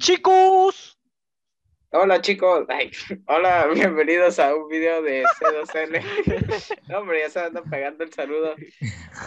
Chicos. 0.00 0.98
Hola 1.92 2.20
chicos, 2.20 2.66
hola, 3.26 3.66
bienvenidos 3.74 4.40
a 4.40 4.52
un 4.52 4.66
video 4.68 5.00
de 5.02 5.22
C2N. 5.22 6.82
no, 6.88 6.98
hombre, 6.98 7.20
ya 7.20 7.30
se 7.30 7.38
andan 7.38 7.62
pegando 7.70 8.02
el 8.02 8.12
saludo. 8.12 8.56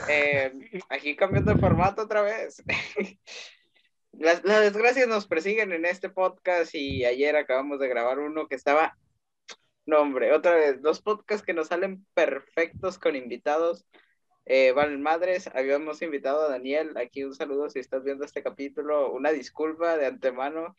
Eh, 0.10 0.52
aquí 0.90 1.16
cambiando 1.16 1.54
de 1.54 1.60
formato 1.60 2.02
otra 2.02 2.22
vez. 2.22 2.62
Las, 4.12 4.44
las, 4.44 4.62
desgracias 4.62 5.08
nos 5.08 5.28
persiguen 5.28 5.72
en 5.72 5.86
este 5.86 6.10
podcast 6.10 6.74
y 6.74 7.06
ayer 7.06 7.36
acabamos 7.36 7.80
de 7.80 7.88
grabar 7.88 8.18
uno 8.18 8.48
que 8.48 8.56
estaba, 8.56 8.98
no 9.86 10.02
hombre, 10.02 10.34
otra 10.34 10.56
vez, 10.56 10.82
dos 10.82 11.02
podcasts 11.02 11.46
que 11.46 11.54
nos 11.54 11.68
salen 11.68 12.04
perfectos 12.16 12.98
con 12.98 13.16
invitados. 13.16 13.86
Eh, 14.50 14.72
valen 14.72 15.02
madres, 15.02 15.48
habíamos 15.54 16.02
invitado 16.02 16.44
a 16.44 16.50
Daniel, 16.50 16.96
aquí 16.96 17.26
un 17.26 17.36
saludo 17.36 17.70
si 17.70 17.80
estás 17.80 18.06
viendo 18.06 18.24
este 18.24 18.42
capítulo, 18.42 19.12
una 19.12 19.32
disculpa 19.32 19.98
de 19.98 20.06
antemano, 20.06 20.74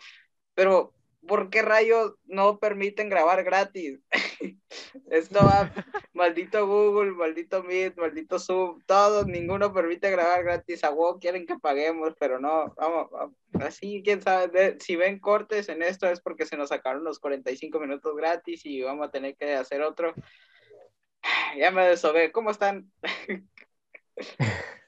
pero 0.54 0.94
¿por 1.26 1.50
qué 1.50 1.60
rayos 1.60 2.14
no 2.24 2.58
permiten 2.58 3.10
grabar 3.10 3.44
gratis? 3.44 4.00
Esto 5.10 5.40
va, 5.44 5.70
maldito 6.14 6.66
Google, 6.66 7.12
maldito 7.12 7.62
Meet, 7.62 7.98
maldito 7.98 8.38
Zoom, 8.38 8.80
todos, 8.86 9.26
ninguno 9.26 9.72
permite 9.74 10.10
grabar 10.10 10.44
gratis. 10.44 10.82
A 10.84 10.90
WoW 10.90 11.18
quieren 11.18 11.46
que 11.46 11.58
paguemos, 11.58 12.14
pero 12.18 12.40
no, 12.40 12.74
vamos, 12.74 13.10
así, 13.60 14.02
quién 14.02 14.22
sabe, 14.22 14.78
si 14.80 14.96
ven 14.96 15.18
cortes 15.18 15.68
en 15.68 15.82
esto 15.82 16.08
es 16.08 16.20
porque 16.20 16.46
se 16.46 16.56
nos 16.56 16.70
sacaron 16.70 17.04
los 17.04 17.18
45 17.18 17.78
minutos 17.80 18.16
gratis 18.16 18.64
y 18.64 18.82
vamos 18.82 19.08
a 19.08 19.10
tener 19.10 19.36
que 19.36 19.54
hacer 19.54 19.82
otro. 19.82 20.14
Ya 21.58 21.70
me 21.70 21.86
desobé, 21.86 22.30
¿cómo 22.30 22.50
están? 22.50 22.90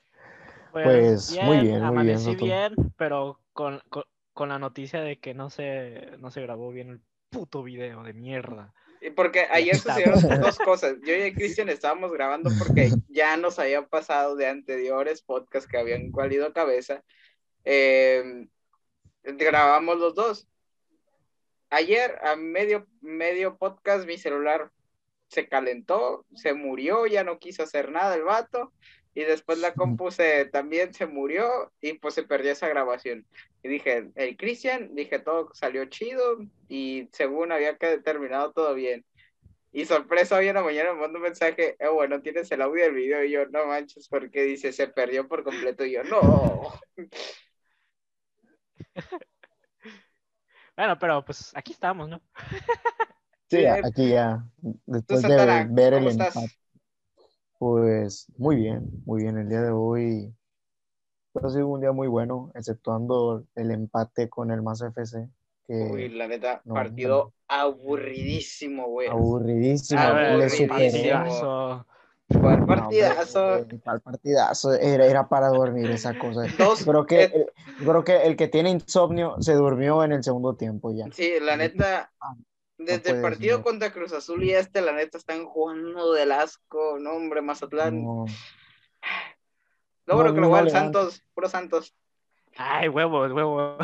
Pues, 0.73 1.33
muy 1.33 1.61
bien, 1.61 1.83
muy 1.83 2.05
bien. 2.05 2.37
bien, 2.37 2.75
pero 2.97 3.41
con, 3.53 3.83
con, 3.89 4.49
la 4.49 4.59
noticia 4.59 5.01
de 5.01 5.19
que 5.19 5.35
no 5.35 5.51
se, 5.51 6.13
no 6.19 6.31
se 6.31 6.41
grabó 6.43 6.71
bien 6.71 6.91
el 6.91 7.01
puto 7.29 7.63
video 7.63 8.03
de 8.03 8.13
mierda. 8.13 8.73
Porque 9.17 9.47
ayer 9.51 9.77
sucedieron 9.77 10.21
dos 10.41 10.59
cosas. 10.59 10.97
Yo 11.05 11.15
y 11.15 11.33
Cristian 11.35 11.69
estábamos 11.69 12.13
grabando 12.13 12.51
porque 12.59 12.91
ya 13.09 13.37
nos 13.37 13.59
había 13.59 13.87
pasado 13.87 14.37
de 14.37 14.47
anteriores 14.47 15.23
podcasts 15.23 15.69
que 15.69 15.79
habían 15.79 16.13
valido 16.13 16.47
a 16.47 16.53
cabeza. 16.53 17.03
Em, 17.65 18.49
grabamos 19.23 19.99
los 19.99 20.15
dos. 20.15 20.49
Ayer, 21.71 22.19
a 22.23 22.37
medio, 22.37 22.87
medio 23.01 23.57
podcast, 23.57 24.07
mi 24.07 24.19
celular 24.19 24.71
se 25.29 25.49
calentó, 25.49 26.27
se 26.35 26.55
murió, 26.55 27.07
ya 27.07 27.23
no 27.23 27.39
quiso 27.39 27.63
hacer 27.63 27.91
nada 27.91 28.17
el 28.17 28.25
vato 28.25 28.73
y 29.15 29.25
después 29.25 29.59
la 29.59 29.75
compu 29.75 30.09
también 30.53 30.95
se 30.95 31.07
murió 31.07 31.73
y 31.81 31.95
pues 31.95 32.15
se 32.15 32.23
perdió 32.23 32.53
esa 32.53 32.69
grabación. 32.69 33.27
Y 33.63 33.69
dije, 33.69 34.11
el 34.15 34.37
Cristian, 34.37 34.95
dije, 34.95 35.19
todo 35.19 35.51
salió 35.53 35.85
chido 35.87 36.39
y 36.69 37.09
según 37.13 37.53
había 37.53 37.77
que 37.77 37.99
terminado 37.99 38.53
todo 38.53 38.75
bien. 38.75 39.05
Y 39.73 39.85
sorpresa, 39.85 40.37
hoy 40.37 40.49
en 40.49 40.57
la 40.57 40.63
mañana 40.63 40.93
me 40.93 41.01
mando 41.01 41.19
un 41.19 41.25
mensaje, 41.25 41.77
eh, 41.79 41.89
bueno, 41.89 42.21
tienes 42.23 42.51
el 42.51 42.63
audio 42.63 42.85
del 42.85 42.95
video 42.95 43.25
y 43.25 43.31
yo, 43.31 43.47
no 43.47 43.67
manches, 43.67 44.09
porque 44.09 44.43
dice, 44.43 44.73
se 44.73 44.89
perdió 44.89 45.29
por 45.29 45.45
completo 45.45 45.85
y 45.85 45.93
yo, 45.93 46.03
no. 46.03 46.73
bueno, 50.77 50.99
pero 50.99 51.25
pues 51.25 51.53
aquí 51.55 51.73
estamos, 51.73 52.09
¿no? 52.09 52.21
sí, 53.49 53.65
aquí 53.65 54.09
ya, 54.09 54.45
después 54.87 55.23
de 55.23 55.67
ver 55.71 55.95
el 55.95 56.09
empate. 56.09 56.60
Pues 57.61 58.27
muy 58.39 58.57
bien, 58.57 58.89
muy 59.05 59.21
bien. 59.21 59.37
El 59.37 59.51
día 59.51 59.61
de 59.61 59.71
hoy 59.71 60.33
ha 61.35 61.51
sido 61.51 61.69
un 61.69 61.83
día 61.83 61.93
muy 61.93 62.09
bueno, 62.09 62.51
exceptuando 62.55 63.45
el 63.55 63.71
empate 63.71 64.31
con 64.31 64.51
el 64.51 64.63
Más 64.63 64.81
FC. 64.81 65.29
Que, 65.67 65.75
Uy, 65.75 66.09
la 66.09 66.27
neta, 66.27 66.63
partido 66.67 67.35
aburridísimo, 67.49 68.87
güey. 68.87 69.09
Aburridísimo, 69.09 70.01
aburridísimo. 70.01 71.85
¿Cuál 72.41 72.65
partidazo? 72.65 73.67
¿Cuál 73.85 74.01
partidazo? 74.01 74.73
Era, 74.73 75.05
era 75.05 75.29
para 75.29 75.49
dormir 75.49 75.91
esa 75.91 76.19
cosa. 76.19 76.47
creo, 76.87 77.05
que, 77.05 77.25
el, 77.25 77.47
creo 77.77 78.05
que 78.05 78.23
el 78.23 78.37
que 78.37 78.49
tiene 78.49 78.71
insomnio 78.71 79.37
se 79.41 79.53
durmió 79.53 80.03
en 80.03 80.13
el 80.13 80.25
segundo 80.25 80.57
tiempo 80.57 80.93
ya. 80.95 81.05
Sí, 81.13 81.35
la 81.39 81.59
neta, 81.59 82.11
Desde 82.81 83.11
el 83.11 83.21
partido 83.21 83.63
contra 83.63 83.93
Cruz 83.93 84.13
Azul 84.13 84.43
y 84.43 84.53
este, 84.53 84.81
la 84.81 84.93
neta, 84.93 85.19
están 85.19 85.45
jugando 85.45 86.13
del 86.15 86.33
asco. 86.33 86.99
No, 86.99 87.13
hombre, 87.13 87.43
Mazatlán. 87.43 88.03
No. 88.03 88.25
Lo 90.07 90.15
bueno 90.17 90.35
que 90.35 90.41
lo 90.41 90.59
el 90.59 90.71
Santos, 90.71 91.23
puro 91.35 91.49
Santos. 91.49 91.95
Ay, 92.57 92.89
huevo, 92.89 93.21
huevo. 93.21 93.77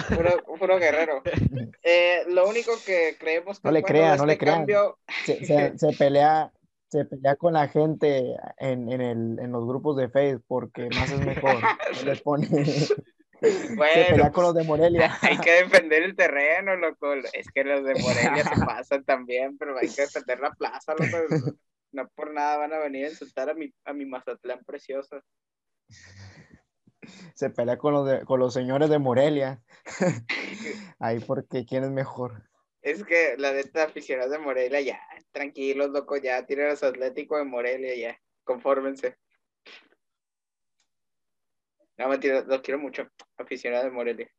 Puro, 0.58 0.78
guerrero. 0.78 1.22
Eh, 1.88 2.24
lo 2.28 2.48
único 2.48 2.72
que 2.84 3.16
creemos 3.16 3.60
que 3.60 3.68
no 3.68 3.70
le 3.70 3.84
crea, 3.84 4.16
no 4.16 4.26
le 4.26 4.32
este 4.32 4.44
crean. 4.44 4.66
Se, 5.24 5.78
se, 5.78 5.92
pelea, 5.96 6.52
se 6.88 7.04
pelea 7.04 7.36
con 7.36 7.52
la 7.52 7.68
gente 7.68 8.34
en, 8.58 8.90
en, 8.90 9.00
el, 9.00 9.38
en 9.38 9.52
los 9.52 9.64
grupos 9.68 9.96
de 9.96 10.08
Facebook 10.08 10.44
porque 10.48 10.88
más 10.88 11.12
es 11.12 11.20
mejor. 11.24 11.54
le 12.04 12.16
pone 12.16 12.48
bueno, 13.74 14.32
con 14.32 14.44
los 14.44 14.54
de 14.54 14.64
Morelia. 14.64 15.18
Hay 15.22 15.38
que 15.38 15.52
defender 15.64 16.02
el 16.02 16.16
terreno, 16.16 16.76
loco. 16.76 17.12
Es 17.14 17.50
que 17.52 17.64
los 17.64 17.84
de 17.84 17.94
Morelia 17.94 18.44
se 18.44 18.60
pasan 18.66 19.04
también, 19.04 19.56
pero 19.58 19.78
hay 19.78 19.88
que 19.88 20.02
defender 20.02 20.40
la 20.40 20.52
plaza, 20.52 20.94
loco. 20.94 21.56
No 21.92 22.08
por 22.14 22.32
nada 22.32 22.58
van 22.58 22.72
a 22.72 22.78
venir 22.78 23.06
a 23.06 23.10
insultar 23.10 23.48
a 23.50 23.54
mi, 23.54 23.72
a 23.84 23.92
mi 23.92 24.04
Mazatlán 24.04 24.62
precioso. 24.64 25.20
Se 27.34 27.50
pelea 27.50 27.78
con 27.78 27.94
los, 27.94 28.24
con 28.24 28.40
los 28.40 28.52
señores 28.52 28.90
de 28.90 28.98
Morelia. 28.98 29.62
Ahí 30.98 31.20
porque 31.20 31.64
quién 31.64 31.84
es 31.84 31.90
mejor. 31.90 32.42
Es 32.82 33.04
que 33.04 33.34
la 33.38 33.52
neta 33.52 33.84
aficionados 33.84 34.30
de 34.30 34.38
Morelia 34.38 34.80
ya, 34.80 35.00
tranquilos, 35.32 35.90
loco, 35.90 36.16
ya 36.16 36.46
tienen 36.46 36.68
los 36.68 36.82
Atléticos 36.82 37.38
de 37.38 37.44
Morelia, 37.44 37.96
ya, 37.96 38.20
confórmense. 38.44 39.16
No, 41.98 42.08
mentira, 42.08 42.44
los 42.46 42.60
quiero 42.60 42.78
mucho, 42.78 43.08
aficionado 43.36 43.84
de 43.84 43.90
Morelia. 43.90 44.30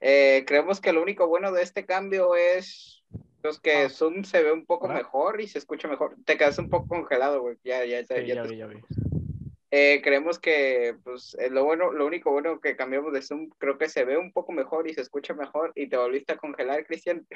Eh, 0.00 0.44
creemos 0.46 0.80
que 0.80 0.92
lo 0.92 1.00
único 1.00 1.28
bueno 1.28 1.52
de 1.52 1.62
este 1.62 1.86
cambio 1.86 2.34
es 2.34 3.04
los 3.42 3.60
que 3.60 3.84
ah. 3.84 3.88
Zoom 3.88 4.24
se 4.24 4.42
ve 4.42 4.52
un 4.52 4.66
poco 4.66 4.88
mejor 4.88 5.40
y 5.40 5.48
se 5.48 5.58
escucha 5.58 5.88
mejor. 5.88 6.16
Te 6.24 6.36
quedas 6.36 6.58
un 6.58 6.68
poco 6.68 6.88
congelado, 6.88 7.40
güey. 7.40 7.56
Ya, 7.62 7.84
ya, 7.84 8.00
ya, 8.00 8.20
ya, 8.20 8.42
vi, 8.42 8.56
ya 8.56 8.66
vi. 8.66 8.80
Eh, 9.74 10.02
creemos 10.02 10.38
que, 10.38 10.96
pues, 11.02 11.34
eh, 11.40 11.48
lo 11.48 11.64
bueno, 11.64 11.92
lo 11.92 12.04
único 12.04 12.30
bueno 12.30 12.60
que 12.60 12.76
cambiamos 12.76 13.12
de 13.12 13.22
Zoom, 13.22 13.48
creo 13.56 13.78
que 13.78 13.88
se 13.88 14.04
ve 14.04 14.18
un 14.18 14.30
poco 14.30 14.52
mejor 14.52 14.86
y 14.86 14.92
se 14.92 15.00
escucha 15.00 15.32
mejor 15.32 15.72
y 15.74 15.88
te 15.88 15.96
volviste 15.96 16.34
a 16.34 16.36
congelar, 16.36 16.84
Cristian. 16.84 17.26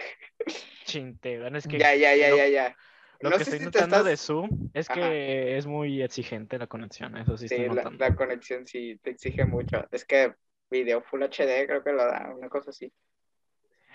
Chinte, 0.85 1.41
es 1.57 1.67
que... 1.69 1.79
Ya, 1.79 1.95
ya, 1.95 2.15
ya, 2.15 2.37
ya, 2.37 2.49
ya. 2.49 2.77
Lo 3.21 3.31
que 3.31 3.43
estoy 3.43 3.61
notando 3.61 4.05
de 4.05 4.17
Zoom 4.17 4.71
es 4.75 4.89
que 4.89 5.57
es 5.57 5.67
muy 5.67 6.03
exigente 6.03 6.59
la 6.59 6.67
conexión, 6.67 7.17
eso 7.17 7.37
sí. 7.37 7.49
Sí, 7.49 7.67
la, 7.99 8.15
conexión 8.15 8.67
sí 8.67 8.99
te 9.03 9.11
exige 9.11 9.45
mucho. 9.45 9.87
Es 9.91 10.05
que 10.05 10.35
video 10.71 11.03
Full 11.03 11.23
HD 11.23 11.67
creo 11.67 11.83
que 11.83 11.93
lo 11.93 12.05
da, 12.05 12.35
una 12.37 12.49
cosa 12.49 12.71
así. 12.71 12.93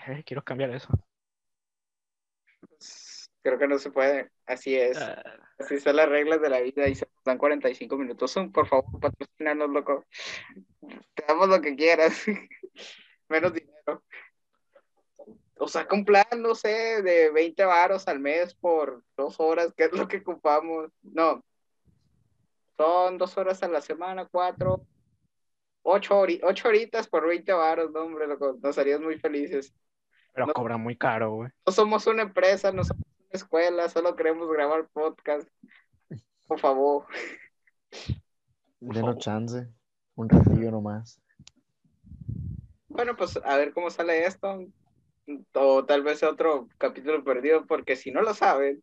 Eh, 0.08 0.22
quiero 0.26 0.42
cambiar 0.42 0.70
eso. 0.70 0.88
Pues, 2.60 3.30
creo 3.42 3.58
que 3.58 3.68
no 3.68 3.78
se 3.78 3.90
puede, 3.90 4.30
así 4.46 4.76
es. 4.76 4.98
Ah. 4.98 5.22
Así 5.58 5.78
son 5.78 5.96
las 5.96 6.08
reglas 6.08 6.40
de 6.40 6.48
la 6.48 6.60
vida 6.60 6.88
y 6.88 6.94
se 6.94 7.08
dan 7.24 7.38
45 7.38 7.96
minutos. 7.96 8.32
Zoom, 8.32 8.50
por 8.50 8.66
favor, 8.66 9.00
patrocinanos, 9.00 9.70
loco. 9.70 10.04
Te 11.14 11.24
damos 11.26 11.48
lo 11.48 11.60
que 11.60 11.76
quieras. 11.76 12.24
Menos 13.28 13.52
dinero 13.52 14.02
o 15.62 15.68
saca 15.68 15.94
un 15.94 16.04
plan, 16.04 16.26
no 16.38 16.56
sé, 16.56 17.02
de 17.02 17.30
20 17.30 17.64
varos 17.64 18.08
al 18.08 18.18
mes 18.18 18.52
por 18.52 19.04
dos 19.16 19.38
horas, 19.38 19.72
que 19.72 19.84
es 19.84 19.92
lo 19.92 20.08
que 20.08 20.16
ocupamos. 20.16 20.90
No, 21.02 21.44
son 22.76 23.16
dos 23.16 23.38
horas 23.38 23.62
a 23.62 23.68
la 23.68 23.80
semana, 23.80 24.26
cuatro, 24.26 24.84
ocho, 25.82 26.20
ocho 26.42 26.68
horitas 26.68 27.06
por 27.06 27.28
20 27.28 27.52
varos, 27.52 27.92
no, 27.92 28.00
hombre, 28.00 28.26
nos 28.60 28.76
haríamos 28.76 29.04
muy 29.04 29.20
felices. 29.20 29.72
Pero 30.32 30.52
cobra 30.52 30.76
muy 30.78 30.96
caro, 30.96 31.30
güey. 31.30 31.50
No 31.64 31.72
somos 31.72 32.08
una 32.08 32.22
empresa, 32.22 32.72
no 32.72 32.82
somos 32.82 33.06
una 33.06 33.30
escuela, 33.30 33.88
solo 33.88 34.16
queremos 34.16 34.50
grabar 34.50 34.88
podcast. 34.88 35.48
Por 36.48 36.58
favor. 36.58 37.06
Denos 38.80 39.18
chance, 39.18 39.68
un 40.16 40.28
ratillo 40.28 40.72
nomás. 40.72 41.22
Bueno, 42.88 43.14
pues 43.16 43.38
a 43.44 43.56
ver 43.56 43.72
cómo 43.72 43.90
sale 43.90 44.26
esto 44.26 44.66
o 45.54 45.84
tal 45.84 46.02
vez 46.02 46.22
otro 46.22 46.68
capítulo 46.78 47.22
perdido, 47.24 47.66
porque 47.66 47.96
si 47.96 48.10
no 48.10 48.22
lo 48.22 48.34
saben, 48.34 48.82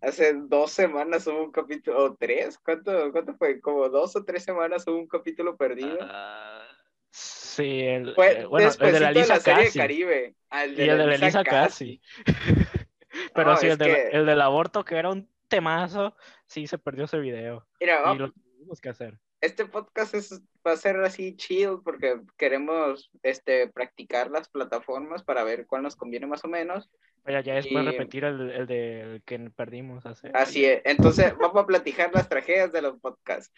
hace 0.00 0.34
dos 0.34 0.72
semanas 0.72 1.26
hubo 1.26 1.44
un 1.44 1.52
capítulo, 1.52 2.04
o 2.04 2.14
tres, 2.14 2.58
¿cuánto, 2.58 3.12
cuánto 3.12 3.34
fue? 3.34 3.60
Como 3.60 3.88
dos 3.88 4.16
o 4.16 4.24
tres 4.24 4.44
semanas 4.44 4.86
hubo 4.86 4.98
un 4.98 5.08
capítulo 5.08 5.56
perdido. 5.56 5.98
Ah, 6.02 6.66
sí, 7.10 7.80
el, 7.80 8.10
eh, 8.10 8.46
bueno, 8.46 8.70
el 8.78 8.92
de 8.92 9.00
la 9.00 9.12
Lisa 9.12 9.42
Casi. 9.42 9.78
Caribe. 9.78 10.34
El 10.50 10.76
de 10.76 10.84
y 10.84 10.88
el 10.88 10.98
de 10.98 11.06
la 11.06 11.16
Lisa 11.16 11.44
Casi. 11.44 12.00
Pero 13.34 13.56
sí, 13.56 13.66
el, 13.66 13.78
del 13.78 14.40
aborto, 14.40 14.84
que 14.84 14.96
era 14.96 15.10
un 15.10 15.28
temazo, 15.48 16.16
sí 16.46 16.66
se 16.66 16.78
perdió 16.78 17.04
ese 17.04 17.18
video. 17.18 17.66
Mira, 17.78 18.14
y 18.14 18.18
lo 18.18 18.32
tuvimos 18.32 18.80
que 18.80 18.88
hacer. 18.88 19.18
Este 19.42 19.66
podcast 19.66 20.14
es, 20.14 20.40
va 20.66 20.72
a 20.72 20.76
ser 20.76 20.96
así 21.00 21.36
chill 21.36 21.80
porque 21.84 22.20
queremos 22.38 23.10
este, 23.22 23.68
practicar 23.68 24.30
las 24.30 24.48
plataformas 24.48 25.24
para 25.24 25.42
ver 25.42 25.66
cuál 25.66 25.82
nos 25.82 25.96
conviene 25.96 26.28
más 26.28 26.44
o 26.44 26.48
menos. 26.48 26.88
Vaya, 27.24 27.40
ya 27.40 27.54
después 27.54 27.84
repetir 27.84 28.24
el, 28.24 28.50
el 28.50 28.66
de 28.66 29.22
que 29.26 29.38
perdimos. 29.50 30.06
Hace... 30.06 30.30
Así 30.32 30.64
es. 30.64 30.80
Entonces, 30.84 31.36
vamos 31.36 31.62
a 31.62 31.66
platicar 31.66 32.12
las 32.14 32.28
tragedias 32.28 32.72
de 32.72 32.82
los 32.82 32.98
podcasts. 33.00 33.52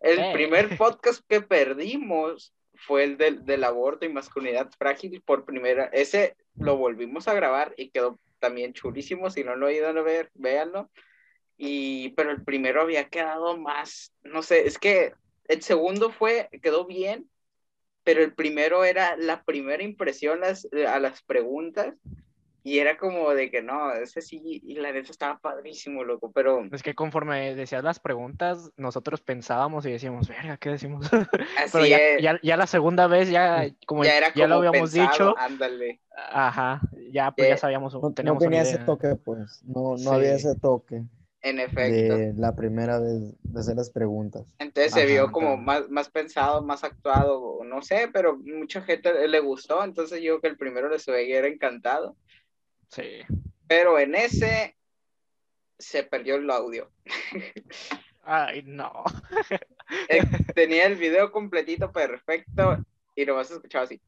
El 0.00 0.32
primer 0.32 0.76
podcast 0.76 1.22
que 1.26 1.40
perdimos 1.40 2.54
fue 2.74 3.04
el 3.04 3.16
del, 3.16 3.44
del, 3.44 3.64
aborto 3.64 4.04
y 4.04 4.10
masculinidad 4.10 4.70
frágil 4.78 5.22
por 5.22 5.44
primera. 5.44 5.86
Ese 5.92 6.36
lo 6.56 6.76
volvimos 6.76 7.28
a 7.28 7.34
grabar 7.34 7.74
y 7.76 7.90
quedó 7.90 8.18
también 8.38 8.74
chulísimo. 8.74 9.30
Si 9.30 9.42
no 9.42 9.56
lo 9.56 9.68
he 9.68 9.76
ido 9.76 9.88
a 9.88 9.92
ver, 9.92 10.30
véanlo. 10.34 10.90
Y, 11.56 12.10
pero 12.10 12.30
el 12.30 12.42
primero 12.42 12.80
había 12.80 13.08
quedado 13.08 13.58
más, 13.58 14.14
no 14.22 14.42
sé, 14.42 14.66
es 14.66 14.78
que 14.78 15.12
el 15.50 15.62
segundo 15.62 16.10
fue, 16.10 16.48
quedó 16.62 16.86
bien, 16.86 17.28
pero 18.04 18.22
el 18.22 18.34
primero 18.34 18.84
era 18.84 19.16
la 19.16 19.42
primera 19.42 19.82
impresión 19.82 20.40
a 20.44 20.98
las 21.00 21.22
preguntas 21.22 21.94
y 22.62 22.78
era 22.78 22.98
como 22.98 23.30
de 23.30 23.50
que 23.50 23.62
no, 23.62 23.92
ese 23.94 24.20
sí, 24.20 24.60
y 24.62 24.74
la 24.74 24.92
neta 24.92 25.10
estaba 25.10 25.38
padrísimo, 25.38 26.04
loco, 26.04 26.30
pero... 26.30 26.62
Es 26.70 26.82
que 26.82 26.94
conforme 26.94 27.54
decías 27.54 27.82
las 27.82 27.98
preguntas, 27.98 28.70
nosotros 28.76 29.22
pensábamos 29.22 29.86
y 29.86 29.92
decíamos, 29.92 30.28
verga, 30.28 30.56
¿qué 30.58 30.70
decimos? 30.70 31.08
pero 31.72 31.86
ya, 31.86 32.38
ya, 32.42 32.56
la 32.56 32.66
segunda 32.66 33.06
vez 33.06 33.30
ya, 33.30 33.66
como 33.86 34.04
ya, 34.04 34.18
era 34.18 34.32
lo 34.46 34.56
habíamos 34.56 34.92
dicho, 34.92 35.34
ándale. 35.38 36.00
Ajá, 36.14 36.82
ya 37.10 37.32
pues 37.32 37.48
ya 37.48 37.56
sabíamos, 37.56 37.94
no, 37.94 38.12
no 38.22 38.38
tenía 38.38 38.62
ese 38.62 38.78
toque, 38.78 39.16
pues, 39.16 39.62
no, 39.64 39.96
no 39.96 40.12
había 40.12 40.34
ese 40.34 40.54
toque. 40.54 41.02
En 41.42 41.58
efecto. 41.58 42.16
De 42.16 42.34
la 42.34 42.54
primera 42.54 42.98
vez 42.98 43.34
de 43.42 43.60
hacer 43.60 43.76
las 43.76 43.90
preguntas. 43.90 44.54
Entonces 44.58 44.92
se 44.92 45.06
vio 45.06 45.32
como 45.32 45.56
más, 45.56 45.88
más 45.88 46.10
pensado, 46.10 46.62
más 46.62 46.84
actuado, 46.84 47.64
no 47.64 47.80
sé, 47.80 48.10
pero 48.12 48.36
mucha 48.36 48.82
gente 48.82 49.26
le 49.26 49.40
gustó, 49.40 49.82
entonces 49.82 50.20
yo 50.20 50.40
que 50.40 50.48
el 50.48 50.58
primero 50.58 50.90
les 50.90 51.08
era 51.08 51.48
encantado. 51.48 52.14
Sí. 52.88 53.22
Pero 53.66 53.98
en 53.98 54.14
ese 54.14 54.76
se 55.78 56.02
perdió 56.02 56.36
el 56.36 56.50
audio. 56.50 56.90
Ay, 58.22 58.62
no. 58.64 59.04
Eh, 60.08 60.22
tenía 60.54 60.86
el 60.86 60.94
video 60.94 61.32
completito 61.32 61.90
perfecto 61.90 62.78
y 63.16 63.24
lo 63.24 63.34
vas 63.34 63.50
a 63.50 63.54
escuchar 63.54 63.82
así. 63.82 64.00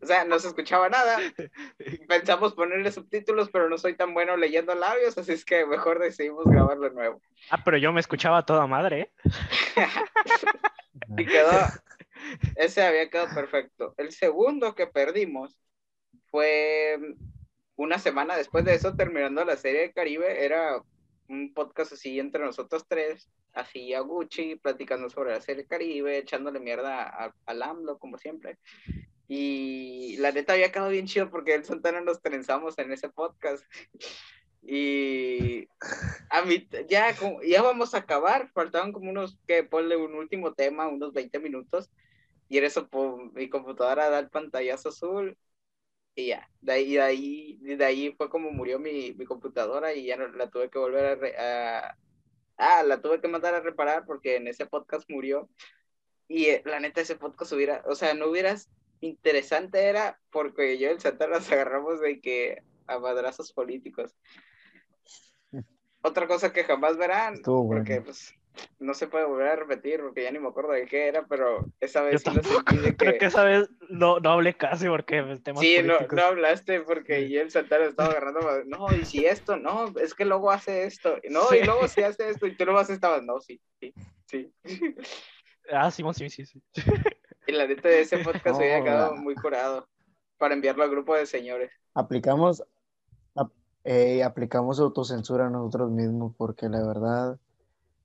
O 0.00 0.06
sea, 0.06 0.24
no 0.24 0.38
se 0.38 0.48
escuchaba 0.48 0.88
nada. 0.88 1.18
Pensamos 2.08 2.54
ponerle 2.54 2.90
subtítulos, 2.92 3.50
pero 3.50 3.68
no 3.68 3.78
soy 3.78 3.96
tan 3.96 4.14
bueno 4.14 4.36
leyendo 4.36 4.74
labios, 4.74 5.16
así 5.16 5.32
es 5.32 5.44
que 5.44 5.66
mejor 5.66 5.98
decidimos 5.98 6.44
grabarlo 6.44 6.88
de 6.88 6.94
nuevo. 6.94 7.20
Ah, 7.50 7.62
pero 7.64 7.76
yo 7.76 7.92
me 7.92 8.00
escuchaba 8.00 8.44
toda 8.44 8.66
madre. 8.66 9.00
¿eh? 9.00 9.10
y 11.18 11.26
quedó. 11.26 11.50
Ese 12.56 12.82
había 12.82 13.10
quedado 13.10 13.34
perfecto. 13.34 13.94
El 13.96 14.12
segundo 14.12 14.74
que 14.74 14.86
perdimos 14.86 15.58
fue 16.30 16.98
una 17.76 17.98
semana 17.98 18.36
después 18.36 18.64
de 18.64 18.74
eso, 18.74 18.94
terminando 18.94 19.44
la 19.44 19.56
serie 19.56 19.82
de 19.82 19.92
Caribe, 19.92 20.44
era 20.44 20.80
un 21.28 21.52
podcast 21.54 21.92
así 21.92 22.18
entre 22.18 22.44
nosotros 22.44 22.86
tres, 22.86 23.30
así 23.52 23.94
a 23.94 24.00
Gucci, 24.00 24.56
platicando 24.56 25.08
sobre 25.10 25.32
la 25.32 25.40
serie 25.40 25.66
Caribe, 25.66 26.18
echándole 26.18 26.60
mierda 26.60 27.32
al 27.46 27.62
AMLO, 27.62 27.98
como 27.98 28.18
siempre. 28.18 28.58
Y 29.28 30.16
la 30.18 30.32
neta 30.32 30.52
había 30.52 30.70
quedado 30.70 30.90
bien 30.90 31.06
chido 31.06 31.30
porque 31.30 31.54
el 31.54 31.64
Santana 31.64 32.00
nos 32.00 32.20
trenzamos 32.20 32.78
en 32.78 32.92
ese 32.92 33.08
podcast. 33.08 33.64
Y 34.62 35.68
a 36.30 36.42
mí 36.42 36.68
ya, 36.88 37.14
ya 37.46 37.62
vamos 37.62 37.94
a 37.94 37.98
acabar, 37.98 38.50
faltaban 38.52 38.92
como 38.92 39.10
unos, 39.10 39.38
que 39.46 39.62
ponle 39.62 39.96
un 39.96 40.14
último 40.14 40.54
tema, 40.54 40.88
unos 40.88 41.12
20 41.12 41.38
minutos. 41.40 41.90
Y 42.48 42.58
en 42.58 42.64
eso 42.64 42.88
mi 43.34 43.48
computadora 43.48 44.10
da 44.10 44.18
el 44.18 44.30
pantallazo 44.30 44.90
azul 44.90 45.36
y 46.14 46.28
ya, 46.28 46.48
de 46.60 46.72
ahí, 46.72 46.94
de 46.94 47.02
ahí, 47.02 47.58
de 47.60 47.84
ahí 47.84 48.14
fue 48.16 48.30
como 48.30 48.50
murió 48.52 48.78
mi, 48.78 49.12
mi 49.14 49.24
computadora 49.24 49.94
y 49.94 50.06
ya 50.06 50.16
no, 50.16 50.28
la 50.28 50.48
tuve 50.48 50.70
que 50.70 50.78
volver 50.78 51.36
a, 51.38 51.96
Ah, 52.56 52.82
la 52.84 53.00
tuve 53.00 53.20
que 53.20 53.28
mandar 53.28 53.54
a 53.54 53.60
reparar 53.60 54.04
porque 54.06 54.36
en 54.36 54.48
ese 54.48 54.66
podcast 54.66 55.08
murió. 55.10 55.48
Y 56.28 56.46
eh, 56.46 56.62
la 56.64 56.80
neta, 56.80 57.00
ese 57.00 57.16
podcast 57.16 57.52
hubiera, 57.52 57.82
o 57.86 57.94
sea, 57.94 58.14
no 58.14 58.28
hubieras 58.28 58.70
interesante 59.00 59.84
era 59.84 60.18
porque 60.30 60.78
yo 60.78 60.88
y 60.88 60.92
el 60.92 61.00
Santa 61.00 61.26
nos 61.26 61.50
agarramos 61.50 62.00
de 62.00 62.20
que 62.20 62.62
a 62.86 62.98
madrazos 62.98 63.52
políticos. 63.52 64.14
Otra 66.02 66.26
cosa 66.26 66.52
que 66.52 66.64
jamás 66.64 66.96
verán, 66.98 67.40
porque 67.42 68.02
pues 68.02 68.34
no 68.78 68.94
se 68.94 69.06
puede 69.06 69.24
volver 69.24 69.48
a 69.48 69.56
repetir 69.56 70.00
porque 70.00 70.22
ya 70.22 70.30
ni 70.30 70.38
me 70.38 70.48
acuerdo 70.48 70.72
de 70.72 70.86
qué 70.86 71.08
era, 71.08 71.26
pero 71.26 71.66
esa 71.80 72.02
vez 72.02 72.22
sí 72.22 72.30
lo 72.30 72.42
sentí 72.42 72.76
de 72.76 72.90
que... 72.90 72.96
Creo 72.96 73.18
que 73.18 73.24
esa 73.26 73.44
vez 73.44 73.68
no, 73.88 74.20
no 74.20 74.30
hablé 74.30 74.54
casi 74.54 74.86
porque 74.86 75.18
el 75.18 75.42
tema 75.42 75.60
Sí, 75.60 75.76
no, 75.82 75.98
no, 76.00 76.22
hablaste 76.22 76.80
porque 76.80 77.28
yo 77.28 77.40
el 77.40 77.50
Santana 77.50 77.86
estaba 77.86 78.10
agarrando, 78.10 78.40
no, 78.66 78.94
y 78.94 79.04
si 79.04 79.24
esto, 79.24 79.56
no, 79.56 79.92
es 79.98 80.14
que 80.14 80.24
luego 80.24 80.50
hace 80.50 80.84
esto, 80.84 81.16
no, 81.30 81.54
y 81.54 81.64
luego 81.64 81.88
si 81.88 82.02
hace 82.02 82.28
esto, 82.28 82.46
y 82.46 82.56
tú 82.56 82.64
luego 82.64 82.80
estabas, 82.80 83.22
no, 83.22 83.40
sí, 83.40 83.60
sí, 83.80 83.94
sí. 84.26 84.52
Ah, 85.72 85.90
sí, 85.90 86.02
sí, 86.14 86.28
sí, 86.30 86.44
sí. 86.44 86.62
Y 87.46 87.52
la 87.52 87.66
neta 87.66 87.88
de 87.88 88.00
ese 88.00 88.18
podcast 88.18 88.44
se 88.58 88.72
había 88.72 88.84
quedado 88.84 89.16
muy 89.16 89.34
curado 89.34 89.88
para 90.38 90.54
enviarlo 90.54 90.84
al 90.84 90.90
grupo 90.90 91.14
de 91.14 91.26
señores. 91.26 91.70
Aplicamos, 91.94 92.62
eh, 93.84 94.22
aplicamos 94.22 94.80
autocensura 94.80 95.46
a 95.46 95.50
nosotros 95.50 95.90
mismos 95.90 96.34
porque 96.36 96.68
la 96.68 96.86
verdad 96.86 97.38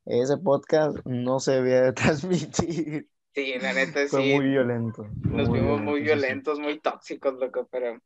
ese 0.06 0.38
podcast 0.38 0.98
no 1.06 1.40
se 1.40 1.62
debía 1.62 1.94
transmitir. 1.94 3.08
Sí, 3.34 3.54
la 3.60 3.74
neta 3.74 4.08
Fue 4.08 4.24
sí. 4.24 4.34
muy 4.34 4.50
violento. 4.50 5.08
Nos 5.22 5.52
vimos 5.52 5.82
muy 5.82 6.02
violentos, 6.02 6.60
muy 6.60 6.80
tóxicos, 6.80 7.36
loco, 7.36 7.68
pero 7.72 8.02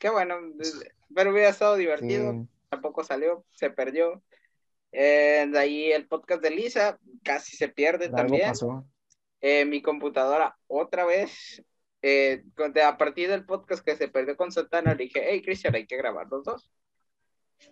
qué 0.00 0.10
bueno. 0.10 0.34
Pero 1.14 1.30
hubiera 1.30 1.50
estado 1.50 1.76
divertido. 1.76 2.46
Tampoco 2.68 3.04
salió, 3.04 3.44
se 3.52 3.70
perdió. 3.70 4.22
Eh, 4.90 5.46
de 5.50 5.58
ahí 5.58 5.92
el 5.92 6.06
podcast 6.08 6.42
de 6.42 6.50
Lisa 6.50 6.98
casi 7.22 7.56
se 7.56 7.68
pierde 7.68 8.08
también. 8.08 8.48
Pasó. 8.48 8.84
Eh, 9.40 9.64
mi 9.64 9.82
computadora 9.82 10.56
otra 10.66 11.04
vez. 11.04 11.62
Eh, 12.02 12.44
a 12.84 12.96
partir 12.96 13.28
del 13.28 13.44
podcast 13.44 13.84
que 13.84 13.96
se 13.96 14.08
perdió 14.08 14.36
con 14.36 14.52
Santana, 14.52 14.94
le 14.94 15.04
dije, 15.04 15.24
hey, 15.28 15.42
Cristian, 15.42 15.74
hay 15.74 15.86
que 15.86 15.96
grabar 15.96 16.26
los 16.30 16.44
dos. 16.44 16.70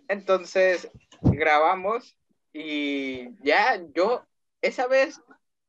Entonces, 0.07 0.89
grabamos 1.21 2.17
y 2.53 3.35
ya 3.43 3.81
yo, 3.93 4.25
esa 4.61 4.87
vez, 4.87 5.21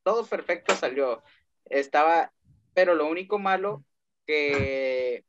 todo 0.02 0.26
perfecto 0.26 0.74
salió. 0.74 1.22
Estaba, 1.64 2.32
pero 2.74 2.94
lo 2.94 3.06
único 3.06 3.38
malo 3.38 3.84
que 4.26 5.24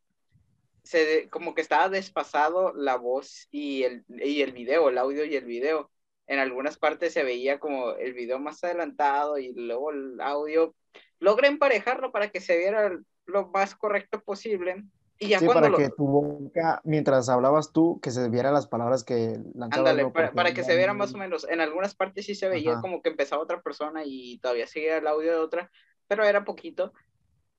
se, 0.84 1.30
como 1.30 1.54
que 1.54 1.62
estaba 1.62 1.90
despasado 1.90 2.74
la 2.74 2.96
voz 2.96 3.48
y 3.52 3.84
el, 3.84 4.06
y 4.08 4.42
el 4.42 4.52
video, 4.52 4.90
el 4.90 4.98
audio 4.98 5.26
y 5.26 5.36
el 5.36 5.46
video 5.46 5.92
en 6.28 6.40
algunas 6.40 6.78
partes 6.78 7.14
se 7.14 7.24
veía 7.24 7.60
como 7.60 7.94
el 7.94 8.14
video 8.14 8.38
más 8.38 8.64
adelantado 8.64 9.38
y 9.38 9.54
luego 9.54 9.92
el 9.92 10.20
audio. 10.22 10.76
Logré 11.20 11.48
emparejarlo 11.48 12.12
para 12.12 12.30
que 12.30 12.42
se 12.42 12.58
viera 12.58 12.92
lo 13.26 13.48
más 13.48 13.76
correcto 13.76 14.22
posible. 14.22 14.84
Y 15.20 15.30
ya 15.30 15.40
sí, 15.40 15.48
para 15.48 15.72
que 15.72 15.90
tu 15.90 16.06
boca, 16.06 16.80
mientras 16.84 17.28
hablabas 17.28 17.72
tú, 17.72 18.00
que 18.02 18.12
se 18.12 18.30
vieran 18.30 18.54
las 18.54 18.68
palabras 18.68 19.04
que 19.04 19.40
lanzabas. 19.56 19.92
Ándale, 19.92 20.12
para, 20.12 20.54
que 20.54 20.64
se 20.64 20.76
viera 20.76 20.94
más 20.94 21.14
o 21.16 21.18
menos. 21.18 21.48
En 21.50 21.60
algunas 21.60 21.96
partes 21.96 22.26
sí 22.26 22.36
se 22.36 22.50
veía 22.50 22.80
como 22.82 23.02
que 23.02 23.10
empezaba 23.10 23.42
otra 23.42 23.62
persona 23.62 24.04
y 24.06 24.38
todavía 24.40 24.68
seguía 24.68 24.98
el 24.98 25.08
audio 25.08 25.32
de 25.32 25.40
otra, 25.40 25.72
pero 26.08 26.24
era 26.24 26.44
poquito. 26.44 26.94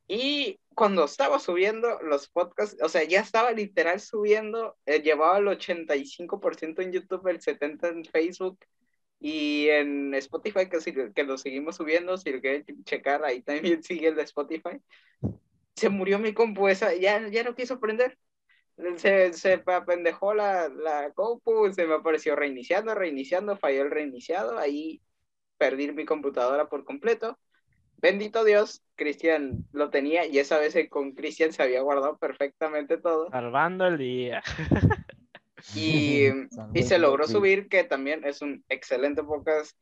Y 0.09 0.59
cuando 0.75 1.05
estaba 1.05 1.38
subiendo 1.38 2.00
los 2.00 2.29
podcasts, 2.29 2.77
o 2.83 2.88
sea, 2.88 3.05
ya 3.05 3.21
estaba 3.21 3.53
literal 3.53 4.00
subiendo, 4.00 4.77
eh, 4.87 5.03
llevaba 5.03 5.38
el 5.38 5.49
85% 5.49 6.81
en 6.81 6.93
YouTube, 6.93 7.29
el 7.29 7.41
70% 7.41 7.88
en 7.88 8.05
Facebook 8.07 8.59
y 9.21 9.69
en 9.69 10.15
Spotify, 10.15 10.69
que, 10.69 11.12
que 11.12 11.25
lo 11.25 11.37
seguimos 11.37 11.77
subiendo, 11.77 12.17
si 12.17 12.33
lo 12.33 12.41
quieren 12.41 12.65
checar, 12.85 13.23
ahí 13.25 13.43
también 13.43 13.83
sigue 13.83 14.09
el 14.09 14.17
de 14.17 14.23
Spotify. 14.23 14.81
Se 15.77 15.91
murió 15.91 16.19
mi 16.19 16.33
compu, 16.33 16.69
esa, 16.69 16.95
ya, 16.95 17.29
ya 17.29 17.45
no 17.45 17.55
quiso 17.55 17.79
prender. 17.79 18.19
Se, 18.97 19.33
se 19.35 19.62
apendejó 19.67 20.33
la, 20.35 20.69
la 20.69 21.12
compu, 21.12 21.71
se 21.73 21.85
me 21.87 21.95
apareció 21.95 22.35
reiniciando, 22.37 22.95
reiniciando, 22.95 23.57
falló 23.57 23.83
el 23.83 23.91
reiniciado, 23.91 24.59
ahí 24.59 25.03
perdí 25.59 25.93
mi 25.93 26.05
computadora 26.07 26.69
por 26.69 26.85
completo 26.85 27.38
bendito 27.99 28.45
Dios, 28.45 28.83
Cristian 28.97 29.64
lo 29.73 29.90
tenía 29.90 30.26
y 30.26 30.38
esa 30.38 30.59
vez 30.59 30.76
con 30.88 31.12
Cristian 31.12 31.52
se 31.52 31.62
había 31.62 31.83
guardado 31.83 32.19
perfectamente 32.19 32.99
todo. 32.99 33.31
Salvando 33.31 33.87
el 33.87 33.99
día. 33.99 34.43
Y, 35.75 36.25
y 36.75 36.83
se 36.83 36.99
logró 36.99 37.26
subir, 37.26 37.69
que 37.69 37.85
también 37.85 38.25
es 38.25 38.43
un 38.43 38.64
excelente 38.69 39.23
podcast, 39.23 39.81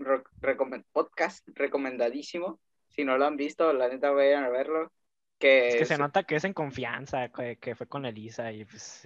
podcast 0.93 1.47
recomendadísimo. 1.55 2.61
Si 2.89 3.05
no 3.05 3.19
lo 3.19 3.27
han 3.27 3.37
visto, 3.37 3.73
la 3.73 3.89
neta 3.89 4.11
vayan 4.11 4.45
a 4.45 4.49
verlo. 4.49 4.93
Que 5.39 5.69
es 5.69 5.77
que 5.77 5.85
se 5.85 5.99
nota 5.99 6.23
que 6.23 6.37
es 6.37 6.45
en 6.45 6.55
confianza, 6.55 7.29
que, 7.29 7.75
fue 7.75 7.87
con 7.87 8.07
Elisa 8.07 8.53
y 8.53 8.65
pues 8.65 9.03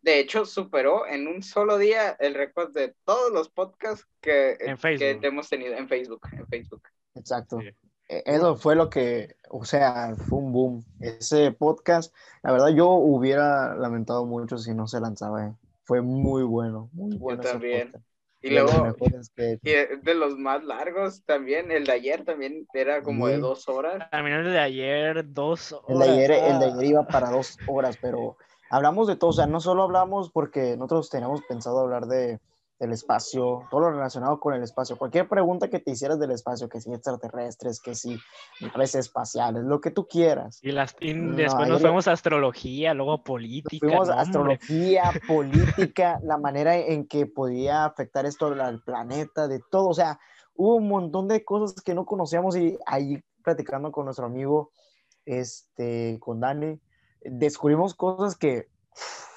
De 0.00 0.18
hecho, 0.18 0.46
superó 0.46 1.06
en 1.06 1.28
un 1.28 1.42
solo 1.42 1.76
día 1.76 2.16
el 2.18 2.34
récord 2.34 2.72
de 2.72 2.94
todos 3.04 3.30
los 3.30 3.50
podcasts 3.50 4.08
que, 4.22 4.56
que 4.80 5.18
hemos 5.20 5.50
tenido 5.50 5.74
en 5.74 5.88
Facebook. 5.88 6.26
En 6.32 6.46
Facebook. 6.46 6.88
Exacto. 7.14 7.60
E, 7.60 8.22
eso 8.26 8.56
fue 8.56 8.74
lo 8.74 8.90
que, 8.90 9.36
o 9.50 9.64
sea, 9.64 10.14
fue 10.28 10.38
un 10.38 10.52
boom. 10.52 10.84
Ese 11.00 11.52
podcast, 11.52 12.14
la 12.42 12.52
verdad, 12.52 12.68
yo 12.68 12.90
hubiera 12.90 13.74
lamentado 13.74 14.26
mucho 14.26 14.58
si 14.58 14.74
no 14.74 14.86
se 14.86 15.00
lanzaba. 15.00 15.46
Eh. 15.46 15.52
Fue 15.84 16.00
muy 16.00 16.42
bueno, 16.42 16.88
muy 16.92 17.16
bueno. 17.16 17.42
Yo 17.42 17.50
también. 17.50 17.92
Y 18.42 18.50
luego, 18.50 18.94
de 19.36 20.14
los 20.14 20.36
más 20.36 20.62
largos 20.64 21.24
también, 21.24 21.70
el 21.70 21.86
de 21.86 21.92
ayer 21.92 22.26
también 22.26 22.66
era 22.74 23.02
como 23.02 23.26
de 23.26 23.38
dos 23.38 23.70
horas. 23.70 24.10
También 24.10 24.36
el 24.36 24.52
de 24.52 24.58
ayer, 24.58 25.32
dos 25.32 25.72
horas. 25.72 25.88
El 25.88 25.98
de 25.98 26.04
ayer, 26.10 26.30
el 26.30 26.58
de 26.58 26.66
ayer 26.66 26.84
iba 26.84 27.06
para 27.06 27.30
dos 27.30 27.56
horas, 27.66 27.96
pero 28.02 28.36
hablamos 28.68 29.08
de 29.08 29.16
todo, 29.16 29.30
o 29.30 29.32
sea, 29.32 29.46
no 29.46 29.60
solo 29.60 29.84
hablamos 29.84 30.30
porque 30.30 30.76
nosotros 30.76 31.08
teníamos 31.08 31.40
pensado 31.48 31.80
hablar 31.80 32.04
de, 32.04 32.38
del 32.84 32.92
espacio, 32.92 33.66
todo 33.70 33.80
lo 33.80 33.90
relacionado 33.92 34.38
con 34.38 34.52
el 34.52 34.62
espacio. 34.62 34.96
Cualquier 34.96 35.26
pregunta 35.26 35.68
que 35.68 35.80
te 35.80 35.92
hicieras 35.92 36.20
del 36.20 36.32
espacio, 36.32 36.68
que 36.68 36.80
si 36.80 36.92
extraterrestres, 36.92 37.80
que 37.80 37.94
si 37.94 38.18
naves 38.60 38.94
espaciales, 38.94 39.64
lo 39.64 39.80
que 39.80 39.90
tú 39.90 40.06
quieras. 40.06 40.58
Y, 40.62 40.72
las, 40.72 40.94
después 41.00 41.68
nos 41.68 41.80
fuimos 41.80 42.06
a 42.08 42.12
astrología, 42.12 42.92
luego 42.92 43.24
política. 43.24 43.86
Fuimos 43.86 44.10
a 44.10 44.20
astrología, 44.20 45.02
política, 45.26 46.20
la 46.22 46.36
manera 46.36 46.76
en 46.76 47.06
que 47.06 47.26
podía 47.26 47.86
afectar 47.86 48.26
esto 48.26 48.46
al 48.46 48.82
planeta, 48.82 49.48
de 49.48 49.60
todo. 49.70 49.88
O 49.88 49.94
sea, 49.94 50.20
hubo 50.54 50.76
un 50.76 50.88
montón 50.88 51.26
de 51.26 51.42
cosas 51.42 51.80
que 51.82 51.94
no 51.94 52.04
conocíamos 52.04 52.54
y 52.56 52.78
ahí 52.84 53.18
platicando 53.42 53.92
con 53.92 54.04
nuestro 54.04 54.26
amigo, 54.26 54.72
este, 55.24 56.18
con 56.20 56.40
Dani, 56.40 56.78
descubrimos 57.22 57.94
cosas 57.94 58.36
que 58.36 58.68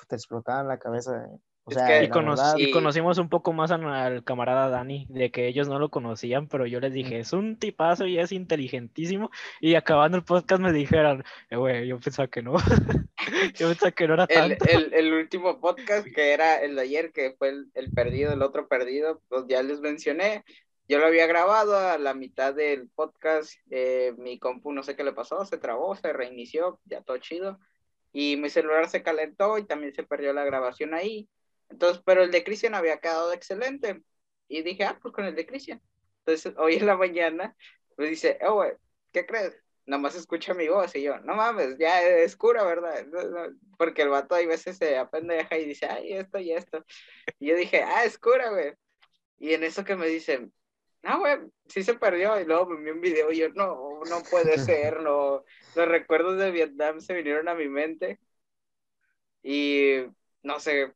te 0.10 0.16
explotaban 0.16 0.68
la 0.68 0.80
cabeza. 0.80 1.30
O 1.68 1.72
sea, 1.72 2.02
y, 2.02 2.72
conocimos 2.72 3.18
un 3.18 3.28
poco 3.28 3.52
más 3.52 3.72
al 3.72 4.24
camarada 4.24 4.70
Dani, 4.70 5.06
de 5.10 5.32
que 5.32 5.48
ellos 5.48 5.68
no 5.68 5.80
lo 5.80 5.90
conocían, 5.90 6.48
pero 6.48 6.66
yo 6.66 6.80
les 6.80 6.94
dije, 6.94 7.20
es 7.20 7.34
un 7.34 7.58
tipazo 7.58 8.06
y 8.06 8.20
es 8.20 8.32
inteligentísimo. 8.32 9.32
Y 9.60 9.76
acabando 9.76 10.18
el 10.18 10.24
podcast 10.24 10.62
me 10.62 10.72
dijeron, 10.72 11.26
eh, 11.50 11.58
güey, 11.58 11.86
yo 11.86 12.00
pensaba 12.00 12.30
que 12.30 12.42
no. 12.42 12.54
yo 13.56 13.68
pensaba 13.68 13.92
que 13.92 14.08
no 14.08 14.14
era 14.14 14.28
tanto. 14.28 14.64
El, 14.66 14.94
el, 14.94 15.14
último 15.14 15.60
podcast, 15.60 16.08
que 16.16 16.32
era 16.32 16.62
el 16.62 16.78
de 16.78 16.84
ayer, 16.84 17.12
que 17.12 17.36
fue 17.38 17.50
el, 17.50 17.68
el, 17.74 17.92
perdido, 17.92 18.32
el 18.32 18.44
otro 18.44 18.70
perdido, 18.70 19.22
pues 19.28 19.44
ya 19.50 19.62
les 19.62 19.82
mencioné. 19.82 20.46
Yo 20.88 21.00
lo 21.00 21.08
había 21.08 21.28
grabado 21.28 21.78
a 21.78 21.98
la 21.98 22.14
mitad 22.14 22.54
del 22.54 22.88
podcast. 22.88 23.52
Eh, 23.72 24.14
mi 24.18 24.40
compu 24.40 24.72
no 24.72 24.84
sé 24.84 24.96
qué 24.96 25.04
le 25.04 25.12
pasó, 25.12 25.44
se 25.44 25.58
trabó, 25.58 25.98
se 25.98 26.14
reinició, 26.14 26.80
ya 26.86 27.02
todo 27.02 27.18
chido. 27.18 27.60
Y 28.14 28.38
mi 28.38 28.50
celular 28.50 28.88
se 28.88 29.04
calentó 29.04 29.58
y 29.58 29.66
también 29.66 29.94
se 29.94 30.04
perdió 30.04 30.32
la 30.32 30.46
grabación 30.46 30.94
ahí 30.94 31.28
entonces, 31.70 32.02
pero 32.06 32.24
el 32.24 32.32
de 32.32 32.44
Cristian 32.44 32.76
había 32.76 33.00
quedado 33.00 33.34
excelente. 33.34 34.02
Y 34.48 34.62
dije, 34.64 34.86
ah, 34.86 34.98
pues 35.02 35.14
con 35.14 35.26
el 35.26 35.36
de 35.36 35.46
Cristian. 35.46 35.82
Entonces, 36.20 36.54
hoy 36.58 36.76
en 36.76 36.86
la 36.86 36.98
mañana, 36.98 37.56
pues 37.96 38.10
dice, 38.10 38.40
oh, 38.42 38.56
güey, 38.56 38.72
¿qué 39.12 39.26
crees? 39.26 39.58
Nomás 39.86 40.16
escucha 40.16 40.54
mi 40.54 40.68
voz. 40.68 40.96
Y 40.96 41.04
yo, 41.04 41.20
no 41.20 41.36
mames, 41.36 41.78
ya 41.78 42.02
es 42.04 42.36
cura, 42.36 42.64
¿verdad? 42.64 43.06
Porque 43.78 44.04
el 44.04 44.10
vato 44.10 44.36
hay 44.36 44.46
veces 44.46 44.78
se 44.78 44.98
apendeja 44.98 45.58
y 45.58 45.66
dice, 45.66 45.88
ay, 45.88 46.14
esto 46.14 46.40
y 46.40 46.52
esto. 46.54 46.86
Y 47.40 47.48
yo 47.48 47.56
dije, 47.56 47.84
ah, 47.84 48.06
es 48.06 48.18
cura, 48.18 48.50
güey. 48.50 48.74
Y 49.40 49.54
en 49.54 49.64
eso 49.64 49.84
que 49.86 49.96
me 49.96 50.08
dicen, 50.08 50.54
no, 51.04 51.20
güey, 51.20 51.38
sí 51.68 51.84
se 51.84 51.94
perdió. 51.96 52.40
Y 52.40 52.46
luego 52.46 52.68
me 52.68 52.78
envió 52.78 52.94
un 52.94 53.02
video 53.02 53.32
y 53.32 53.38
yo, 53.38 53.50
no, 53.50 54.02
no 54.10 54.24
puede 54.30 54.58
ser, 54.60 55.02
no. 55.02 55.44
Los 55.76 55.88
recuerdos 55.88 56.38
de 56.38 56.52
Vietnam 56.52 57.02
se 57.02 57.14
vinieron 57.14 57.48
a 57.48 57.56
mi 57.56 57.70
mente. 57.70 58.20
Y 59.44 60.04
no 60.44 60.60
sé, 60.60 60.94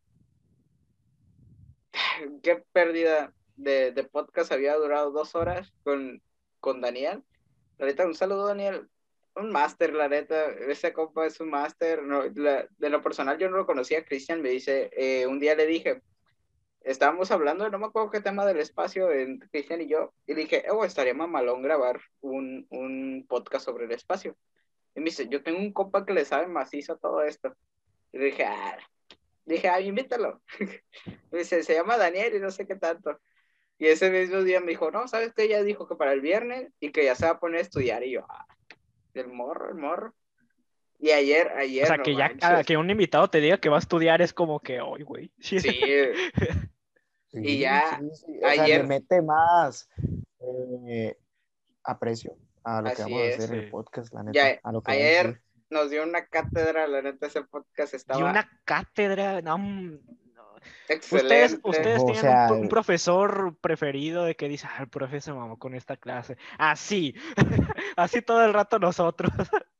qué 2.43 2.63
pérdida 2.71 3.33
de, 3.55 3.91
de, 3.91 4.03
podcast 4.03 4.51
había 4.51 4.75
durado 4.75 5.11
dos 5.11 5.35
horas 5.35 5.73
con, 5.83 6.21
con 6.59 6.81
Daniel. 6.81 7.23
La 7.77 7.85
neta, 7.85 8.05
un 8.05 8.15
saludo, 8.15 8.47
Daniel. 8.47 8.87
Un 9.35 9.51
máster, 9.51 9.93
la 9.93 10.07
neta. 10.07 10.49
Ese 10.49 10.93
compa 10.93 11.25
es 11.25 11.39
un 11.39 11.49
máster. 11.49 12.03
No, 12.03 12.23
de 12.29 12.89
lo 12.89 13.01
personal, 13.01 13.37
yo 13.37 13.49
no 13.49 13.57
lo 13.57 13.65
conocía. 13.65 14.05
Cristian 14.05 14.41
me 14.41 14.49
dice, 14.49 14.89
eh, 14.93 15.27
un 15.27 15.39
día 15.39 15.55
le 15.55 15.65
dije, 15.65 16.01
estábamos 16.81 17.31
hablando, 17.31 17.69
no 17.69 17.79
me 17.79 17.85
acuerdo 17.85 18.09
qué 18.09 18.21
tema 18.21 18.45
del 18.45 18.59
espacio, 18.59 19.09
Cristian 19.51 19.81
y 19.81 19.87
yo, 19.87 20.13
y 20.25 20.33
le 20.33 20.41
dije, 20.41 20.65
oh, 20.71 20.83
estaría 20.83 21.13
mamalón 21.13 21.61
grabar 21.61 22.01
un, 22.21 22.65
un 22.69 23.25
podcast 23.27 23.65
sobre 23.65 23.85
el 23.85 23.91
espacio. 23.91 24.35
Y 24.95 24.99
me 24.99 25.05
dice, 25.05 25.27
yo 25.29 25.43
tengo 25.43 25.59
un 25.59 25.71
compa 25.71 26.05
que 26.05 26.13
le 26.13 26.25
sabe 26.25 26.47
macizo 26.47 26.97
todo 26.97 27.21
esto. 27.23 27.55
Y 28.11 28.17
le 28.17 28.25
dije, 28.25 28.45
ah, 28.45 28.77
Dije, 29.51 29.69
ay, 29.69 29.87
invítalo. 29.87 30.41
me 31.31 31.39
dice, 31.39 31.63
se 31.63 31.73
llama 31.73 31.97
Daniel 31.97 32.35
y 32.35 32.39
no 32.39 32.51
sé 32.51 32.65
qué 32.65 32.75
tanto. 32.75 33.19
Y 33.77 33.87
ese 33.87 34.09
mismo 34.11 34.43
día 34.43 34.59
me 34.59 34.67
dijo, 34.67 34.91
no, 34.91 35.07
¿sabes 35.07 35.33
qué? 35.33 35.43
Ella 35.43 35.63
dijo 35.63 35.87
que 35.87 35.95
para 35.95 36.13
el 36.13 36.21
viernes 36.21 36.71
y 36.79 36.91
que 36.91 37.03
ya 37.03 37.15
se 37.15 37.25
va 37.25 37.31
a 37.31 37.39
poner 37.39 37.59
a 37.59 37.63
estudiar. 37.63 38.03
Y 38.03 38.11
yo, 38.11 38.25
ah, 38.29 38.45
el 39.13 39.27
morro, 39.27 39.69
el 39.69 39.75
morro. 39.75 40.13
Y 40.99 41.09
ayer, 41.09 41.49
ayer. 41.57 41.85
O 41.85 41.87
sea, 41.87 41.97
que 41.97 42.15
ya 42.15 42.63
que 42.63 42.77
un 42.77 42.89
invitado 42.89 43.27
te 43.27 43.39
diga 43.39 43.57
que 43.57 43.69
va 43.69 43.77
a 43.77 43.79
estudiar 43.79 44.21
es 44.21 44.33
como 44.33 44.59
que 44.59 44.81
hoy, 44.81 45.03
güey. 45.03 45.31
Sí. 47.33 47.39
y 47.39 47.59
ya, 47.59 48.01
ayer. 48.43 48.85
mete 48.85 49.21
más 49.21 49.87
eh, 50.85 51.15
aprecio 51.81 52.35
a 52.61 52.81
lo 52.81 52.93
que 52.93 53.01
vamos 53.03 53.21
a 53.21 53.25
hacer 53.25 53.53
en 53.53 53.59
el 53.61 53.69
podcast, 53.69 54.13
la 54.13 54.23
neta. 54.23 54.59
a 54.61 54.71
lo 54.73 54.81
que 54.81 54.91
ayer 54.91 55.41
nos 55.71 55.89
dio 55.89 56.03
una 56.03 56.25
cátedra, 56.25 56.87
la 56.87 57.01
neta 57.01 57.27
ese 57.27 57.43
podcast 57.43 57.93
estaba... 57.93 58.19
Y 58.19 58.23
una 58.23 58.49
cátedra, 58.65 59.41
no, 59.41 59.57
Excelente. 60.87 61.45
Ustedes, 61.45 61.59
ustedes 61.63 62.21
tienen 62.21 62.51
un, 62.51 62.69
profesor 62.69 63.55
preferido 63.61 64.25
de 64.25 64.35
que 64.35 64.47
dice, 64.47 64.67
ah, 64.69 64.81
el 64.81 64.89
profesor 64.89 65.35
mamó 65.35 65.57
con 65.57 65.73
esta 65.73 65.97
clase. 65.97 66.37
Así, 66.57 67.15
así 67.95 68.21
todo 68.21 68.45
el 68.45 68.53
rato 68.53 68.77
nosotros. 68.77 69.31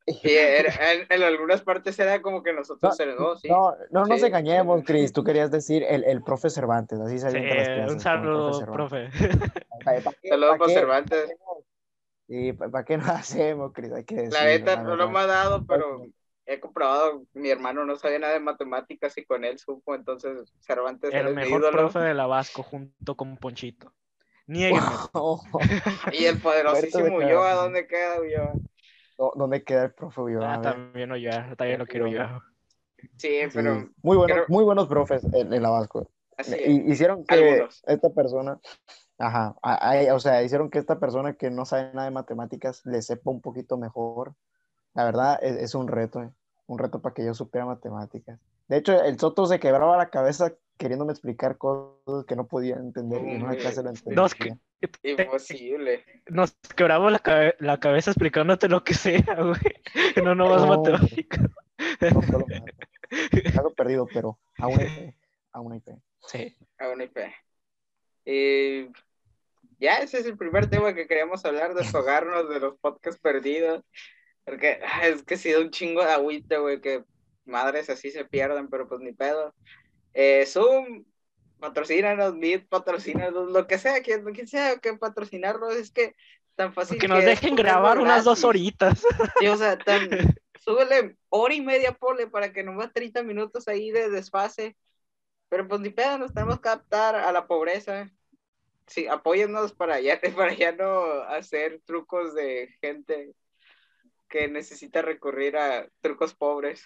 En, 0.04 1.22
algunas 1.22 1.62
partes 1.62 1.98
era 1.98 2.20
como 2.22 2.42
que 2.42 2.52
nosotros 2.52 2.98
no, 3.18 3.36
¿sí? 3.36 3.48
no, 3.48 3.76
no, 3.90 4.04
nos 4.04 4.22
engañemos, 4.22 4.82
Cris. 4.84 5.12
Tú 5.12 5.22
querías 5.22 5.50
decir 5.50 5.84
el, 5.88 6.02
el 6.04 6.22
profe 6.24 6.50
Cervantes, 6.50 6.98
así 6.98 7.18
se 7.18 7.30
sí, 7.30 7.38
las 7.38 7.68
clases. 7.68 7.92
Un 7.92 8.00
saludo, 8.00 8.72
profe. 8.72 9.10
Saludos 10.28 10.58
por 10.58 10.70
Cervantes. 10.70 11.30
Sí, 12.32 12.54
¿para 12.54 12.82
qué 12.82 12.96
no 12.96 13.04
hacemos, 13.12 13.72
Cris? 13.74 13.92
Hay 13.92 14.04
que 14.04 14.28
la 14.28 14.44
neta 14.44 14.82
no 14.82 14.96
lo 14.96 15.10
me 15.10 15.18
ha 15.18 15.26
dado, 15.26 15.66
pero 15.66 16.06
he 16.46 16.58
comprobado, 16.58 17.24
mi 17.34 17.50
hermano 17.50 17.84
no 17.84 17.96
sabía 17.96 18.20
nada 18.20 18.32
de 18.32 18.40
matemáticas 18.40 19.16
y 19.18 19.24
con 19.26 19.44
él 19.44 19.58
supo, 19.58 19.94
entonces 19.94 20.50
Cervantes 20.60 21.12
el 21.12 21.34
mejor 21.34 21.70
profe 21.70 21.98
de 21.98 22.14
la 22.14 22.26
Vasco 22.26 22.62
junto 22.62 23.16
con 23.16 23.36
Ponchito. 23.36 23.92
Niégueme. 24.46 24.80
y 26.12 26.24
el 26.24 26.40
poderosísimo 26.40 27.16
Ulloa, 27.16 27.52
¿dónde 27.52 27.86
queda 27.86 28.18
Ulloa? 28.22 28.52
¿Dónde 29.34 29.62
queda 29.62 29.84
el 29.84 29.92
profe 29.92 30.22
Ulloa? 30.22 30.54
Ah, 30.54 30.60
también 30.62 31.12
Ulloa, 31.12 31.54
también 31.56 31.80
lo 31.80 31.86
quiero 31.86 32.06
yo. 32.06 32.22
Sí, 33.18 33.40
pero... 33.52 33.90
Muy, 34.02 34.16
buenos, 34.16 34.48
muy 34.48 34.64
buenos 34.64 34.88
profes 34.88 35.22
en, 35.34 35.52
en 35.52 35.62
la 35.62 35.68
Vasco. 35.68 36.10
Así 36.38 36.56
Hicieron 36.86 37.26
que 37.26 37.68
esta 37.84 38.08
persona 38.08 38.58
Ajá, 39.22 39.54
o 40.12 40.18
sea, 40.18 40.42
hicieron 40.42 40.68
que 40.68 40.80
esta 40.80 40.98
persona 40.98 41.34
que 41.34 41.48
no 41.48 41.64
sabe 41.64 41.92
nada 41.94 42.06
de 42.06 42.10
matemáticas 42.10 42.84
le 42.84 43.00
sepa 43.02 43.30
un 43.30 43.40
poquito 43.40 43.76
mejor. 43.76 44.34
La 44.94 45.04
verdad, 45.04 45.38
e, 45.40 45.62
es, 45.62 45.76
un 45.76 45.86
reto, 45.86 46.22
eh, 46.22 46.30
un 46.66 46.80
reto 46.80 47.00
para 47.00 47.14
que 47.14 47.24
yo 47.24 47.32
supiera 47.32 47.64
matemáticas. 47.64 48.40
De 48.66 48.78
hecho, 48.78 49.00
el 49.00 49.20
Soto 49.20 49.46
se 49.46 49.60
quebraba 49.60 49.96
la 49.96 50.10
cabeza 50.10 50.52
queriéndome 50.76 51.12
explicar 51.12 51.56
cosas 51.56 52.24
que 52.26 52.34
no 52.34 52.48
podía 52.48 52.74
entender 52.74 53.24
y 53.24 53.30
en 53.36 53.44
una 53.44 53.54
clase 53.54 53.84
lo 53.84 53.90
entendía. 53.90 54.58
Imposible. 55.04 56.04
Nos 56.26 56.56
quebramos 56.74 57.12
la, 57.12 57.54
la, 57.60 57.78
cabeza 57.78 58.10
explicándote 58.10 58.68
lo 58.68 58.82
que 58.82 58.94
sea, 58.94 59.36
güey. 59.36 60.24
No, 60.24 60.34
no 60.34 60.48
vas 60.48 60.62
a 60.62 60.66
matemáticas. 60.66 61.42
No, 62.12 62.22
solo 62.22 62.46
Algo 63.56 63.70
perdido, 63.74 64.08
pero 64.12 64.40
aún 64.58 64.80
hay 64.80 64.88
fe. 64.88 65.16
Aún 65.52 65.72
hay 65.74 65.80
fe. 65.80 66.02
Sí. 66.26 66.56
Aún 66.80 67.00
hay 67.00 67.08
fe. 67.08 67.32
Eh, 68.24 68.90
ya 69.82 69.96
ese 69.96 70.20
es 70.20 70.26
el 70.26 70.38
primer 70.38 70.70
tema 70.70 70.94
que 70.94 71.08
queríamos 71.08 71.44
hablar, 71.44 71.74
deshogarnos 71.74 72.48
de 72.48 72.60
los 72.60 72.78
podcasts 72.78 73.20
perdidos. 73.20 73.82
Porque 74.44 74.80
es 75.02 75.22
que 75.24 75.34
ha 75.34 75.38
sido 75.38 75.60
un 75.60 75.70
chingo 75.70 76.04
de 76.04 76.12
agüita, 76.12 76.58
güey, 76.58 76.80
que 76.80 77.04
madres 77.44 77.90
así 77.90 78.10
se 78.10 78.24
pierden, 78.24 78.68
pero 78.68 78.88
pues 78.88 79.00
ni 79.00 79.12
pedo. 79.12 79.54
Eh, 80.14 80.46
Zoom, 80.46 81.04
patrocínanos, 81.58 82.34
Meet, 82.34 82.68
patrocínanos, 82.68 83.50
lo 83.50 83.66
que 83.66 83.78
sea, 83.78 84.00
quien, 84.02 84.24
quien 84.32 84.46
sea 84.46 84.78
que 84.78 84.94
patrocinarnos, 84.94 85.74
es 85.74 85.90
que 85.90 86.14
tan 86.54 86.72
fácil. 86.72 86.98
Que 86.98 87.08
nos 87.08 87.24
dejen 87.24 87.56
grabar 87.56 87.98
unas 87.98 88.24
dos 88.24 88.44
horitas. 88.44 89.04
Sí, 89.40 89.48
o 89.48 89.56
sea, 89.56 89.78
tan, 89.78 90.08
súbele 90.60 91.16
hora 91.28 91.54
y 91.54 91.60
media, 91.60 91.92
pole, 91.92 92.28
para 92.28 92.52
que 92.52 92.62
nomás 92.62 92.92
30 92.92 93.22
minutos 93.24 93.66
ahí 93.66 93.90
de 93.90 94.10
desfase. 94.10 94.76
Pero 95.48 95.66
pues 95.66 95.80
ni 95.80 95.90
pedo, 95.90 96.18
nos 96.18 96.32
tenemos 96.32 96.60
que 96.60 96.68
adaptar 96.68 97.16
a 97.16 97.32
la 97.32 97.46
pobreza. 97.46 98.10
Sí, 98.86 99.06
apóyennos 99.06 99.72
para 99.72 100.00
ya, 100.00 100.20
para 100.36 100.54
ya 100.54 100.72
no 100.72 101.22
hacer 101.22 101.80
trucos 101.84 102.34
de 102.34 102.74
gente 102.80 103.34
que 104.28 104.48
necesita 104.48 105.02
recurrir 105.02 105.56
a 105.56 105.88
trucos 106.00 106.34
pobres. 106.34 106.84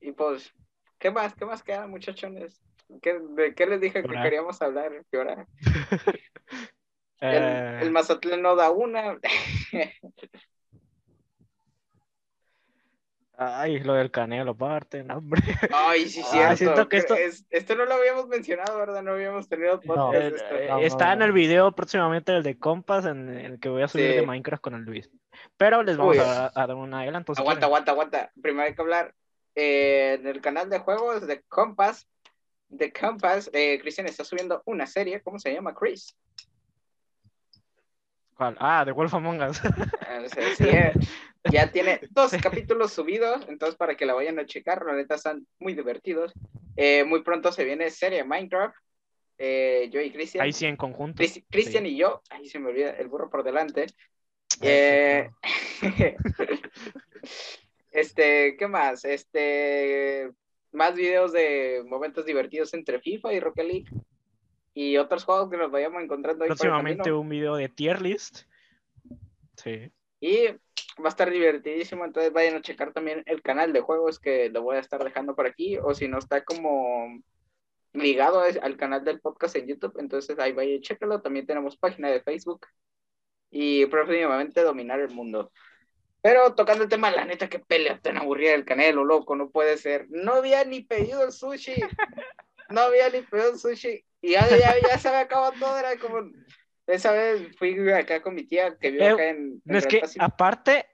y 0.00 0.12
pues, 0.12 0.52
¿qué 0.98 1.10
más? 1.10 1.34
¿Qué 1.34 1.44
más 1.44 1.62
queda, 1.62 1.86
muchachones? 1.86 2.62
¿Qué, 3.02 3.18
¿De 3.18 3.54
qué 3.54 3.66
les 3.66 3.80
dije 3.80 4.02
que 4.02 4.08
queríamos 4.08 4.60
hablar? 4.62 5.04
¿Qué 5.10 5.46
El, 7.18 7.42
eh. 7.42 7.78
el 7.80 7.90
Mazatlán 7.90 8.42
no 8.42 8.56
da 8.56 8.70
una. 8.70 9.18
Ay, 13.38 13.80
lo 13.80 13.92
del 13.92 14.10
canelo, 14.10 14.52
aparte, 14.52 15.04
no, 15.04 15.18
hombre. 15.18 15.42
Ay, 15.72 16.08
sí, 16.08 16.22
sí. 16.22 16.38
siento 16.56 16.88
que 16.88 16.96
esto... 16.96 17.14
esto 17.50 17.76
no 17.76 17.84
lo 17.84 17.94
habíamos 17.94 18.28
mencionado, 18.28 18.78
¿verdad? 18.78 19.02
No 19.02 19.12
habíamos 19.12 19.46
tenido 19.46 19.78
podcast. 19.80 20.38
Eh, 20.52 20.70
está 20.80 21.12
en 21.12 21.20
el 21.20 21.32
video 21.32 21.72
próximamente 21.72 22.34
el 22.34 22.42
de 22.42 22.58
Compas, 22.58 23.04
en 23.04 23.28
el 23.28 23.60
que 23.60 23.68
voy 23.68 23.82
a 23.82 23.88
subir 23.88 24.14
de 24.14 24.26
Minecraft 24.26 24.62
con 24.62 24.74
el 24.74 24.82
Luis. 24.82 25.10
Pero 25.58 25.82
les 25.82 25.98
vamos 25.98 26.18
a, 26.18 26.50
dar 26.54 26.74
una 26.74 27.00
adelanto. 27.00 27.34
aguanta, 27.36 27.66
aguanta, 27.66 27.92
aguanta. 27.92 28.32
Primero 28.40 28.68
hay 28.68 28.74
que 28.74 28.82
hablar 28.82 29.14
eh, 29.54 30.16
en 30.18 30.26
el 30.26 30.40
canal 30.40 30.70
de 30.70 30.78
juegos 30.78 31.26
de 31.26 31.42
Compas. 31.42 32.08
De 32.68 32.92
Compass, 32.92 33.48
eh, 33.52 33.78
Cristian 33.80 34.08
está 34.08 34.24
subiendo 34.24 34.62
una 34.64 34.86
serie, 34.86 35.22
¿cómo 35.22 35.38
se 35.38 35.52
llama, 35.52 35.72
Chris? 35.72 36.16
¿Cuál? 38.34 38.56
Ah, 38.58 38.84
de 38.84 38.92
Wolf 38.92 39.14
Among 39.14 39.40
Us. 39.40 39.60
Ah, 40.00 40.22
sí, 40.26 40.64
ya 41.50 41.70
tiene 41.70 42.00
dos 42.10 42.32
capítulos 42.42 42.92
subidos, 42.92 43.46
entonces 43.48 43.76
para 43.76 43.96
que 43.96 44.06
la 44.06 44.14
vayan 44.14 44.38
a 44.38 44.46
checar, 44.46 44.84
la 44.84 44.94
neta 44.94 45.14
están 45.14 45.46
muy 45.58 45.74
divertidos. 45.74 46.32
Eh, 46.76 47.04
muy 47.04 47.22
pronto 47.22 47.52
se 47.52 47.64
viene 47.64 47.90
serie 47.90 48.24
Minecraft. 48.24 48.76
Eh, 49.38 49.88
yo 49.92 50.00
y 50.00 50.10
Cristian. 50.10 50.44
Ahí 50.44 50.52
sí 50.52 50.66
en 50.66 50.76
conjunto. 50.76 51.22
Cristian 51.50 51.86
y 51.86 51.96
yo, 51.96 52.22
ahí 52.30 52.48
se 52.48 52.58
me 52.58 52.70
olvida 52.70 52.90
el 52.90 53.08
burro 53.08 53.28
por 53.28 53.42
delante. 53.42 53.86
Eh, 54.62 55.28
este, 57.90 58.56
¿qué 58.56 58.66
más? 58.68 59.04
Este, 59.04 60.30
más 60.72 60.94
videos 60.94 61.32
de 61.32 61.82
momentos 61.86 62.24
divertidos 62.24 62.72
entre 62.74 63.00
FIFA 63.00 63.34
y 63.34 63.40
Rocket 63.40 63.66
League 63.66 63.90
y 64.72 64.96
otros 64.98 65.24
juegos 65.24 65.50
que 65.50 65.56
nos 65.56 65.70
vayamos 65.70 66.02
encontrando 66.02 66.44
ahí 66.44 66.48
Próximamente 66.48 67.12
un 67.12 67.28
video 67.28 67.56
de 67.56 67.68
tier 67.68 68.00
list. 68.02 68.42
Sí. 69.56 69.90
Y 70.20 70.48
va 71.00 71.06
a 71.06 71.08
estar 71.08 71.30
divertidísimo, 71.30 72.04
entonces 72.04 72.32
vayan 72.32 72.56
a 72.56 72.62
checar 72.62 72.92
también 72.92 73.22
el 73.26 73.42
canal 73.42 73.72
de 73.72 73.80
juegos 73.80 74.18
que 74.18 74.48
lo 74.50 74.62
voy 74.62 74.76
a 74.76 74.80
estar 74.80 75.02
dejando 75.02 75.34
por 75.34 75.46
aquí, 75.46 75.78
o 75.78 75.94
si 75.94 76.08
no 76.08 76.18
está 76.18 76.44
como 76.44 77.20
ligado 77.92 78.40
al 78.40 78.76
canal 78.76 79.04
del 79.04 79.20
podcast 79.20 79.56
en 79.56 79.66
YouTube, 79.66 79.98
entonces 79.98 80.38
ahí 80.38 80.52
vaya 80.52 80.72
y 80.72 80.80
chécalo. 80.80 81.22
También 81.22 81.46
tenemos 81.46 81.76
página 81.76 82.10
de 82.10 82.20
Facebook 82.20 82.66
y 83.50 83.86
próximamente 83.86 84.62
dominar 84.62 85.00
el 85.00 85.10
mundo. 85.10 85.50
Pero 86.22 86.54
tocando 86.54 86.84
el 86.84 86.90
tema, 86.90 87.10
la 87.10 87.24
neta, 87.24 87.48
que 87.48 87.60
pelea 87.60 88.00
tan 88.00 88.16
aburrida 88.18 88.54
el 88.54 88.64
canelo, 88.64 89.04
loco, 89.04 89.36
no 89.36 89.50
puede 89.50 89.76
ser. 89.78 90.06
No 90.10 90.34
había 90.34 90.64
ni 90.64 90.82
pedido 90.82 91.24
el 91.24 91.32
sushi. 91.32 91.74
No 92.68 92.80
había 92.80 93.08
ni 93.10 93.22
pedido 93.22 93.52
el 93.52 93.58
sushi. 93.60 94.04
Y 94.20 94.32
ya, 94.32 94.48
ya, 94.48 94.74
ya 94.80 94.98
se 94.98 95.06
había 95.06 95.20
acabado 95.20 95.52
todo, 95.58 95.78
era 95.78 95.96
como 95.98 96.28
esa 96.86 97.12
vez 97.12 97.56
fui 97.56 97.90
acá 97.90 98.22
con 98.22 98.34
mi 98.34 98.44
tía 98.44 98.76
que 98.78 98.90
vive 98.90 99.08
acá 99.08 99.30
en. 99.30 99.60
no, 99.64 99.78
es 99.78 99.86
que 99.86 100.02
aparte, 100.18 100.86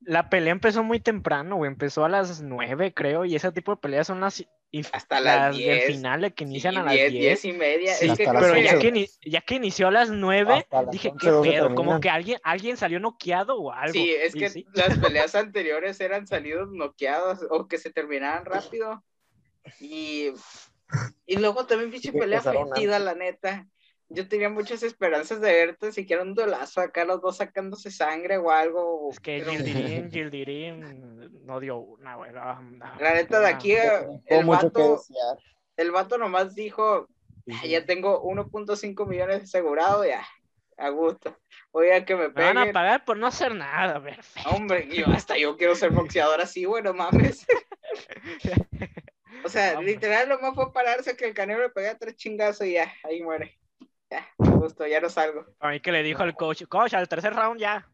la 0.00 0.28
pelea 0.28 0.52
empezó 0.52 0.82
muy 0.82 1.00
temprano, 1.00 1.56
güey. 1.56 1.70
Empezó 1.70 2.04
a 2.04 2.08
las 2.08 2.42
nueve, 2.42 2.92
creo, 2.94 3.24
y 3.24 3.36
ese 3.36 3.52
tipo 3.52 3.72
de 3.72 3.80
peleas 3.80 4.06
son 4.06 4.20
las. 4.20 4.44
Hasta 4.92 5.20
las, 5.20 5.56
del 5.56 5.82
final 5.82 6.34
que 6.34 6.44
inician 6.44 6.76
a 6.76 6.82
las 6.82 6.92
10. 6.92 7.12
10 7.12 7.44
y 7.46 7.52
media. 7.52 7.94
pero 8.16 8.58
ya 8.58 8.78
que, 8.78 9.08
ya 9.24 9.40
que, 9.40 9.54
inició 9.54 9.88
a 9.88 9.90
las 9.90 10.10
9, 10.10 10.66
dije, 10.90 11.12
¿qué 11.18 11.30
pedo? 11.42 11.74
Como 11.74 12.00
que 12.00 12.10
alguien, 12.10 12.38
alguien 12.42 12.76
salió 12.76 13.00
noqueado 13.00 13.56
o 13.56 13.72
algo. 13.72 13.92
Sí, 13.92 14.10
es 14.10 14.34
que 14.34 14.66
las 14.74 14.98
peleas 14.98 15.34
anteriores 15.34 16.00
eran 16.00 16.26
salidos 16.26 16.70
noqueados 16.72 17.46
o 17.48 17.68
que 17.68 17.78
se 17.78 17.90
terminaban 17.90 18.44
rápido. 18.44 19.02
Y, 19.80 20.32
y 21.26 21.36
luego 21.36 21.64
también 21.66 21.90
pinche 21.90 22.12
pelea 22.12 22.42
fetida, 22.42 22.98
la 22.98 23.14
neta 23.14 23.66
yo 24.08 24.28
tenía 24.28 24.48
muchas 24.48 24.82
esperanzas 24.82 25.40
de 25.40 25.52
verte 25.52 25.92
siquiera 25.92 26.22
un 26.22 26.34
duelazo 26.34 26.80
acá, 26.80 27.04
los 27.04 27.20
dos 27.20 27.38
sacándose 27.38 27.90
sangre 27.90 28.38
o 28.38 28.50
algo. 28.50 29.08
Es 29.10 29.20
que 29.20 29.42
Gildirim, 29.42 30.10
Gildirim 30.10 30.80
no 31.44 31.60
dio 31.60 31.78
una, 31.78 32.16
güey. 32.16 32.32
la 32.32 33.14
neta 33.14 33.40
de 33.40 33.48
aquí, 33.48 33.74
el 34.26 34.44
vato, 34.46 35.02
el 35.76 35.90
vato 35.90 36.18
nomás 36.18 36.54
dijo, 36.54 37.08
ya 37.64 37.84
tengo 37.84 38.22
1.5 38.22 39.06
millones 39.06 39.42
asegurado, 39.42 40.04
ya, 40.04 40.24
a 40.76 40.88
gusto. 40.90 41.36
Oiga, 41.72 42.04
que 42.04 42.14
me 42.14 42.30
peguen. 42.30 42.54
Me 42.54 42.60
van 42.60 42.68
a 42.68 42.72
pagar 42.72 43.04
por 43.04 43.16
no 43.16 43.26
hacer 43.26 43.54
nada, 43.54 44.02
perfecto. 44.02 44.48
Hombre, 44.50 44.88
yo 44.88 45.06
hasta 45.08 45.36
yo 45.36 45.56
quiero 45.56 45.74
ser 45.74 45.90
boxeador 45.90 46.40
así, 46.40 46.64
bueno, 46.64 46.94
mames. 46.94 47.44
o 49.44 49.48
sea, 49.48 49.80
literal, 49.80 50.28
lo 50.28 50.38
más 50.38 50.54
fue 50.54 50.72
pararse 50.72 51.16
que 51.16 51.26
el 51.26 51.34
canelo 51.34 51.62
le 51.62 51.70
pegara 51.70 51.98
tres 51.98 52.14
chingazos 52.14 52.66
y 52.68 52.74
ya, 52.74 52.92
ahí 53.02 53.20
muere 53.22 53.58
ya, 54.16 54.50
justo, 54.58 54.86
ya 54.86 55.00
no 55.00 55.08
salgo. 55.08 55.46
A 55.60 55.70
mí 55.70 55.80
que 55.80 55.92
le 55.92 56.02
dijo 56.02 56.22
el 56.22 56.34
coach, 56.34 56.64
coach, 56.64 56.94
al 56.94 57.08
tercer 57.08 57.34
round 57.34 57.60
ya. 57.60 57.88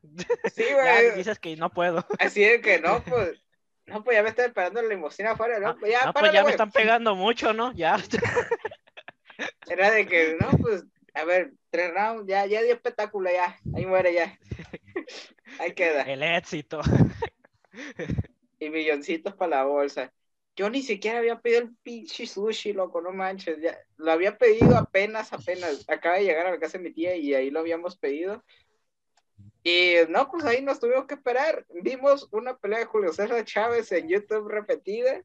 Sí, 0.54 0.64
güey. 0.72 1.14
dices 1.16 1.38
que 1.38 1.56
no 1.56 1.70
puedo. 1.70 2.04
Así 2.18 2.44
es 2.44 2.60
que 2.60 2.80
no, 2.80 3.02
pues. 3.02 3.38
No, 3.86 4.04
pues 4.04 4.16
ya 4.16 4.22
me 4.22 4.28
estoy 4.28 4.44
esperando 4.46 4.80
la 4.80 4.88
limusina 4.88 5.32
afuera, 5.32 5.58
¿no? 5.58 5.76
Pues 5.76 5.90
ya, 5.90 6.06
no, 6.06 6.12
pues 6.12 6.32
ya 6.32 6.44
me 6.44 6.50
están 6.50 6.70
pegando 6.70 7.16
mucho, 7.16 7.52
¿no? 7.52 7.72
Ya. 7.72 7.96
Era 9.68 9.90
de 9.90 10.06
que, 10.06 10.36
no, 10.40 10.50
pues, 10.58 10.84
a 11.14 11.24
ver, 11.24 11.52
tres 11.68 11.92
rounds, 11.92 12.28
ya, 12.28 12.46
ya 12.46 12.62
dio 12.62 12.74
espectáculo, 12.74 13.28
ya. 13.30 13.58
Ahí 13.74 13.84
muere, 13.84 14.14
ya. 14.14 14.38
Ahí 15.58 15.74
queda. 15.74 16.02
El 16.02 16.22
éxito. 16.22 16.80
Y 18.60 18.70
milloncitos 18.70 19.34
para 19.34 19.56
la 19.56 19.64
bolsa. 19.64 20.12
Yo 20.54 20.68
ni 20.68 20.82
siquiera 20.82 21.18
había 21.18 21.40
pedido 21.40 21.62
el 21.62 21.74
pinche 21.82 22.26
sushi, 22.26 22.74
loco, 22.74 23.00
no 23.00 23.10
manches. 23.12 23.60
Ya, 23.60 23.78
lo 23.96 24.12
había 24.12 24.36
pedido 24.36 24.76
apenas, 24.76 25.32
apenas. 25.32 25.88
Acaba 25.88 26.16
de 26.16 26.24
llegar 26.24 26.46
a 26.46 26.50
la 26.50 26.58
casa 26.58 26.78
de 26.78 26.84
mi 26.84 26.92
tía 26.92 27.16
y 27.16 27.34
ahí 27.34 27.50
lo 27.50 27.60
habíamos 27.60 27.96
pedido. 27.96 28.44
Y 29.64 29.94
no, 30.08 30.28
pues 30.30 30.44
ahí 30.44 30.62
nos 30.62 30.80
tuvimos 30.80 31.06
que 31.06 31.14
esperar. 31.14 31.64
Vimos 31.82 32.28
una 32.32 32.56
pelea 32.56 32.80
de 32.80 32.84
Julio 32.84 33.12
César 33.12 33.44
Chávez 33.44 33.92
en 33.92 34.08
YouTube 34.08 34.48
repetida 34.48 35.22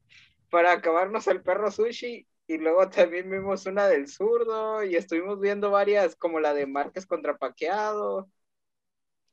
para 0.50 0.72
acabarnos 0.72 1.26
el 1.26 1.42
perro 1.42 1.70
sushi. 1.70 2.26
Y 2.46 2.56
luego 2.56 2.88
también 2.88 3.30
vimos 3.30 3.66
una 3.66 3.86
del 3.86 4.08
zurdo 4.08 4.82
y 4.82 4.96
estuvimos 4.96 5.38
viendo 5.38 5.70
varias, 5.70 6.16
como 6.16 6.40
la 6.40 6.54
de 6.54 6.66
Márquez 6.66 7.04
contra 7.04 7.36
Paqueado. 7.36 8.30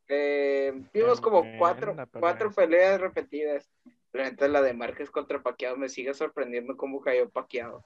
Eh, 0.10 0.74
vimos 0.94 1.22
como 1.22 1.44
cuatro, 1.58 1.96
cuatro 2.20 2.52
peleas 2.52 3.00
repetidas. 3.00 3.72
La 4.16 4.62
de 4.62 4.74
Márquez 4.74 5.12
contra 5.12 5.44
Paqueado 5.44 5.76
me 5.76 5.90
sigue 5.90 6.14
sorprendiendo 6.14 6.78
cómo 6.78 7.02
cayó 7.02 7.30
Paqueado. 7.30 7.84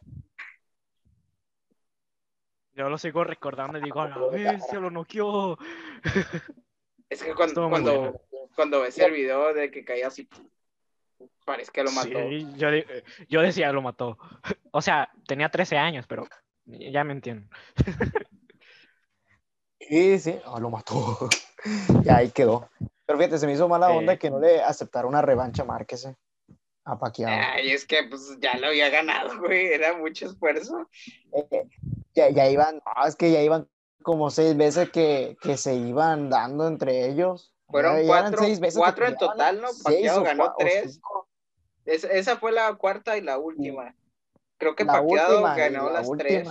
Yo 2.73 2.87
lo 2.87 2.97
sigo 2.99 3.23
recordando 3.23 3.79
y 3.79 3.81
digo, 3.81 4.01
a 4.01 4.09
la 4.09 4.59
se 4.59 4.79
lo 4.79 4.91
noqueó. 4.91 5.57
Es 7.09 7.23
que 7.23 7.33
cuando, 7.33 7.67
cuando, 7.69 8.21
cuando, 8.55 8.81
ves 8.81 8.99
el 8.99 9.11
video 9.11 9.51
de 9.55 9.71
que 9.71 9.83
caía 9.83 10.05
así, 10.05 10.29
parece 11.43 11.71
que 11.71 11.83
lo 11.83 11.91
mató. 11.91 12.19
Sí, 12.29 12.47
yo, 12.55 12.67
yo 13.27 13.41
decía, 13.41 13.71
lo 13.71 13.81
mató. 13.81 14.17
O 14.71 14.83
sea, 14.83 15.11
tenía 15.25 15.49
13 15.49 15.79
años, 15.79 16.05
pero 16.07 16.27
ya 16.65 17.03
me 17.03 17.13
entiendo. 17.13 17.49
Sí, 19.81 20.19
sí, 20.19 20.35
oh, 20.45 20.59
lo 20.59 20.69
mató. 20.69 21.29
y 22.05 22.09
ahí 22.09 22.29
quedó. 22.29 22.69
Pero 23.09 23.17
fíjate, 23.17 23.39
se 23.39 23.47
me 23.47 23.53
hizo 23.53 23.67
mala 23.67 23.89
onda 23.89 24.17
que 24.17 24.29
no 24.29 24.39
le 24.39 24.61
aceptara 24.61 25.07
una 25.07 25.23
revancha 25.23 25.63
a 25.63 25.65
Márquez 25.65 26.05
eh, 26.05 26.15
a 26.85 26.99
Paquiao. 26.99 27.27
Ay, 27.27 27.71
es 27.71 27.83
que 27.83 28.03
pues 28.07 28.37
ya 28.39 28.55
lo 28.59 28.67
había 28.67 28.91
ganado, 28.91 29.39
güey, 29.39 29.65
era 29.65 29.97
mucho 29.97 30.27
esfuerzo. 30.27 30.87
Eh, 31.33 31.67
ya, 32.13 32.29
ya, 32.29 32.47
iban, 32.51 32.79
es 33.07 33.15
que 33.15 33.31
ya 33.31 33.41
iban 33.41 33.67
como 34.03 34.29
seis 34.29 34.55
veces 34.55 34.91
que, 34.91 35.35
que 35.41 35.57
se 35.57 35.73
iban 35.73 36.29
dando 36.29 36.67
entre 36.67 37.07
ellos. 37.07 37.51
Fueron 37.67 38.05
cuatro, 38.05 38.43
cuatro 38.75 39.07
en 39.07 39.17
total, 39.17 39.59
¿no? 39.59 39.69
Paquiao 39.83 40.21
ganó 40.21 40.53
tres. 40.55 41.01
esa 41.85 42.37
fue 42.37 42.51
la 42.51 42.75
cuarta 42.75 43.17
y 43.17 43.21
la 43.21 43.39
última. 43.39 43.95
Creo 44.59 44.75
que 44.75 44.85
Paquiao 44.85 45.41
ganó 45.41 45.89
las 45.89 46.07
tres. 46.11 46.47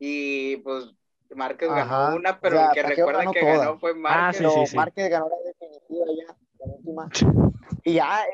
Y 0.00 0.56
pues 0.56 0.97
Márquez 1.34 1.68
ganó 1.68 2.16
una, 2.16 2.40
pero 2.40 2.60
el 2.60 2.70
que 2.72 2.82
recuerda 2.82 3.30
que 3.30 3.44
ganó 3.44 3.78
fue 3.78 3.94
Márquez. 3.94 4.40
Ah, 4.46 4.50
sí, 4.50 4.66
sí, 4.66 4.76
Márquez 4.76 5.10
ganó 5.10 5.28
la 5.28 5.36
definitiva 5.44 6.06
ya, 6.16 6.36
la 6.58 6.74
última. 6.74 7.10
Y 7.84 7.94
ya, 7.94 8.24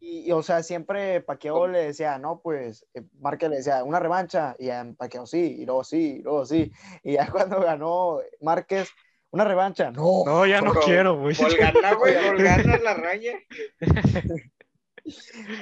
y, 0.00 0.30
o 0.30 0.42
sea, 0.42 0.62
siempre 0.62 1.20
Paqueo 1.20 1.66
le 1.66 1.86
decía, 1.86 2.18
no, 2.18 2.40
pues, 2.40 2.86
eh, 2.94 3.02
Márquez 3.20 3.50
le 3.50 3.56
decía, 3.56 3.82
una 3.82 3.98
revancha, 3.98 4.54
y 4.58 4.70
a 4.70 4.86
Paqueo 4.96 5.26
sí, 5.26 5.56
y 5.58 5.66
luego 5.66 5.82
sí, 5.84 6.18
y 6.20 6.22
luego 6.22 6.46
sí. 6.46 6.72
Y 7.02 7.14
ya 7.14 7.28
cuando 7.32 7.60
ganó 7.60 8.20
Márquez, 8.40 8.88
una 9.30 9.44
revancha, 9.44 9.90
no. 9.90 10.22
No, 10.24 10.46
ya 10.46 10.60
no 10.60 10.72
quiero, 10.74 11.18
güey. 11.18 11.36
Volgana, 11.36 11.94
güey, 11.94 12.28
Volgana 12.28 12.78
la 12.78 12.94
raya. 12.94 13.38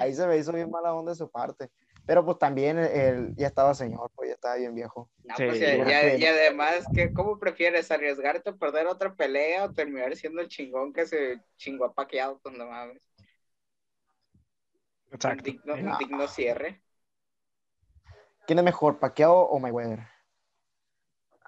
Ahí 0.00 0.14
se 0.14 0.26
me 0.26 0.36
hizo 0.36 0.52
bien 0.52 0.70
mala 0.70 0.94
onda 0.94 1.12
de 1.12 1.16
su 1.16 1.30
parte. 1.30 1.70
Pero 2.06 2.24
pues 2.24 2.38
también 2.38 2.78
él 2.78 3.34
ya 3.36 3.48
estaba 3.48 3.74
señor, 3.74 4.12
pues 4.14 4.28
ya 4.28 4.34
estaba 4.34 4.54
bien 4.54 4.74
viejo. 4.74 5.10
No, 5.24 5.34
pues, 5.36 5.60
y, 5.60 6.24
además, 6.24 6.86
que, 6.94 7.12
¿cómo 7.12 7.38
prefieres? 7.40 7.90
¿Arriesgarte 7.90 8.50
a 8.50 8.54
perder 8.56 8.86
otra 8.86 9.14
pelea 9.14 9.64
o 9.64 9.72
terminar 9.72 10.14
siendo 10.14 10.40
el 10.40 10.48
chingón 10.48 10.92
que 10.92 11.04
se 11.06 11.40
chingó 11.56 11.84
a 11.84 11.94
paqueado? 11.94 12.38
Pues 12.40 12.56
no 12.56 12.66
mames. 12.66 13.02
Exacto. 15.10 15.42
Digno, 15.42 15.98
digno 15.98 16.28
cierre. 16.28 16.80
¿Quién 18.46 18.60
es 18.60 18.64
mejor, 18.64 19.00
Pacquiao 19.00 19.40
o 19.40 19.58
Mayweather? 19.58 20.15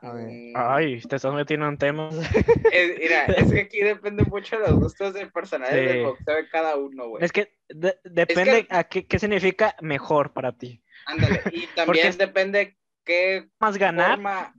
Mm. 0.02 0.52
Ay, 0.54 1.00
te 1.00 1.16
estás 1.16 1.34
metiendo 1.34 1.66
en 1.66 1.78
temas. 1.78 2.14
Es, 2.72 2.98
mira, 2.98 3.24
es 3.24 3.50
que 3.50 3.60
aquí 3.60 3.80
depende 3.80 4.24
mucho 4.24 4.58
de 4.58 4.68
los 4.68 4.78
gustos 4.78 5.14
del 5.14 5.32
personaje 5.32 5.74
del 5.74 6.04
boxeo 6.04 6.36
de 6.36 6.48
cada 6.48 6.76
uno, 6.76 7.08
güey. 7.08 7.24
Es 7.24 7.32
que 7.32 7.54
depende 8.04 8.66
a 8.70 8.84
qué, 8.84 9.06
qué, 9.06 9.18
significa 9.18 9.74
mejor 9.80 10.32
para 10.32 10.52
ti. 10.52 10.82
Ándale, 11.06 11.42
y 11.52 11.66
también 11.74 12.16
depende 12.16 12.76
qué 13.04 13.48
más 13.58 13.78
ganar, 13.78 14.16
forma, 14.16 14.54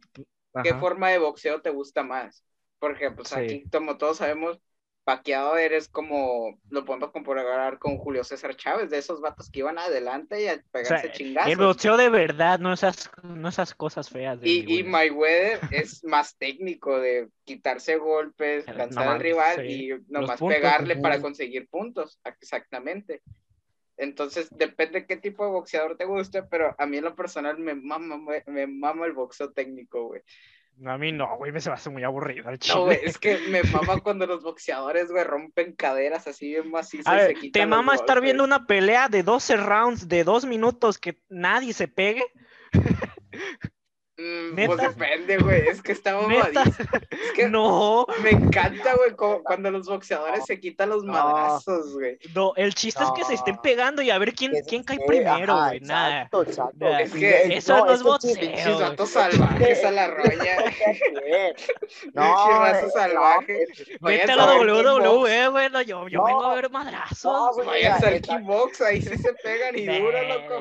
qué 0.64 0.74
forma 0.76 1.10
de 1.10 1.20
boxeo 1.20 1.62
te 1.62 1.70
gusta 1.70 2.04
más. 2.04 2.44
Porque 2.80 3.12
pues 3.12 3.32
aquí, 3.34 3.64
como 3.72 3.98
todos 3.98 4.18
sabemos, 4.18 4.60
Paqueado 5.04 5.58
eres 5.58 5.88
como, 5.88 6.60
lo 6.70 6.86
podemos 6.86 7.12
comparar 7.12 7.80
con 7.80 7.98
Julio 7.98 8.24
César 8.24 8.56
Chávez, 8.56 8.90
de 8.90 9.00
esos 9.00 9.22
vatos 9.22 9.50
que 9.50 9.60
iban 9.60 9.80
adelante 9.80 10.44
y 10.44 10.48
a 10.48 10.64
pegarse 10.72 11.08
o 11.08 11.12
chingazos. 11.12 11.52
El 11.52 11.58
boxeo 11.58 11.98
de 11.98 12.10
verdad, 12.10 12.60
no 12.60 12.74
esas, 12.74 13.10
no 13.24 13.50
esas 13.50 13.74
cosas 13.74 14.10
feas. 14.10 14.40
y, 14.44 14.80
y 14.80 14.84
Mayweather 14.84 15.60
es 15.72 16.04
más 16.04 16.38
técnico 16.38 17.00
de 17.00 17.30
quitarse 17.44 17.98
golpes, 17.98 18.66
cansar 18.66 19.08
al 19.08 19.20
rival 19.20 19.68
y 19.68 19.90
nomás 20.10 20.40
pegarle 20.40 20.98
para 20.98 21.20
conseguir 21.20 21.68
puntos, 21.68 22.20
exactamente. 22.24 23.22
Entonces, 23.98 24.48
depende 24.52 25.06
qué 25.06 25.18
tipo 25.18 25.44
de 25.44 25.52
boxeador 25.52 25.98
te 25.98 26.06
guste, 26.06 26.44
pero 26.44 26.74
a 26.78 26.86
mí 26.86 26.98
en 26.98 27.04
lo 27.04 27.16
personal 27.16 27.58
me 27.60 27.76
mama, 27.76 28.18
me 28.46 28.68
mama 28.68 29.06
el 29.06 29.14
boxeo 29.14 29.52
técnico, 29.52 30.08
güey. 30.08 30.22
A 30.86 30.98
mí 30.98 31.12
no, 31.12 31.38
güey, 31.38 31.52
me 31.52 31.60
se 31.60 31.70
me 31.70 31.76
hace 31.76 31.90
muy 31.90 32.04
aburrido 32.04 32.50
el 32.50 32.60
No, 32.70 32.86
güey, 32.86 33.00
es 33.04 33.18
que 33.18 33.38
me 33.50 33.64
mama 33.64 34.00
cuando 34.00 34.26
los 34.26 34.44
boxeadores, 34.44 35.12
güey, 35.12 35.24
rompen 35.24 35.74
caderas 35.74 36.28
así 36.28 36.48
bien 36.48 36.72
macizas. 36.72 37.08
A 37.08 37.16
ver, 37.16 37.36
¿te 37.52 37.66
mama 37.66 37.96
estar 37.96 38.22
viendo 38.22 38.44
una 38.44 38.66
pelea 38.66 39.10
de 39.10 39.24
12 39.24 39.58
rounds 39.58 40.08
de 40.08 40.24
dos 40.24 40.46
minutos 40.46 40.98
que 40.98 41.22
nadie 41.28 41.74
se 41.74 41.88
pegue? 41.88 42.24
Mm, 44.20 44.66
pues 44.66 44.82
depende, 44.82 45.38
güey. 45.38 45.68
Es 45.70 45.82
que 45.82 45.94
está 45.94 46.14
mamadísimo. 46.16 46.64
Es 47.10 47.32
que 47.36 47.48
no. 47.50 48.06
Me 48.22 48.32
encanta, 48.32 48.94
güey, 48.96 49.42
cuando 49.44 49.72
los 49.72 49.88
boxeadores 49.88 50.46
se 50.46 50.60
quitan 50.60 50.90
los 50.90 51.06
madrazos, 51.06 51.94
güey. 51.94 52.20
No, 52.36 52.54
el 52.58 52.76
chiste 52.76 53.02
es 53.02 53.12
que 53.12 53.24
se 53.24 53.36
estén 53.36 53.58
pegando 53.58 54.02
y 54.02 54.10
a 54.10 54.18
ver 54.18 54.34
quién, 54.34 54.52
quién 54.68 54.84
cae 54.84 55.00
primero, 55.08 55.56
güey. 55.56 55.80
Nada. 55.80 56.30
Es 57.00 57.14
que 57.14 57.56
eso 57.56 57.86
no, 57.86 57.94
es 57.94 58.04
boxeo. 58.04 59.08
Salvajes 59.08 59.84
a 59.86 59.92
la 59.92 60.08
roña. 60.08 60.58
no. 62.14 62.62
Vete 64.02 64.32
a 64.32 64.36
la 64.36 64.46
WWE, 64.60 65.48
güey. 65.48 65.70
No, 65.70 65.82
yo, 65.82 66.08
yo 66.10 66.24
vengo 66.24 66.44
a 66.44 66.56
ver 66.56 66.70
madrazos. 66.70 67.56
Vaya 67.66 67.96
al 67.96 68.22
kickbox, 68.22 68.82
ahí 68.82 69.02
sí 69.02 69.18
se 69.18 69.34
pegan 69.34 69.78
y 69.78 69.86
dura, 69.86 70.24
loco. 70.24 70.60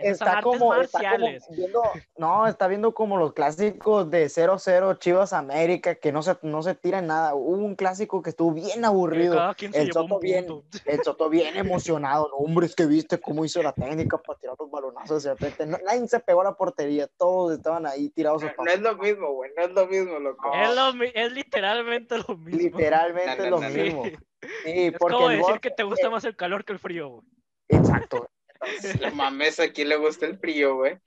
Está 0.00 0.42
como, 0.42 0.74
está 0.74 0.98
como 1.12 1.26
viendo, 1.50 1.82
no, 2.16 2.46
está 2.58 2.66
viendo 2.66 2.92
como 2.92 3.18
los 3.18 3.34
clásicos 3.34 4.10
de 4.10 4.26
0-0 4.26 4.98
Chivas 4.98 5.32
América, 5.32 5.94
que 5.94 6.10
no 6.10 6.22
se, 6.24 6.36
no 6.42 6.60
se 6.64 6.74
tiran 6.74 7.06
nada. 7.06 7.36
Hubo 7.36 7.64
un 7.64 7.76
clásico 7.76 8.20
que 8.20 8.30
estuvo 8.30 8.52
bien 8.52 8.84
aburrido. 8.84 9.54
El 9.72 9.92
Soto, 9.92 10.18
bien, 10.18 10.46
el 10.84 11.02
Soto 11.04 11.30
bien 11.30 11.56
emocionado. 11.56 12.28
No, 12.30 12.36
hombre, 12.38 12.66
es 12.66 12.74
que 12.74 12.86
viste 12.86 13.20
cómo 13.20 13.44
hizo 13.44 13.62
la 13.62 13.72
técnica 13.72 14.18
para 14.18 14.40
tirar 14.40 14.56
los 14.58 14.68
balonazos. 14.68 15.22
De 15.22 15.34
repente, 15.34 15.66
nadie 15.66 16.08
se 16.08 16.18
pegó 16.18 16.40
a 16.40 16.44
la 16.44 16.56
portería, 16.56 17.06
todos 17.16 17.56
estaban 17.56 17.86
ahí 17.86 18.08
tirados. 18.10 18.42
No, 18.42 18.50
no 18.64 18.70
es 18.72 18.80
lo 18.80 18.96
mismo, 18.96 19.32
güey, 19.34 19.52
no 19.56 19.62
es 19.62 19.70
lo 19.70 19.86
mismo, 19.86 20.18
loco. 20.18 20.52
Es, 20.52 20.74
lo, 20.74 21.04
es 21.04 21.32
literalmente 21.32 22.18
lo 22.18 22.36
mismo. 22.36 22.58
Literalmente 22.58 23.50
lo 23.50 23.60
mismo. 23.60 24.02
Sí, 24.02 24.18
es 24.64 24.98
como 24.98 25.28
decir 25.28 25.60
que 25.60 25.70
te 25.70 25.84
gusta 25.84 26.10
más 26.10 26.24
el 26.24 26.34
calor 26.34 26.64
que 26.64 26.72
el 26.72 26.80
frío, 26.80 27.08
güey. 27.08 27.26
Exacto. 27.68 28.28
La 29.00 29.10
mames, 29.12 29.60
aquí 29.60 29.84
le 29.84 29.96
gusta 29.96 30.26
el 30.26 30.38
frío, 30.38 30.74
güey. 30.74 30.98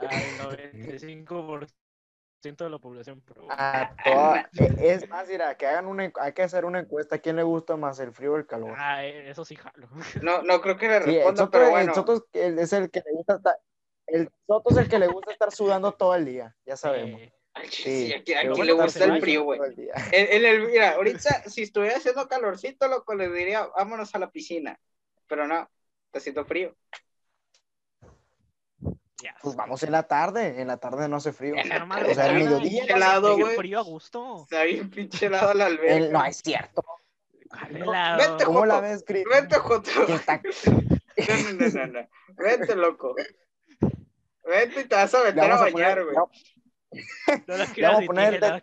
Al 0.00 0.08
95% 0.38 1.68
de 2.40 2.70
la 2.70 2.78
población. 2.78 3.22
Pero... 3.26 3.48
E, 4.58 4.92
es 4.92 5.08
más, 5.08 5.28
mira, 5.28 5.56
que 5.56 5.66
hagan 5.66 5.86
una, 5.86 6.12
hay 6.20 6.32
que 6.32 6.42
hacer 6.42 6.64
una 6.64 6.80
encuesta. 6.80 7.16
¿A 7.16 7.18
quién 7.18 7.36
le 7.36 7.42
gusta 7.42 7.76
más 7.76 7.98
el 8.00 8.12
frío 8.12 8.34
o 8.34 8.36
el 8.36 8.46
calor? 8.46 8.74
Ah, 8.76 9.04
e, 9.04 9.30
eso 9.30 9.44
sí 9.44 9.56
jalo. 9.56 9.88
No, 10.22 10.42
no 10.42 10.60
creo 10.60 10.76
que 10.76 10.88
le 10.88 10.98
responda, 11.00 11.50
pero 11.50 11.70
bueno. 11.70 11.90
El 11.90 11.94
Soto 11.94 12.24
es 12.34 12.72
el 12.72 12.90
que 12.90 13.02
le 13.04 13.12
gusta 13.12 13.36
estar, 13.36 13.56
el 14.06 14.30
Soto 14.46 14.70
es 14.70 14.76
el 14.76 14.88
que 14.88 14.98
le 14.98 15.06
gusta 15.08 15.32
estar 15.32 15.52
sudando 15.52 15.92
todo 15.92 16.14
el 16.14 16.24
día, 16.24 16.54
ya 16.64 16.76
sabemos. 16.76 17.20
sí, 17.70 18.12
aquí, 18.12 18.34
aquí 18.34 18.62
le 18.62 18.72
gusta 18.72 19.04
el 19.04 19.20
frío, 19.20 19.44
güey. 19.44 19.60
En, 20.12 20.44
el, 20.44 20.68
mira, 20.68 20.92
ahorita, 20.92 21.48
si 21.48 21.62
estuviera 21.62 21.96
haciendo 21.96 22.28
calorcito, 22.28 22.88
loco, 22.88 23.14
le 23.14 23.28
diría, 23.28 23.66
vámonos 23.76 24.14
a 24.14 24.18
la 24.18 24.30
piscina. 24.30 24.78
Pero 25.26 25.46
no, 25.46 25.68
está 26.06 26.18
haciendo 26.18 26.44
frío. 26.44 26.74
Pues 29.42 29.56
vamos 29.56 29.82
en 29.82 29.92
la 29.92 30.04
tarde, 30.04 30.60
en 30.60 30.68
la 30.68 30.76
tarde 30.76 31.08
no 31.08 31.16
hace 31.16 31.32
frío. 31.32 31.54
o 32.10 32.14
sea, 32.14 32.28
el 32.28 32.34
mediodía. 32.34 32.84
helado, 32.84 33.36
güey. 33.36 33.56
frío 33.56 33.80
a 33.80 33.82
gusto. 33.82 34.42
Está 34.44 34.62
bien 34.64 34.90
pinche 34.90 35.26
helado 35.26 35.54
la 35.54 35.66
alberca. 35.66 36.18
No, 36.18 36.24
es 36.24 36.38
cierto. 36.38 36.84
Vete, 37.70 38.44
¿Cómo 38.44 38.66
la 38.66 38.80
ves, 38.80 39.04
Chris? 39.06 39.24
Vete, 39.30 39.56
Joto. 39.56 39.90
No, 41.18 41.52
no, 41.52 41.68
no, 41.68 41.86
no, 41.88 42.08
Vete, 42.36 42.76
loco. 42.76 43.16
Vete 44.44 44.82
y 44.82 44.84
te 44.84 44.94
vas 44.94 45.12
a 45.12 45.24
meter 45.24 45.50
a, 45.50 45.56
bañar, 45.56 46.04
güey. 46.04 46.14
No. 46.14 46.30
no 47.46 47.56
le 47.56 47.82
vamos 47.82 48.02
a 48.02 48.06
poner 48.06 48.40
de, 48.40 48.62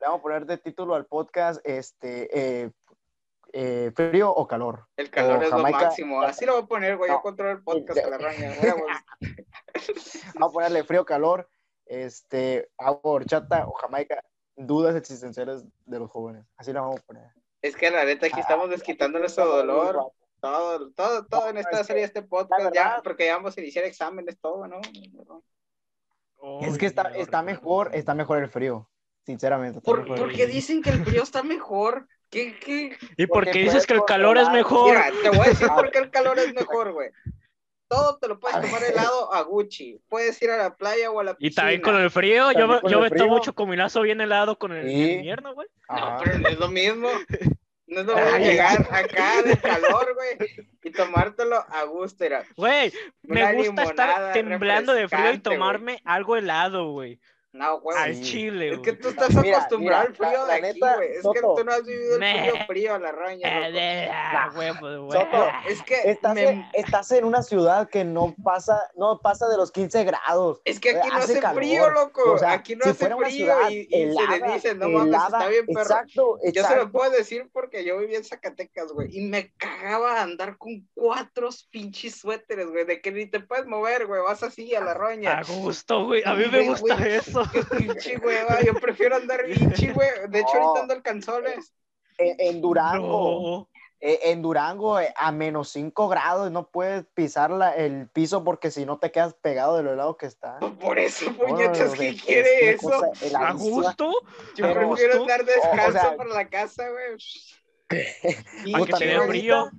le 0.00 0.06
vamos 0.06 0.18
a 0.18 0.22
poner 0.22 0.46
de 0.46 0.56
título 0.56 0.94
al 0.94 1.04
podcast 1.04 1.60
este 1.64 2.30
eh, 2.32 2.70
eh, 3.52 3.90
¿Frío 3.94 4.30
o 4.30 4.46
calor? 4.46 4.86
El 4.96 5.10
calor 5.10 5.42
es 5.42 5.50
lo 5.50 5.58
máximo. 5.58 6.22
Así 6.22 6.46
lo 6.46 6.54
voy 6.54 6.62
a 6.62 6.66
poner, 6.66 6.96
güey. 6.96 7.10
Yo 7.10 7.20
controlo 7.20 7.52
el 7.52 7.62
podcast 7.62 8.04
a 8.04 8.10
la 8.10 8.18
raña. 8.18 8.54
Vamos 10.34 10.50
a 10.50 10.52
ponerle 10.52 10.84
frío, 10.84 11.04
calor, 11.04 11.48
este, 11.86 12.70
agua 12.78 13.12
horchata 13.12 13.66
o 13.66 13.72
Jamaica. 13.72 14.22
Dudas 14.56 14.94
existenciales 14.94 15.64
de 15.86 15.98
los 15.98 16.10
jóvenes. 16.10 16.44
Así 16.56 16.72
lo 16.72 16.82
vamos 16.82 17.00
a 17.00 17.02
poner. 17.04 17.30
Es 17.62 17.76
que 17.76 17.90
la 17.90 18.04
neta 18.04 18.26
aquí 18.26 18.36
ah, 18.38 18.42
estamos 18.42 18.68
desquitando 18.68 19.18
nuestro 19.18 19.46
dolor. 19.46 20.12
Todo, 20.40 20.90
todo, 20.92 21.26
todo 21.26 21.48
en 21.48 21.58
esta 21.58 21.84
serie, 21.84 22.04
este 22.04 22.22
podcast, 22.22 22.74
ya, 22.74 23.00
porque 23.02 23.26
ya 23.26 23.36
vamos 23.36 23.56
a 23.56 23.60
iniciar 23.60 23.84
exámenes, 23.84 24.38
todo, 24.40 24.66
¿no? 24.66 24.80
es 26.62 26.78
que 26.78 26.86
está, 26.86 27.10
está 27.10 27.42
mejor, 27.42 27.90
está 27.94 28.14
mejor 28.14 28.38
el 28.38 28.48
frío, 28.48 28.88
sinceramente. 29.26 29.82
¿Por, 29.82 30.06
porque 30.06 30.46
dicen 30.46 30.82
que 30.82 30.90
el 30.90 31.04
frío 31.04 31.22
está 31.22 31.42
mejor. 31.42 32.06
¿Qué, 32.30 32.56
qué? 32.60 32.96
¿Y 33.16 33.26
por 33.26 33.50
qué 33.50 33.58
dices 33.58 33.86
que 33.86 33.94
el 33.94 34.04
calor 34.04 34.38
es 34.38 34.48
mejor? 34.50 34.90
Mira, 34.90 35.10
te 35.22 35.30
voy 35.30 35.46
a 35.46 35.50
decir 35.50 35.68
por 35.74 35.90
qué 35.90 35.98
el 35.98 36.10
calor 36.10 36.38
es 36.38 36.54
mejor, 36.54 36.92
güey. 36.92 37.10
Todo 37.88 38.18
te 38.18 38.28
lo 38.28 38.38
puedes 38.38 38.60
tomar 38.60 38.84
helado 38.84 39.34
a 39.34 39.42
Gucci. 39.42 40.00
Puedes 40.08 40.40
ir 40.40 40.50
a 40.50 40.56
la 40.56 40.76
playa 40.76 41.10
o 41.10 41.18
a 41.18 41.24
la 41.24 41.34
piscina. 41.34 41.50
Y 41.50 41.54
también 41.54 41.80
con 41.80 41.96
el 41.96 42.08
frío. 42.08 42.52
Yo, 42.52 42.80
yo 42.88 43.00
me 43.00 43.10
tomo 43.10 43.40
chocomilazo 43.40 44.02
bien 44.02 44.20
helado 44.20 44.56
con 44.56 44.70
el, 44.70 44.88
invierno, 44.88 45.54
güey. 45.54 45.66
No, 45.88 46.18
pero 46.22 46.38
no 46.38 46.48
es 46.48 46.58
lo 46.58 46.68
mismo. 46.68 47.08
No 47.88 48.00
es 48.02 48.06
lo 48.06 48.14
mismo 48.14 48.38
llegar 48.38 48.86
acá 48.92 49.42
de 49.42 49.58
calor, 49.58 50.14
güey, 50.14 50.68
y 50.84 50.90
tomártelo 50.92 51.56
a 51.56 51.82
gusto. 51.82 52.24
Güey, 52.54 52.92
me 53.22 53.54
gusta 53.54 53.82
estar 53.82 54.32
temblando 54.32 54.94
de 54.94 55.08
frío 55.08 55.32
y 55.32 55.38
tomarme 55.40 56.00
algo 56.04 56.36
helado, 56.36 56.92
güey. 56.92 57.18
No, 57.52 57.80
güey. 57.80 57.98
Al 57.98 58.20
chile, 58.20 58.74
Es 58.74 58.78
que 58.78 58.92
tú 58.92 59.08
estás 59.08 59.36
acostumbrado 59.36 60.06
al 60.06 60.14
frío 60.14 60.46
de 60.46 60.52
aquí, 60.52 60.78
güey. 60.78 61.08
Es 61.16 61.22
que 61.22 61.40
tú 61.40 61.64
no 61.64 61.72
has 61.72 61.84
vivido 61.84 62.16
el 62.16 62.22
frío 62.22 62.54
frío 62.68 62.94
a 62.94 62.98
la 63.00 63.10
roña. 63.10 63.68
es 65.68 65.82
que 65.82 65.96
estás, 66.04 66.36
en, 66.36 66.64
estás, 66.72 67.10
en, 67.10 67.24
una 67.24 67.42
ciudad 67.42 67.88
que 67.88 68.04
no 68.04 68.36
pasa, 68.44 68.80
no 68.96 69.18
pasa 69.20 69.48
de 69.48 69.56
los 69.56 69.72
15 69.72 70.04
grados. 70.04 70.60
Es 70.64 70.78
que 70.78 70.90
aquí 70.90 71.08
no 71.08 71.16
hace, 71.16 71.42
frío, 71.42 71.90
loco. 71.90 72.36
aquí 72.46 72.76
no 72.76 72.84
hace 72.84 73.08
frío 73.16 73.68
y, 73.68 73.86
se 73.90 74.06
le 74.06 74.52
dice, 74.52 74.74
no 74.76 74.88
mames, 74.88 75.20
está 75.20 75.48
bien, 75.48 75.66
perro. 75.66 75.80
Exacto, 75.80 76.38
exacto. 76.44 76.52
Yo 76.52 76.64
se 76.64 76.76
lo 76.76 76.92
puedo 76.92 77.10
decir 77.10 77.50
porque 77.52 77.84
yo 77.84 77.98
vivía 77.98 78.18
en 78.18 78.24
Zacatecas, 78.24 78.92
güey. 78.92 79.08
Y 79.10 79.22
me 79.22 79.52
cagaba 79.56 80.22
andar 80.22 80.56
con 80.56 80.86
cuatro 80.94 81.48
pinches 81.70 82.20
suéteres, 82.20 82.70
güey. 82.70 82.84
De 82.84 83.00
que 83.00 83.10
ni 83.10 83.26
te 83.26 83.40
puedes 83.40 83.66
mover, 83.66 84.06
güey. 84.06 84.22
Vas 84.22 84.44
así 84.44 84.72
a 84.76 84.80
la 84.80 84.94
roña. 84.94 85.38
A 85.38 85.42
gusto, 85.42 86.06
güey. 86.06 86.22
A 86.24 86.34
mí 86.34 86.44
me 86.50 86.68
gusta 86.68 86.94
eso. 87.06 87.39
Qué 87.52 87.62
pinche 87.64 88.18
hueva, 88.18 88.60
yo 88.62 88.74
prefiero 88.74 89.16
andar 89.16 89.44
pinche, 89.44 89.92
güey. 89.94 90.08
De 90.28 90.40
hecho, 90.40 90.56
ahorita 90.56 91.10
ando. 91.20 91.42
En, 92.18 92.36
en 92.38 92.60
Durango, 92.60 93.68
eh, 94.00 94.18
en 94.24 94.42
Durango, 94.42 94.98
eh, 94.98 95.12
a 95.16 95.30
menos 95.30 95.70
5 95.70 96.08
grados, 96.08 96.50
no 96.50 96.68
puedes 96.68 97.04
pisar 97.14 97.50
la, 97.50 97.74
el 97.74 98.08
piso 98.08 98.44
porque 98.44 98.70
si 98.70 98.86
no 98.86 98.98
te 98.98 99.10
quedas 99.10 99.34
pegado 99.34 99.76
de 99.76 99.82
lo 99.82 99.92
helado 99.92 100.16
que 100.16 100.26
está. 100.26 100.58
Por 100.58 100.98
eso, 100.98 101.32
puñetas, 101.34 101.92
¿qué 101.92 102.16
quiere 102.16 102.70
eso? 102.70 103.02
¿A 103.36 103.52
gusto? 103.52 104.10
Yo 104.56 104.72
prefiero 104.72 105.22
andar 105.22 105.44
descalzo 105.44 106.16
por 106.16 106.28
la 106.28 106.48
casa, 106.48 106.84
güey. 106.88 107.18
Y 108.64 108.84
que 108.84 108.92
te 108.92 109.06
dé 109.06 109.20
frío. 109.22 109.70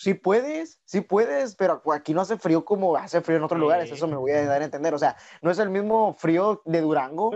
Sí 0.00 0.14
puedes, 0.14 0.80
sí 0.86 1.02
puedes, 1.02 1.54
pero 1.56 1.82
aquí 1.92 2.14
no 2.14 2.22
hace 2.22 2.38
frío 2.38 2.64
como 2.64 2.96
hace 2.96 3.20
frío 3.20 3.36
en 3.36 3.44
otros 3.44 3.60
lugares, 3.60 3.92
eso 3.92 4.08
me 4.08 4.16
voy 4.16 4.30
a 4.30 4.46
dar 4.46 4.62
a 4.62 4.64
entender. 4.64 4.94
O 4.94 4.98
sea, 4.98 5.14
no 5.42 5.50
es 5.50 5.58
el 5.58 5.68
mismo 5.68 6.14
frío 6.14 6.62
de 6.64 6.80
Durango. 6.80 7.30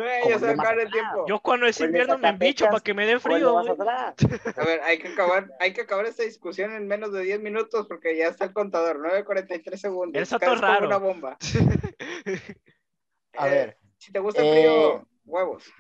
Yo 1.29 1.41
cuando 1.41 1.67
es 1.67 1.79
invierno 1.79 2.17
me 2.17 2.31
embicho 2.31 2.65
para 2.65 2.81
que 2.81 2.95
me 2.95 3.05
dé 3.05 3.21
frío. 3.21 3.59
A 3.59 4.65
ver, 4.65 4.81
hay 4.81 4.99
que, 4.99 5.09
acabar, 5.09 5.53
hay 5.61 5.75
que 5.75 5.83
acabar 5.83 6.07
esta 6.07 6.23
discusión 6.23 6.73
en 6.73 6.89
menos 6.89 7.13
de 7.13 7.21
10 7.21 7.43
minutos 7.43 7.87
porque 7.87 8.17
ya 8.17 8.29
está 8.29 8.47
el 8.47 8.55
contador, 8.55 8.99
9.43 8.99 9.77
segundos. 9.77 10.23
Eso 10.23 10.39
es 10.41 10.61
raro. 10.61 10.87
una 10.87 10.97
bomba. 10.97 11.37
a 13.37 13.47
ver. 13.47 13.77
Si 13.99 14.11
te 14.11 14.21
gusta 14.21 14.43
el 14.43 14.51
frío, 14.51 14.97
eh, 14.97 15.05
huevos. 15.27 15.71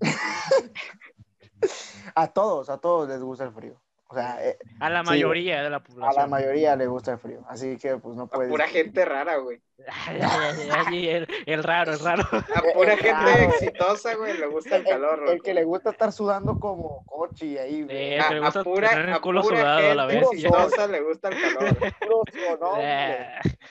a 2.14 2.28
todos, 2.28 2.70
a 2.70 2.78
todos 2.78 3.10
les 3.10 3.20
gusta 3.20 3.44
el 3.44 3.52
frío. 3.52 3.83
O 4.14 4.16
sea, 4.16 4.38
eh, 4.46 4.56
a 4.78 4.90
la 4.90 5.02
mayoría 5.02 5.60
de 5.60 5.70
la 5.70 5.82
población. 5.82 6.08
A 6.08 6.22
la 6.22 6.28
mayoría 6.28 6.76
le 6.76 6.86
gusta 6.86 7.14
el 7.14 7.18
frío, 7.18 7.40
así 7.48 7.76
que 7.76 7.96
pues 7.96 8.14
no 8.14 8.28
puede. 8.28 8.48
pura 8.48 8.68
gente 8.68 9.04
rara, 9.04 9.38
güey. 9.38 9.60
el, 10.92 11.26
el, 11.46 11.64
raro, 11.64 11.94
el 11.94 11.98
raro. 11.98 12.22
A 12.22 12.62
pura 12.74 12.96
gente 12.96 13.44
exitosa, 13.46 14.14
güey, 14.14 14.38
le 14.38 14.46
gusta 14.46 14.76
el 14.76 14.84
calor. 14.84 15.28
El, 15.28 15.42
que 15.42 15.52
le 15.52 15.64
gusta 15.64 15.90
estar 15.90 16.12
sudando 16.12 16.60
como 16.60 17.04
cochi 17.06 17.58
ahí, 17.58 17.82
güey. 17.82 18.16
a, 18.20 18.28
pura, 18.62 19.16
a 19.16 19.20
pura 19.20 19.42
sudado 19.42 19.90
a 19.90 19.94
la 19.96 20.06
vez. 20.06 20.22
exitosa 20.30 20.86
le 20.86 21.00
gusta 21.00 21.30
el 21.30 21.40
calor. 21.40 21.76
Puro 22.00 22.22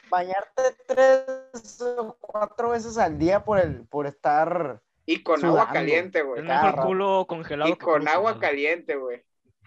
Bañarte 0.09 0.63
tres 0.85 1.81
o 1.81 2.17
cuatro 2.19 2.71
veces 2.71 2.97
al 2.97 3.17
día 3.17 3.45
por, 3.45 3.59
el, 3.59 3.85
por 3.85 4.07
estar. 4.07 4.81
Y 5.05 5.23
con 5.23 5.43
agua 5.45 5.69
caliente, 5.71 6.21
güey. 6.21 6.41
Es 6.41 6.45
mejor 6.45 6.85
culo 6.85 7.25
congelado. 7.29 7.71
Y 7.71 7.77
con 7.77 8.09
agua 8.09 8.41
caliente, 8.41 8.97
güey. 8.97 9.23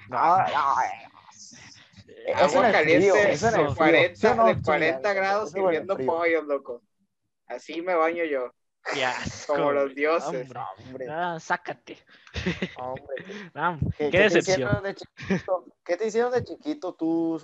No, 0.08 0.38
no, 0.38 0.76
Agua 2.34 2.72
caliente 2.72 3.38
de 3.38 3.74
40, 3.76 4.44
de 4.44 4.62
40 4.62 5.12
grados 5.12 5.52
sirviendo 5.52 5.96
pollo, 5.96 6.42
loco. 6.42 6.82
Así 7.46 7.82
me 7.82 7.94
baño 7.94 8.24
yo. 8.24 8.52
Como 9.46 9.72
los 9.72 9.94
dioses. 9.94 10.48
Hombre. 10.78 11.06
Ah, 11.10 11.38
sácate. 11.40 11.98
Hombre. 12.76 13.24
¿Qué, 13.98 14.10
¿Qué, 14.10 14.18
decepción. 14.18 14.82
Te 14.82 14.88
de 14.88 14.96
¿Qué 15.84 15.96
te 15.96 16.06
hicieron 16.06 16.32
de 16.32 16.44
chiquito 16.44 16.94
tú, 16.94 17.40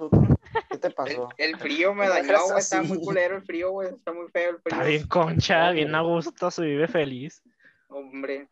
¿Qué 0.71 0.79
te 0.79 0.91
pasó? 0.91 1.29
El, 1.37 1.57
frío 1.59 1.95
me 1.95 2.09
dañó, 2.09 2.45
güey. 2.45 2.59
Está 2.59 2.83
muy 2.83 3.01
culero 3.01 3.37
el 3.37 3.43
frío, 3.43 3.71
güey. 3.73 3.89
Está 3.89 4.13
muy 4.13 4.29
feo 4.31 4.51
el 4.51 4.61
frío. 4.61 4.77
Está 4.77 4.85
bien 4.85 5.07
concha, 5.09 5.71
bien 5.71 5.95
a 5.95 6.01
gusto, 6.03 6.51
se 6.51 6.63
vive 6.63 6.87
feliz. 6.89 7.43
Hombre. 7.89 8.49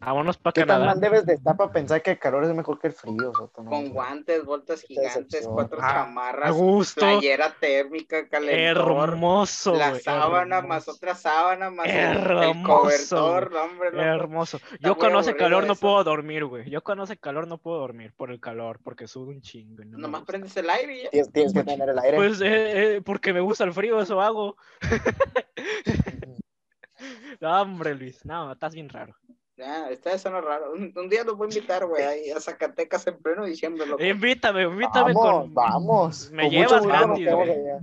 Vámonos 0.00 0.38
para 0.38 0.52
Canadá. 0.52 0.78
¿Qué 0.78 0.78
tan 0.78 0.86
mal 0.86 1.00
debes 1.00 1.26
de 1.26 1.34
estar 1.34 1.56
para 1.56 1.72
pensar 1.72 2.02
que 2.02 2.12
el 2.12 2.18
calor 2.18 2.44
es 2.44 2.54
mejor 2.54 2.78
que 2.78 2.88
el 2.88 2.92
frío? 2.92 3.32
Con 3.52 3.90
guantes, 3.90 4.44
boltas 4.44 4.82
gigantes, 4.82 5.46
cuatro 5.46 5.78
ah, 5.80 5.92
chamarras, 5.92 6.52
gusto. 6.52 7.00
playera 7.00 7.54
térmica, 7.58 8.28
calentador. 8.28 9.10
Hermoso. 9.10 9.74
La 9.74 9.98
sábana 9.98 10.62
más 10.62 10.88
otra 10.88 11.14
sábana 11.14 11.70
más 11.70 11.86
el 11.88 12.62
cobertor, 12.62 13.54
hombre. 13.54 13.88
hermoso. 14.00 14.60
Yo 14.80 14.96
cuando 14.96 15.18
hace 15.18 15.36
calor 15.36 15.66
no 15.66 15.74
puedo 15.74 16.02
dormir, 16.04 16.44
güey. 16.44 16.68
Yo 16.70 16.82
cuando 16.82 17.04
hace 17.04 17.16
calor 17.16 17.46
no 17.46 17.58
puedo 17.58 17.78
dormir 17.78 18.12
por 18.16 18.30
el 18.30 18.40
calor, 18.40 18.80
porque 18.82 19.06
sudo 19.06 19.30
un 19.30 19.40
chingo. 19.40 19.84
No 19.84 19.98
Nomás 19.98 20.24
prendes 20.24 20.56
el 20.56 20.68
aire 20.70 20.98
y 20.98 21.02
ya. 21.04 21.10
Tienes, 21.32 21.52
que 21.52 21.64
tener 21.64 21.88
el 21.88 21.98
aire. 21.98 22.16
Pues 22.16 22.40
eh, 22.40 22.96
eh, 22.96 23.02
porque 23.02 23.32
me 23.32 23.40
gusta 23.40 23.64
el 23.64 23.72
frío, 23.72 24.00
eso 24.00 24.20
hago. 24.20 24.56
no, 27.40 27.62
hombre, 27.62 27.94
Luis, 27.94 28.24
no, 28.24 28.52
estás 28.52 28.74
bien 28.74 28.88
raro. 28.88 29.14
Ya, 29.56 29.88
está 29.88 30.30
no 30.30 30.42
raro. 30.42 30.72
Un, 30.72 31.08
día 31.08 31.24
los 31.24 31.34
voy 31.38 31.48
a 31.50 31.54
invitar, 31.54 31.86
güey, 31.86 32.30
a 32.30 32.40
Zacatecas 32.40 33.06
en 33.06 33.16
pleno 33.22 33.46
diciembre. 33.46 33.86
Loco. 33.86 34.04
Invítame, 34.04 34.64
invítame 34.64 35.14
vamos, 35.14 35.32
con. 35.32 35.54
Vamos. 35.54 36.30
Me 36.30 36.50
llevas 36.50 36.86
gratis, 36.86 37.26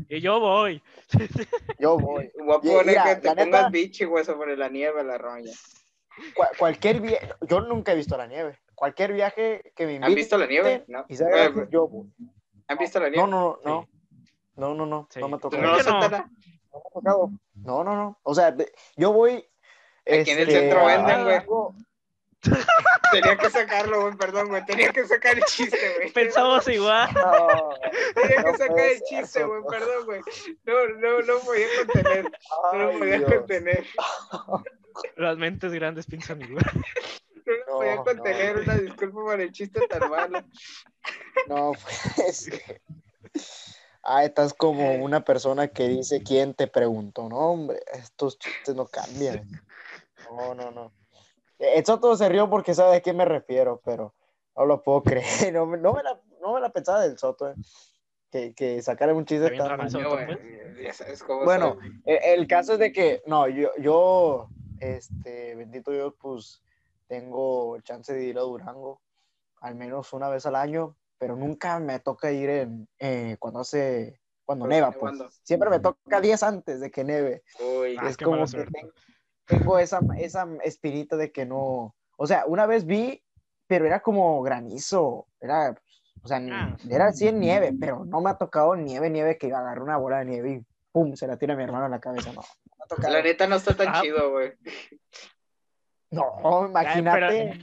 Y 0.08 0.22
yo 0.22 0.40
voy. 0.40 0.84
Yo 1.80 1.98
voy. 1.98 2.32
Voy 2.38 2.56
a 2.56 2.60
poner 2.60 3.04
que 3.04 3.16
te 3.28 3.36
pongas 3.36 3.72
bichi, 3.72 4.06
güey, 4.06 4.24
sobre 4.24 4.56
la 4.56 4.70
nieve, 4.70 5.04
la 5.04 5.18
roña. 5.18 5.52
cualquier 6.60 7.02
viaje, 7.02 7.28
yo 7.42 7.62
nunca 7.62 7.94
he 7.94 7.96
visto 7.96 8.18
la 8.18 8.28
nieve. 8.28 8.60
Cualquier 8.76 9.14
viaje 9.14 9.74
que 9.76 9.88
me 9.88 9.94
invite. 9.94 10.12
¿Han 10.12 10.16
visto 10.16 10.38
la 10.38 10.46
nieve? 10.46 10.86
No. 10.88 11.06
Y 11.10 11.18
pues, 11.18 11.70
yo 11.72 11.88
voy. 11.88 12.08
¿Han 12.68 12.78
visto 12.78 13.00
la 13.00 13.10
nieve? 13.10 13.28
No, 13.28 13.28
no, 13.28 13.60
no. 13.66 13.90
No, 14.56 14.76
no, 14.76 14.86
no. 14.86 15.08
No 15.16 15.28
me 15.28 15.36
ha 15.38 15.40
tocado. 15.40 15.64
No, 15.64 15.78
no, 15.82 16.30
no, 17.02 17.40
no, 17.56 17.84
no, 17.84 17.96
no. 17.96 18.20
O 18.22 18.36
sea, 18.36 18.56
yo 18.96 19.12
voy 19.12 19.44
Aquí 20.06 20.32
en 20.32 20.40
el 20.40 20.50
este, 20.50 20.60
centro 20.60 20.86
venden, 20.86 21.24
güey. 21.24 21.42
Tenía 23.12 23.38
que 23.38 23.50
sacarlo, 23.50 24.02
güey, 24.02 24.18
perdón, 24.18 24.50
güey. 24.50 24.66
Tenía 24.66 24.92
que 24.92 25.06
sacar 25.06 25.38
el 25.38 25.44
chiste, 25.46 25.78
güey. 25.98 26.12
Pensamos 26.12 26.68
igual. 26.68 27.10
Tenía 28.16 28.44
que 28.44 28.58
sacar 28.58 28.80
el 28.80 29.02
chiste, 29.04 29.44
güey, 29.44 29.62
perdón, 29.70 30.06
güey. 30.06 30.22
No, 30.66 30.88
no, 31.00 31.22
no 31.22 31.40
podía 31.40 31.68
contener. 31.86 32.32
no 32.74 32.80
lo 32.80 33.00
podía 33.00 33.24
contener. 33.24 33.86
Las 35.16 35.38
mentes 35.38 35.72
grandes 35.72 36.06
piensan 36.06 36.42
igual. 36.42 36.66
No 37.46 37.54
lo 37.54 37.74
podía 37.78 37.98
contener, 37.98 38.58
una 38.58 38.78
disculpa 38.78 39.22
por 39.22 39.40
el 39.40 39.52
chiste 39.52 39.88
tan 39.88 40.10
malo. 40.10 40.44
No, 41.48 41.74
pues. 41.84 42.50
Ah, 44.04 44.26
estás 44.26 44.54
como 44.54 44.96
una 44.96 45.24
persona 45.24 45.70
que 45.70 45.88
dice 45.88 46.24
quién 46.24 46.54
te 46.54 46.68
preguntó. 46.68 47.30
No, 47.30 47.38
hombre, 47.38 47.80
estos 47.94 48.38
chistes 48.38 48.76
no 48.76 48.86
cambian. 48.86 49.48
No, 50.36 50.56
no, 50.56 50.72
no. 50.72 50.94
El 51.60 51.86
Soto 51.86 52.16
se 52.16 52.30
rió 52.30 52.50
porque 52.50 52.74
sabe 52.74 52.98
a 52.98 53.02
qué 53.02 53.14
me 53.14 53.26
refiero, 53.26 53.82
pero 53.84 54.14
no 54.56 54.66
lo 54.66 54.82
puedo 54.82 55.04
creer. 55.04 55.54
No, 55.54 55.66
no, 55.66 55.94
me, 55.94 56.04
la, 56.04 56.20
no 56.42 56.54
me 56.54 56.62
la 56.62 56.70
pensaba 56.70 57.02
del 57.02 57.18
Soto, 57.18 57.50
eh. 57.50 57.56
que, 58.30 58.54
que 58.54 58.82
sacara 58.82 59.14
un 59.14 59.26
chiste 59.26 59.52
tan... 59.58 59.78
Bueno, 61.46 61.78
el, 62.06 62.48
caso 62.48 62.74
es 62.74 62.80
de 62.80 62.92
que, 62.92 63.22
no, 63.26 63.48
yo, 63.48 63.70
yo, 63.80 64.50
este, 64.80 65.56
bendito 65.56 65.92
Dios, 65.92 66.14
pues 66.20 66.62
tengo 67.08 67.80
chance 67.82 68.14
de 68.14 68.24
ir 68.24 68.38
a 68.38 68.42
Durango 68.42 69.02
al 69.62 69.76
menos 69.76 70.12
una 70.12 70.28
vez 70.28 70.46
al 70.46 70.56
año, 70.56 70.98
pero 71.18 71.38
nunca 71.38 71.80
me 71.80 72.00
toca 72.00 72.32
ir 72.32 72.50
en, 72.50 72.90
eh, 73.00 73.38
cuando 73.40 73.62
hace, 73.62 74.20
cuando 74.44 74.68
neva, 74.68 74.92
pues. 74.92 75.14
Siempre 75.44 75.70
me 75.70 75.80
toca 75.80 76.20
días 76.20 76.44
antes 76.44 76.82
de 76.82 76.92
que 76.92 77.06
neve. 77.06 77.44
Uy, 77.62 77.98
es 78.06 78.18
como 78.18 78.46
que 78.46 78.66
tengo 78.66 78.92
esa, 79.80 80.00
esa 80.18 80.48
espirita 80.64 81.16
de 81.16 81.32
que 81.32 81.46
no, 81.46 81.96
o 82.18 82.28
sea, 82.28 82.46
una 82.48 82.66
vez 82.66 82.86
vi, 82.86 83.22
pero 83.68 83.86
era 83.86 84.02
como 84.02 84.42
granizo, 84.42 85.28
era, 85.40 85.76
o 86.22 86.28
sea, 86.28 86.42
ah. 86.52 86.78
era 86.90 87.08
así 87.08 87.28
en 87.28 87.40
nieve, 87.40 87.74
pero 87.80 88.06
no 88.06 88.22
me 88.22 88.30
ha 88.30 88.38
tocado 88.38 88.76
nieve, 88.76 89.10
nieve, 89.10 89.38
que 89.38 89.48
agarre 89.48 89.82
una 89.82 89.98
bola 89.98 90.20
de 90.20 90.26
nieve 90.26 90.52
y 90.54 90.66
pum, 90.92 91.16
se 91.16 91.28
la 91.28 91.38
tira 91.38 91.56
mi 91.56 91.64
hermano 91.64 91.86
en 91.86 91.92
la 91.92 92.00
cabeza, 92.00 92.32
no. 92.34 92.44
la 93.10 93.22
neta 93.22 93.48
no 93.48 93.56
está 93.56 93.76
tan 93.76 93.90
ah. 93.90 94.02
chido, 94.02 94.32
güey. 94.32 94.54
No, 96.12 96.68
imagínate. 96.68 97.60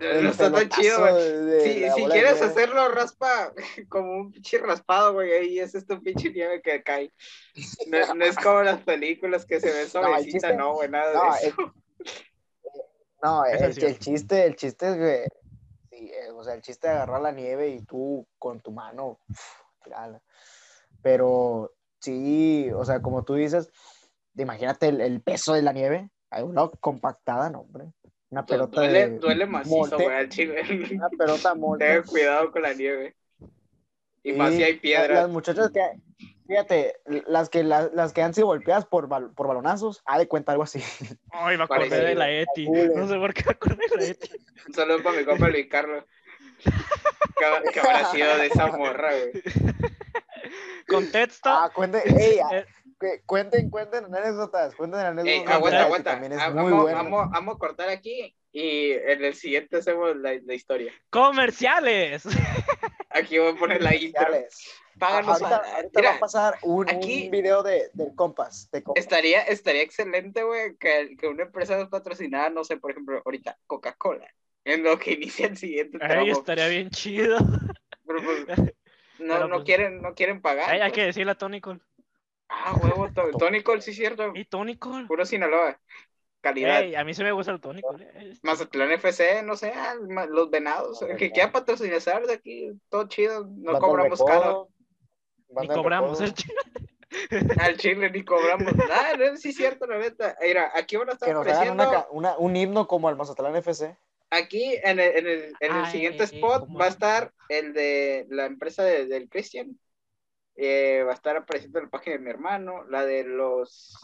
No 0.00 0.30
está 0.30 0.50
tan 0.50 0.68
chido, 0.70 0.98
güey. 1.00 1.60
Si, 1.62 1.90
si 1.90 2.04
quieres 2.06 2.40
hacerlo, 2.40 2.88
raspa 2.88 3.52
como 3.90 4.12
un 4.12 4.32
pinche 4.32 4.58
raspado, 4.58 5.12
güey. 5.12 5.32
Ahí 5.32 5.60
es 5.60 5.74
este 5.74 5.96
pinche 5.98 6.30
nieve 6.30 6.62
que 6.62 6.82
cae. 6.82 7.12
No, 7.86 8.14
no, 8.14 8.24
es 8.24 8.36
como 8.36 8.62
las 8.62 8.80
películas 8.80 9.44
que 9.44 9.60
se 9.60 9.70
ven 9.70 9.88
suavecita, 9.90 10.54
no, 10.54 10.74
güey, 10.74 10.88
nada 10.88 11.12
no, 11.12 11.34
de 11.34 11.48
eso. 11.48 11.74
no, 13.22 13.44
el, 13.44 13.62
el, 13.62 13.98
chiste, 13.98 14.46
el 14.46 14.56
chiste 14.56 14.88
es, 14.88 14.96
güey. 14.96 15.18
Sí, 15.90 16.10
eh, 16.10 16.30
o 16.30 16.42
sea, 16.42 16.54
el 16.54 16.62
chiste 16.62 16.88
de 16.88 16.94
agarrar 16.94 17.20
la 17.20 17.32
nieve 17.32 17.68
y 17.68 17.84
tú 17.84 18.26
con 18.38 18.60
tu 18.60 18.70
mano, 18.70 19.20
tirarla. 19.84 20.22
Pero 21.02 21.74
sí, 21.98 22.70
o 22.74 22.86
sea, 22.86 23.02
como 23.02 23.22
tú 23.22 23.34
dices, 23.34 23.70
imagínate 24.34 24.88
el, 24.88 25.02
el 25.02 25.20
peso 25.20 25.52
de 25.52 25.60
la 25.60 25.74
nieve. 25.74 26.10
Hay 26.30 26.42
una 26.42 26.70
compactada, 26.80 27.50
no, 27.50 27.60
hombre. 27.60 27.92
Una 28.30 28.46
pelota 28.46 28.80
duele, 28.80 29.08
de... 29.10 29.18
Duele 29.18 29.46
macizo, 29.46 29.96
güey, 29.96 30.16
al 30.16 30.28
chile. 30.28 30.62
Una 30.92 31.08
pelota 31.18 31.54
molde. 31.54 31.84
Ten 31.84 32.02
cuidado 32.04 32.50
con 32.52 32.62
la 32.62 32.72
nieve. 32.72 33.16
Y, 34.22 34.32
más 34.32 34.54
si 34.54 34.62
hay 34.62 34.78
piedras. 34.78 35.22
Las 35.22 35.28
muchachas 35.28 35.70
que... 35.70 35.80
Fíjate, 36.46 36.96
las 37.28 37.48
que, 37.48 37.62
las, 37.62 37.92
las 37.92 38.12
que 38.12 38.22
han 38.22 38.34
sido 38.34 38.48
golpeadas 38.48 38.84
por, 38.84 39.08
por 39.08 39.46
balonazos, 39.46 40.02
ha 40.04 40.18
de 40.18 40.26
cuenta 40.26 40.50
algo 40.50 40.64
así. 40.64 40.82
Ay, 41.30 41.56
me 41.56 41.62
acordé 41.62 42.04
de 42.04 42.14
la 42.16 42.28
Eti. 42.28 42.68
No 42.68 43.06
sé 43.06 43.16
por 43.18 43.32
qué 43.32 43.44
me 43.44 43.52
acordé 43.52 43.84
de 43.88 43.96
la 43.96 44.04
Eti. 44.04 44.30
Un 44.66 44.74
saludo 44.74 45.00
para 45.00 45.16
mi 45.16 45.24
compa 45.24 45.48
Luis 45.48 45.68
Carlos. 45.68 46.04
¿Qué, 47.72 47.80
habrá 47.80 48.04
sido 48.10 48.36
de 48.36 48.46
esa 48.46 48.66
morra, 48.66 49.10
güey? 49.12 49.42
Contexto. 50.88 51.48
Ah, 51.50 51.70
cuente, 51.72 52.02
ey, 52.04 52.40
eh, 52.52 52.66
cuenten, 53.26 53.70
cuenten 53.70 54.14
anécdotas, 54.14 54.74
cuenten 54.74 55.00
anécdotas. 55.00 55.54
aguanta, 55.54 55.84
aguanta. 55.84 56.20
Vamos, 56.52 57.30
vamos, 57.30 57.56
a 57.56 57.58
cortar 57.58 57.88
aquí 57.88 58.34
y 58.52 58.92
en 58.92 59.24
el 59.24 59.34
siguiente 59.34 59.78
hacemos 59.78 60.16
la, 60.16 60.34
la 60.44 60.54
historia. 60.54 60.92
¡Comerciales! 61.10 62.24
Aquí 63.10 63.38
voy 63.38 63.52
a 63.52 63.56
poner 63.56 63.82
la 63.82 63.94
intro. 63.94 64.24
Páganos. 64.98 65.42
Ahorita, 65.42 65.76
ahorita 65.76 66.02
va 66.02 66.14
a 66.14 66.20
pasar 66.20 66.58
un, 66.62 66.88
aquí, 66.88 67.24
un 67.24 67.30
video 67.30 67.62
de, 67.62 67.90
del 67.92 68.14
Compass, 68.14 68.70
Estaría, 68.94 69.40
estaría 69.42 69.82
excelente, 69.82 70.44
güey, 70.44 70.76
que, 70.76 71.16
que, 71.18 71.26
una 71.26 71.44
empresa 71.44 71.76
nos 71.76 71.88
patrocinara, 71.88 72.50
no 72.50 72.62
sé, 72.64 72.76
por 72.76 72.90
ejemplo, 72.90 73.20
ahorita 73.24 73.58
Coca-Cola, 73.66 74.28
en 74.64 74.84
lo 74.84 74.98
que 74.98 75.12
inicia 75.12 75.46
el 75.46 75.56
siguiente 75.56 75.98
Ay, 76.02 76.30
estaría 76.30 76.68
bien 76.68 76.90
chido. 76.90 77.38
Pero, 78.06 78.20
pues, 78.22 78.46
no, 79.18 79.48
no, 79.48 79.56
pues 79.56 79.64
quieren, 79.64 80.02
no 80.02 80.14
quieren 80.14 80.40
pagar. 80.40 80.70
Hay, 80.70 80.80
hay 80.80 80.92
que 80.92 81.00
pues. 81.00 81.06
decirle 81.08 81.32
a 81.32 81.36
Tony 81.36 81.60
Cole. 81.60 81.80
Ah, 82.50 82.74
huevo, 82.74 83.08
Tony 83.38 83.62
Cole, 83.62 83.80
sí, 83.80 83.94
cierto. 83.94 84.32
Y 84.34 84.44
Tony 84.44 84.76
Cole. 84.76 85.06
Puro 85.06 85.24
Sinaloa. 85.24 85.78
Calidad. 86.40 86.94
a 86.94 87.04
mí 87.04 87.14
sí 87.14 87.22
me 87.22 87.32
gusta 87.32 87.52
el 87.52 87.60
Tony 87.60 87.82
Cole. 87.82 88.08
Eh, 88.14 88.34
Mazatlán 88.42 88.90
FC, 88.92 89.42
no 89.42 89.56
sé, 89.56 89.72
ah, 89.74 89.94
los 90.28 90.50
venados. 90.50 91.00
El 91.02 91.16
que 91.16 91.30
quiera 91.30 91.52
patrocinar 91.52 92.26
de 92.26 92.32
aquí, 92.32 92.72
todo 92.88 93.08
chido. 93.08 93.46
No 93.56 93.78
cobramos 93.78 94.22
caro. 94.24 94.68
Ni 95.60 95.68
cobramos 95.68 96.20
el 96.20 96.34
chile. 96.34 96.54
Al 97.60 97.76
chile 97.76 98.08
ni 98.10 98.24
cobramos 98.24 98.72
nada, 98.76 99.16
no 99.18 99.36
sí 99.36 99.48
es 99.48 99.56
cierto, 99.56 99.86
la 99.86 99.98
neta. 99.98 100.36
Mira, 100.40 100.70
aquí 100.74 100.96
van 100.96 101.10
a 101.10 101.12
estar 101.12 101.34
ofreciendo... 101.34 102.06
un 102.10 102.56
himno 102.56 102.86
como 102.86 103.10
el 103.10 103.16
Mazatlán 103.16 103.56
FC. 103.56 103.96
Aquí 104.30 104.78
en 104.84 105.00
el, 105.00 105.16
en 105.16 105.26
el, 105.26 105.52
en 105.58 105.76
el 105.76 105.86
siguiente 105.86 106.22
spot 106.22 106.68
va 106.80 106.84
a 106.84 106.88
estar 106.88 107.32
el 107.48 107.72
de 107.72 108.26
la 108.30 108.46
empresa 108.46 108.84
del 108.84 109.28
Christian. 109.28 109.76
Eh, 110.62 111.02
va 111.04 111.12
a 111.12 111.14
estar 111.14 111.34
apareciendo 111.38 111.78
en 111.78 111.86
la 111.86 111.90
página 111.90 112.16
de 112.16 112.22
mi 112.22 112.28
hermano, 112.28 112.84
la 112.84 113.06
de 113.06 113.24
los, 113.24 113.98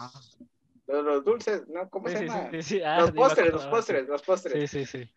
los, 0.86 1.22
dulces, 1.22 1.68
¿no? 1.68 1.90
¿Cómo 1.90 2.08
se 2.08 2.24
llama? 2.24 2.50
Ah, 2.82 3.00
los 3.00 3.12
postres, 3.12 3.52
los 3.52 3.66
postres, 3.66 4.08
los 4.08 4.22
postres. 4.22 4.70
Sí, 4.70 4.86
sí, 4.86 4.86
sí. 4.86 5.12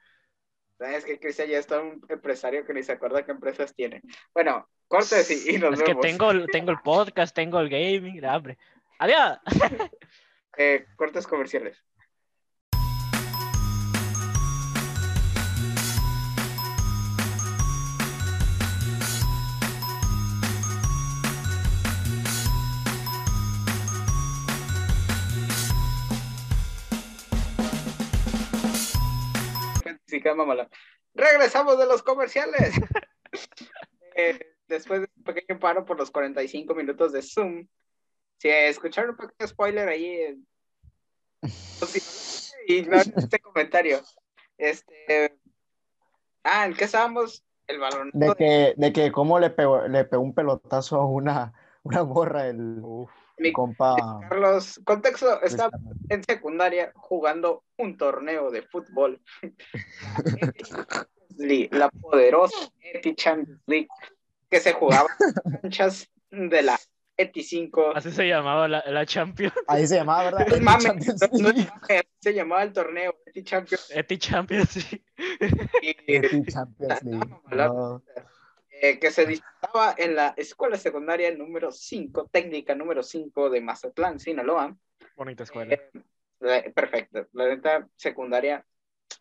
Es 0.80 1.06
que 1.06 1.18
Cristian 1.18 1.48
ya 1.48 1.60
está 1.60 1.80
un 1.80 2.06
empresario 2.10 2.66
que 2.66 2.74
ni 2.74 2.84
se 2.84 2.92
acuerda 2.92 3.24
qué 3.24 3.32
empresas 3.32 3.74
tiene. 3.74 4.02
Bueno, 4.34 4.68
cortes 4.90 5.32
y, 5.32 5.58
nos 5.60 5.76
es 5.76 5.80
vemos. 5.80 6.02
que 6.02 6.10
tengo, 6.10 6.46
tengo 6.48 6.72
el 6.72 6.80
podcast, 6.80 7.34
tengo 7.34 7.62
el 7.62 7.70
gaming, 7.70 8.24
hambre. 8.26 8.58
Adiós. 9.00 9.40
Eh, 10.58 10.88
cortes 10.98 11.26
comerciales. 11.26 11.82
Regresamos 31.14 31.78
de 31.78 31.86
los 31.86 32.04
comerciales. 32.04 32.74
Eh, 34.16 34.38
después 34.68 35.02
de 35.02 35.10
un 35.16 35.24
pequeño 35.24 35.60
paro 35.60 35.86
por 35.86 35.98
los 35.98 36.12
45 36.12 36.76
minutos 36.76 37.14
de 37.14 37.22
Zoom. 37.22 37.68
Si 38.38 38.50
escucharon 38.50 39.12
un 39.12 39.18
pequeño 39.18 39.48
spoiler 39.48 39.88
ahí. 39.88 40.44
y 42.68 42.82
no 42.82 42.98
este 42.98 43.40
comentario. 43.40 44.02
Este. 44.58 45.40
Ah, 46.44 46.66
¿en 46.66 46.74
qué 46.74 46.84
estábamos? 46.86 47.46
El 47.68 47.80
balón. 47.80 48.10
De 48.14 48.34
que, 48.36 48.74
de 48.76 48.92
que 48.92 49.12
cómo 49.12 49.40
le 49.40 49.52
pegó, 49.52 49.88
le 49.88 50.04
pegó 50.04 50.22
un 50.22 50.34
pelotazo 50.34 51.00
a 51.00 51.06
una, 51.06 51.54
una 51.84 52.02
borra 52.02 52.48
el. 52.48 52.82
Mi 53.40 53.52
compa. 53.54 53.96
Carlos, 54.28 54.80
contexto, 54.84 55.42
está 55.42 55.70
en 56.10 56.24
secundaria 56.24 56.92
jugando 56.96 57.64
un 57.78 57.98
torneo 57.98 58.52
de 58.52 58.62
fútbol. 58.64 59.22
la 61.72 61.90
poderosa 61.90 62.70
Eti 62.82 63.16
Champions 63.16 63.62
League 63.66 63.88
que 64.50 64.60
se 64.60 64.74
jugaba 64.74 65.08
en 65.46 65.54
canchas 65.62 66.10
de 66.32 66.62
la 66.64 66.78
Eti 67.18 67.44
5. 67.44 67.94
Así 67.96 68.12
se 68.12 68.28
llamaba 68.28 68.68
la, 68.68 68.84
la 68.88 69.06
Champions. 69.06 69.54
Ahí 69.68 69.86
se 69.86 69.96
llamaba, 69.96 70.32
¿verdad? 70.32 70.48
se 72.20 72.34
llamaba 72.34 72.64
el 72.64 72.72
torneo 72.72 73.16
Eti 73.26 73.44
Champions. 73.44 73.92
Eti 73.94 74.18
Champions, 74.18 74.70
sí. 74.70 75.04
Eti 76.08 76.46
Champions 76.46 77.04
League. 77.04 77.30
Eh, 78.82 78.98
que 78.98 79.12
se 79.12 79.26
disputaba 79.26 79.94
en 79.98 80.16
la 80.16 80.34
escuela 80.38 80.78
secundaria 80.78 81.36
número 81.36 81.72
5, 81.72 82.30
técnica 82.32 82.76
número 82.76 83.04
5 83.04 83.50
de 83.50 83.60
Mazatlán, 83.60 84.20
Sinaloa. 84.20 84.74
Bonita 85.16 85.44
escuela. 85.44 85.74
Eh, 85.74 86.72
perfecto, 86.74 87.28
la 87.34 87.48
neta 87.50 87.90
secundaria 87.98 88.66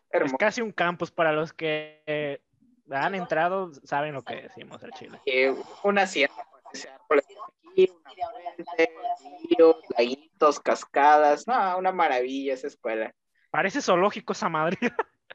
hermosa. 0.09 0.35
Es 0.35 0.39
casi 0.39 0.61
un 0.61 0.71
campus 0.71 1.11
para 1.11 1.33
los 1.33 1.51
que 1.51 2.41
han 2.89 3.15
entrado, 3.15 3.71
saben 3.83 4.13
lo 4.13 4.23
que 4.23 4.43
decimos 4.43 4.81
al 4.81 4.91
Chile. 4.93 5.19
Eh, 5.25 5.53
una 5.83 6.07
sierra, 6.07 6.33
ríos, 9.49 9.75
laguitos, 9.97 10.59
cascadas, 10.61 11.47
no, 11.47 11.77
una 11.77 11.91
maravilla 11.91 12.53
esa 12.53 12.67
escuela. 12.67 13.13
Parece 13.51 13.81
zoológico 13.81 14.31
esa 14.31 14.47
madre. 14.47 14.77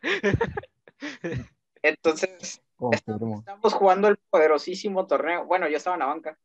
Entonces, 1.83 2.63
estamos, 2.93 3.73
jugando 3.75 4.09
el 4.09 4.17
poderosísimo 4.31 5.07
torneo. 5.07 5.45
Bueno, 5.45 5.69
yo 5.69 5.77
estaba 5.77 5.97
en 5.97 6.01
la 6.01 6.07
banca. 6.07 6.39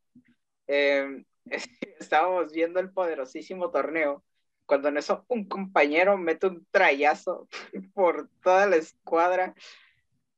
Eh, 0.67 1.23
estábamos 1.99 2.51
viendo 2.51 2.79
el 2.79 2.91
poderosísimo 2.91 3.71
torneo. 3.71 4.23
Cuando 4.65 4.89
en 4.89 4.97
eso 4.97 5.25
un 5.27 5.45
compañero 5.45 6.17
mete 6.17 6.47
un 6.47 6.65
trayazo 6.71 7.47
por 7.93 8.29
toda 8.43 8.67
la 8.67 8.77
escuadra. 8.77 9.55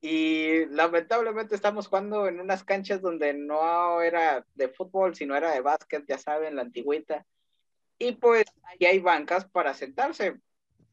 Y 0.04 0.66
lamentablemente 0.68 1.54
estamos 1.54 1.88
jugando 1.88 2.28
en 2.28 2.40
unas 2.40 2.64
canchas 2.64 3.02
donde 3.02 3.36
no 3.36 4.02
era 4.02 4.46
de 4.56 4.68
fútbol, 4.68 5.16
sino 5.16 5.36
era 5.36 5.52
de 5.52 5.62
básquet, 5.62 6.06
ya 6.08 6.18
saben, 6.18 6.56
la 6.56 6.64
antigüita. 6.64 7.26
Y 8.00 8.14
pues 8.14 8.46
ahí 8.64 8.88
hay 8.88 9.00
bancas 9.00 9.46
para 9.46 9.76
sentarse 9.76 10.40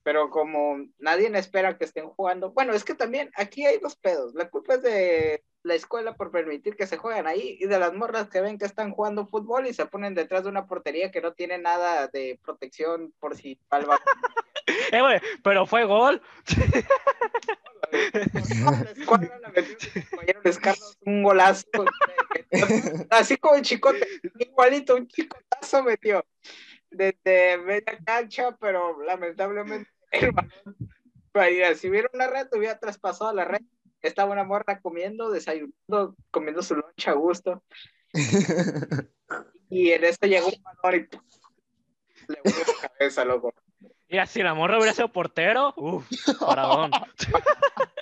pero 0.08 0.30
como 0.30 0.86
nadie 0.98 1.30
espera 1.36 1.76
que 1.76 1.84
estén 1.84 2.08
jugando, 2.08 2.50
bueno, 2.52 2.72
es 2.72 2.82
que 2.82 2.94
también 2.94 3.30
aquí 3.34 3.66
hay 3.66 3.76
dos 3.76 3.94
pedos. 3.94 4.32
La 4.34 4.48
culpa 4.48 4.76
es 4.76 4.82
de 4.82 5.44
la 5.62 5.74
escuela 5.74 6.16
por 6.16 6.30
permitir 6.30 6.76
que 6.76 6.86
se 6.86 6.96
jueguen 6.96 7.26
ahí 7.26 7.58
y 7.60 7.66
de 7.66 7.78
las 7.78 7.92
morras 7.92 8.30
que 8.30 8.40
ven 8.40 8.56
que 8.56 8.64
están 8.64 8.92
jugando 8.92 9.26
fútbol 9.26 9.66
y 9.66 9.74
se 9.74 9.84
ponen 9.84 10.14
detrás 10.14 10.44
de 10.44 10.48
una 10.48 10.66
portería 10.66 11.10
que 11.10 11.20
no 11.20 11.34
tiene 11.34 11.58
nada 11.58 12.06
de 12.06 12.40
protección 12.42 13.12
por 13.20 13.36
si 13.36 13.60
salva. 13.68 14.00
eh, 14.92 15.02
güey, 15.02 15.20
pero 15.44 15.66
fue 15.66 15.84
gol. 15.84 16.22
un 21.04 21.22
golazo. 21.22 21.66
Así 23.10 23.36
como 23.36 23.56
el 23.56 23.62
chicote, 23.62 24.08
igualito, 24.38 24.96
un 24.96 25.06
chicotazo 25.06 25.82
metió 25.82 26.24
desde 26.90 27.58
media 27.58 27.98
cancha, 28.06 28.56
pero 28.58 29.02
lamentablemente 29.02 29.97
el 30.12 30.32
balón, 30.32 31.76
si 31.76 31.88
hubiera 31.88 32.08
una 32.12 32.26
red, 32.26 32.48
hubiera 32.52 32.78
traspasado 32.78 33.32
la 33.32 33.44
red. 33.44 33.60
Estaba 34.00 34.32
una 34.32 34.44
morra 34.44 34.80
comiendo, 34.80 35.30
desayunando, 35.30 36.16
comiendo 36.30 36.62
su 36.62 36.76
loncha 36.76 37.10
a 37.10 37.14
gusto. 37.14 37.62
y 39.70 39.90
en 39.90 40.04
esto 40.04 40.26
llegó 40.26 40.48
un 40.48 40.62
balón 40.62 41.08
y 41.08 42.32
le 42.32 42.40
volvió 42.44 42.64
la 42.80 42.88
cabeza, 42.88 43.24
loco. 43.24 43.52
Y 44.08 44.18
así 44.18 44.42
la 44.42 44.54
morra 44.54 44.78
hubiera 44.78 44.94
sido 44.94 45.12
portero, 45.12 45.74
uff, 45.76 46.06
paradón. 46.40 46.90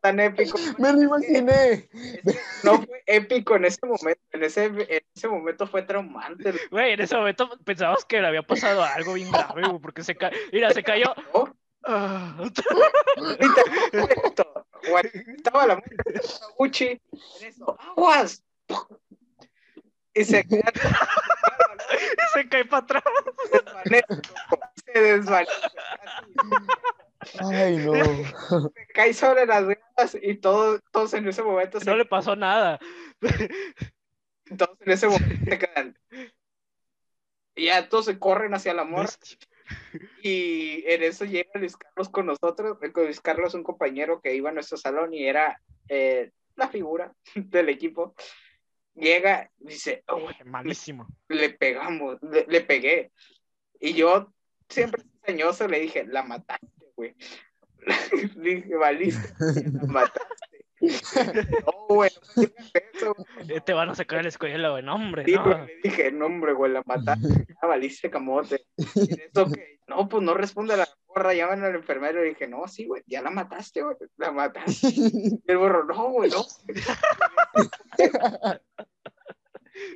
tan 0.00 0.20
épico. 0.20 0.58
Me 0.78 0.92
lo 0.92 1.02
imaginé. 1.02 1.88
No 2.62 2.82
fue 2.82 3.02
épico 3.06 3.56
en 3.56 3.64
ese 3.64 3.84
momento. 3.84 4.20
En 4.32 4.44
ese, 4.44 4.66
en 4.66 5.02
ese 5.14 5.28
momento 5.28 5.66
fue 5.66 5.82
traumante. 5.82 6.52
Güey, 6.70 6.92
en 6.92 7.00
ese 7.00 7.16
momento 7.16 7.50
pensabas 7.64 8.04
que 8.04 8.20
le 8.20 8.28
había 8.28 8.42
pasado 8.42 8.82
algo 8.82 9.14
bien 9.14 9.30
grave, 9.30 9.62
porque 9.80 10.04
se 10.04 10.14
cayó. 10.14 10.36
Mira, 10.52 10.70
se 10.70 10.82
cayó. 10.82 11.14
Estaba 15.36 15.66
la 15.66 15.82
Gucci 16.58 16.86
en 16.86 17.00
eso. 17.40 17.76
¡Aguas! 17.78 18.42
Y 20.14 20.24
se 20.24 20.40
y 20.50 20.62
se 22.34 22.48
cae 22.48 22.64
para 22.64 22.82
atrás. 22.82 23.04
Se 24.84 25.00
desvanece. 25.00 25.52
Ay, 27.40 27.76
no. 27.78 27.92
Se 27.94 28.86
cae 28.94 29.14
sobre 29.14 29.46
las 29.46 29.64
ruedas 29.64 30.16
y 30.20 30.36
todos, 30.36 30.80
todos 30.92 31.14
en 31.14 31.28
ese 31.28 31.42
momento. 31.42 31.78
No 31.84 31.96
le 31.96 32.04
pasó 32.04 32.36
nada. 32.36 32.78
Todos 34.56 34.78
en 34.80 34.92
ese 34.92 35.06
momento 35.06 35.44
se 35.44 35.58
quedan. 35.58 35.98
Y 37.54 37.66
ya 37.66 37.86
todos 37.88 38.06
se 38.06 38.18
corren 38.18 38.54
hacia 38.54 38.72
la 38.72 38.82
amor. 38.82 39.08
Y 40.22 40.84
en 40.86 41.02
eso 41.02 41.26
llega 41.26 41.50
Luis 41.54 41.76
Carlos 41.76 42.08
con 42.08 42.26
nosotros. 42.26 42.78
Luis 42.94 43.20
Carlos, 43.20 43.52
un 43.52 43.62
compañero 43.62 44.22
que 44.22 44.34
iba 44.34 44.48
a 44.48 44.52
nuestro 44.54 44.78
salón 44.78 45.12
y 45.12 45.26
era 45.26 45.60
eh, 45.88 46.30
la 46.56 46.68
figura 46.68 47.12
del 47.34 47.68
equipo. 47.68 48.14
Llega 48.94 49.50
dice: 49.58 50.02
oh, 50.08 50.30
Malísimo. 50.46 51.06
Le 51.28 51.50
pegamos, 51.50 52.16
le, 52.22 52.46
le 52.48 52.60
pegué. 52.62 53.12
Y 53.80 53.92
yo 53.92 54.32
siempre 54.68 55.02
enseñoso 55.22 55.68
le 55.68 55.80
dije: 55.80 56.06
La 56.06 56.22
mataste 56.22 56.77
güey. 56.98 57.14
dije, 58.36 58.76
valiste, 58.76 59.32
la 59.72 59.82
mataste. 59.86 60.66
no, 60.80 61.86
güey, 61.88 62.10
no 62.36 63.62
Te 63.64 63.72
van 63.72 63.88
a 63.88 63.94
sacar 63.94 64.18
de 64.18 64.24
la 64.24 64.28
escuela, 64.28 64.70
güey, 64.70 64.82
no, 64.82 64.94
hombre. 64.96 65.24
Sí, 65.24 65.32
no. 65.34 65.64
le 65.64 65.80
dije, 65.82 66.12
no, 66.12 66.26
hombre, 66.26 66.52
güey, 66.52 66.72
la 66.72 66.82
mataste, 66.84 67.28
ya 67.62 67.68
valiste 67.68 68.10
camote. 68.10 68.66
Y 68.76 69.20
eso 69.20 69.50
que 69.50 69.78
no, 69.86 70.08
pues 70.08 70.22
no 70.22 70.34
responde 70.34 70.74
a 70.74 70.78
la 70.78 70.88
morra, 71.08 71.34
llaman 71.34 71.64
al 71.64 71.76
enfermero 71.76 72.24
y 72.24 72.30
dije, 72.30 72.48
no, 72.48 72.66
sí, 72.68 72.86
güey, 72.86 73.02
ya 73.06 73.22
la 73.22 73.30
mataste, 73.30 73.82
güey, 73.82 73.96
la 74.16 74.32
mataste. 74.32 74.88
y 74.88 75.40
el 75.46 75.56
borro, 75.56 75.84
no, 75.84 76.10
güey, 76.10 76.30
no. 76.30 76.44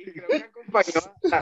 y 0.05 0.11
creo 0.11 0.27
que 0.27 0.35
acompañó 0.37 1.01
a 1.31 1.41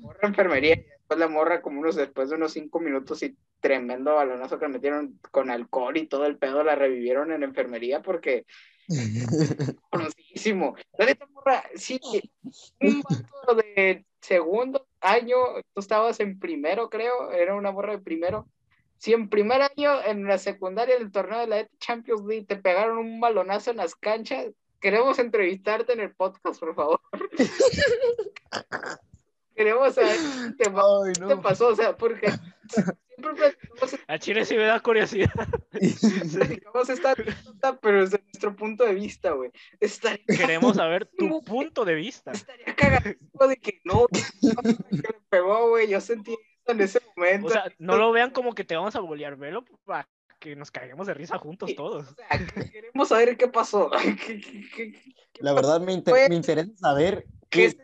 morra 0.00 0.28
enfermería 0.28 0.74
y 0.74 0.84
después 1.12 1.18
la 1.18 1.28
morra 1.28 1.62
como 1.62 1.80
unos 1.80 1.96
después 1.96 2.30
de 2.30 2.36
unos 2.36 2.52
cinco 2.52 2.80
minutos 2.80 3.22
y 3.22 3.36
tremendo 3.60 4.14
balonazo 4.14 4.58
que 4.58 4.68
metieron 4.68 5.18
con 5.30 5.50
alcohol 5.50 5.96
y 5.96 6.06
todo 6.06 6.26
el 6.26 6.38
pedo 6.38 6.64
la 6.64 6.74
revivieron 6.74 7.32
en 7.32 7.42
enfermería 7.42 8.02
porque 8.02 8.46
conocidísimo. 9.90 10.74
La 10.98 11.06
neta 11.06 11.26
morra, 11.26 11.62
sí, 11.74 12.00
un 12.80 13.02
vato 13.02 13.54
de 13.54 14.04
segundo 14.20 14.86
año, 15.00 15.36
tú 15.74 15.80
estabas 15.80 16.20
en 16.20 16.38
primero, 16.38 16.88
creo, 16.88 17.30
era 17.30 17.54
una 17.54 17.72
morra 17.72 17.92
de 17.92 18.02
primero. 18.02 18.48
Si 18.98 19.12
en 19.12 19.28
primer 19.28 19.62
año, 19.62 20.02
en 20.04 20.24
la 20.24 20.38
secundaria 20.38 20.96
del 20.96 21.10
torneo 21.10 21.40
de 21.40 21.46
la 21.48 21.68
Champions 21.78 22.24
League, 22.24 22.46
te 22.46 22.56
pegaron 22.56 22.98
un 22.98 23.20
balonazo 23.20 23.70
en 23.72 23.78
las 23.78 23.96
canchas, 23.96 24.46
queremos 24.80 25.18
entrevistarte 25.18 25.92
en 25.92 26.00
el 26.00 26.14
podcast, 26.14 26.60
por 26.60 26.74
favor. 26.74 27.00
queremos 29.54 29.94
saber 29.94 30.16
qué 30.58 30.64
te, 30.64 31.36
pasó, 31.36 31.68
o 31.68 31.76
sea, 31.76 31.96
porque 31.96 32.30
siempre 32.68 33.56
A 34.08 34.18
Chile 34.18 34.44
sí 34.44 34.56
me 34.56 34.64
da 34.64 34.80
curiosidad. 34.80 35.32
Dedicamos 35.72 36.88
esta 36.88 37.14
pero 37.80 38.00
desde 38.00 38.22
nuestro 38.22 38.56
punto 38.56 38.84
de 38.84 38.94
vista, 38.94 39.32
güey. 39.32 39.50
Queremos 40.26 40.76
saber 40.76 41.06
tu 41.06 41.42
punto 41.44 41.84
de 41.84 41.94
vista. 41.94 42.32
Estaría 42.32 42.74
cagado 42.74 43.48
de 43.48 43.56
que 43.56 43.80
no, 43.84 44.06
que 44.08 44.22
me 44.90 45.20
pegó, 45.28 45.70
güey. 45.70 45.88
Yo 45.88 46.00
sentí 46.00 46.32
eso 46.32 46.72
en 46.72 46.80
ese 46.80 47.00
momento. 47.16 47.48
O 47.48 47.50
sea, 47.50 47.64
no 47.78 47.96
lo 47.96 48.12
vean 48.12 48.30
como 48.30 48.54
que 48.54 48.64
te 48.64 48.76
vamos 48.76 48.96
a 48.96 49.00
bolear, 49.00 49.36
velo 49.36 49.64
para 49.84 50.08
que 50.38 50.56
nos 50.56 50.70
caigamos 50.72 51.06
de 51.06 51.14
risa 51.14 51.38
juntos 51.38 51.74
todos. 51.76 52.10
O 52.10 52.14
sea, 52.14 52.68
queremos 52.70 53.08
saber 53.08 53.36
qué 53.36 53.48
pasó. 53.48 53.90
La 55.38 55.52
verdad 55.52 55.80
me, 55.80 55.92
interesa 55.92 56.72
saber 56.76 57.26
qué, 57.48 57.76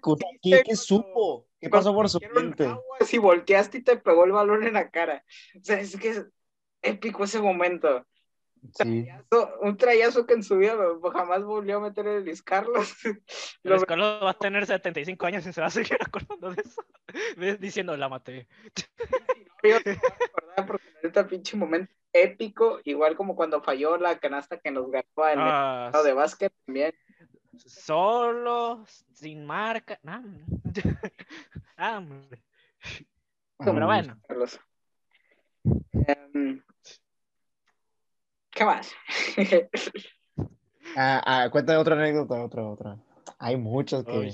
qué, 0.42 0.62
qué 0.64 0.76
supo. 0.76 1.47
¿Qué 1.60 1.68
pasó 1.68 1.94
por 1.94 2.08
su 2.08 2.20
mente? 2.34 2.68
Si 3.00 3.18
volteaste 3.18 3.78
y 3.78 3.82
te 3.82 3.96
pegó 3.96 4.24
el 4.24 4.32
balón 4.32 4.64
en 4.64 4.74
la 4.74 4.90
cara. 4.90 5.24
O 5.56 5.64
sea, 5.64 5.80
es 5.80 5.96
que 5.96 6.08
es 6.10 6.26
épico 6.82 7.24
ese 7.24 7.40
momento. 7.40 8.06
Sí. 8.74 9.06
un 9.60 9.76
trayazo 9.76 10.26
que 10.26 10.34
en 10.34 10.42
su 10.42 10.56
vida 10.56 10.76
jamás 11.12 11.44
volvió 11.44 11.76
a 11.76 11.80
meter 11.80 12.06
el 12.06 12.24
Luis 12.24 12.42
Carlos. 12.42 12.94
Luis 13.62 13.84
Carlos 13.84 14.22
va 14.22 14.30
a 14.30 14.34
tener 14.34 14.66
75 14.66 15.26
años 15.26 15.46
y 15.46 15.52
se 15.52 15.60
va 15.60 15.68
a 15.68 15.70
seguir 15.70 15.98
acordando 16.06 16.50
de 16.50 16.62
eso. 16.62 17.56
Diciendo, 17.58 17.96
la 17.96 18.08
maté. 18.08 18.48
Yo 19.62 19.82
te 19.82 19.98
a 20.56 20.66
porque 20.66 20.86
este 21.02 21.24
pinche 21.24 21.56
momento 21.56 21.92
épico, 22.12 22.80
igual 22.84 23.16
como 23.16 23.36
cuando 23.36 23.62
falló 23.62 23.96
la 23.96 24.18
canasta 24.18 24.58
que 24.58 24.70
nos 24.70 24.90
ganó 24.90 25.28
en 25.28 25.38
el 25.38 25.48
ah, 25.48 26.02
de 26.04 26.12
básquet 26.12 26.52
también. 26.64 26.94
Solo, 27.56 28.84
sin 29.12 29.44
marca. 29.44 29.98
Ah, 31.78 32.02
Pero 33.58 33.86
bueno. 33.86 34.20
Em, 35.92 36.62
¿Qué 38.50 38.64
más? 38.64 38.92
ah, 40.96 41.22
ah, 41.24 41.48
cuéntame 41.52 41.78
otra 41.78 41.94
anécdota, 41.94 42.42
otra, 42.42 42.64
otra. 42.68 42.96
Hay 43.38 43.56
muchas 43.56 44.04
que. 44.04 44.32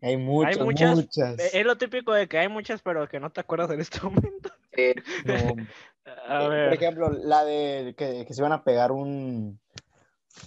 Hay 0.00 0.16
muchas, 0.16 0.58
hay 0.58 0.64
muchas, 0.94 1.38
Es 1.38 1.66
lo 1.66 1.76
típico 1.76 2.12
de 2.12 2.28
que 2.28 2.38
hay 2.38 2.48
muchas, 2.48 2.82
pero 2.82 3.08
que 3.08 3.18
no 3.18 3.30
te 3.30 3.40
acuerdas 3.40 3.70
en 3.70 3.80
este 3.80 4.00
momento. 4.02 4.50
a 4.76 6.44
eh, 6.44 6.48
ver. 6.48 6.68
Por 6.68 6.74
ejemplo, 6.74 7.10
la 7.10 7.44
de 7.44 7.94
que, 7.98 8.24
que 8.26 8.32
se 8.34 8.40
iban 8.40 8.52
a 8.52 8.62
pegar 8.62 8.92
un, 8.92 9.58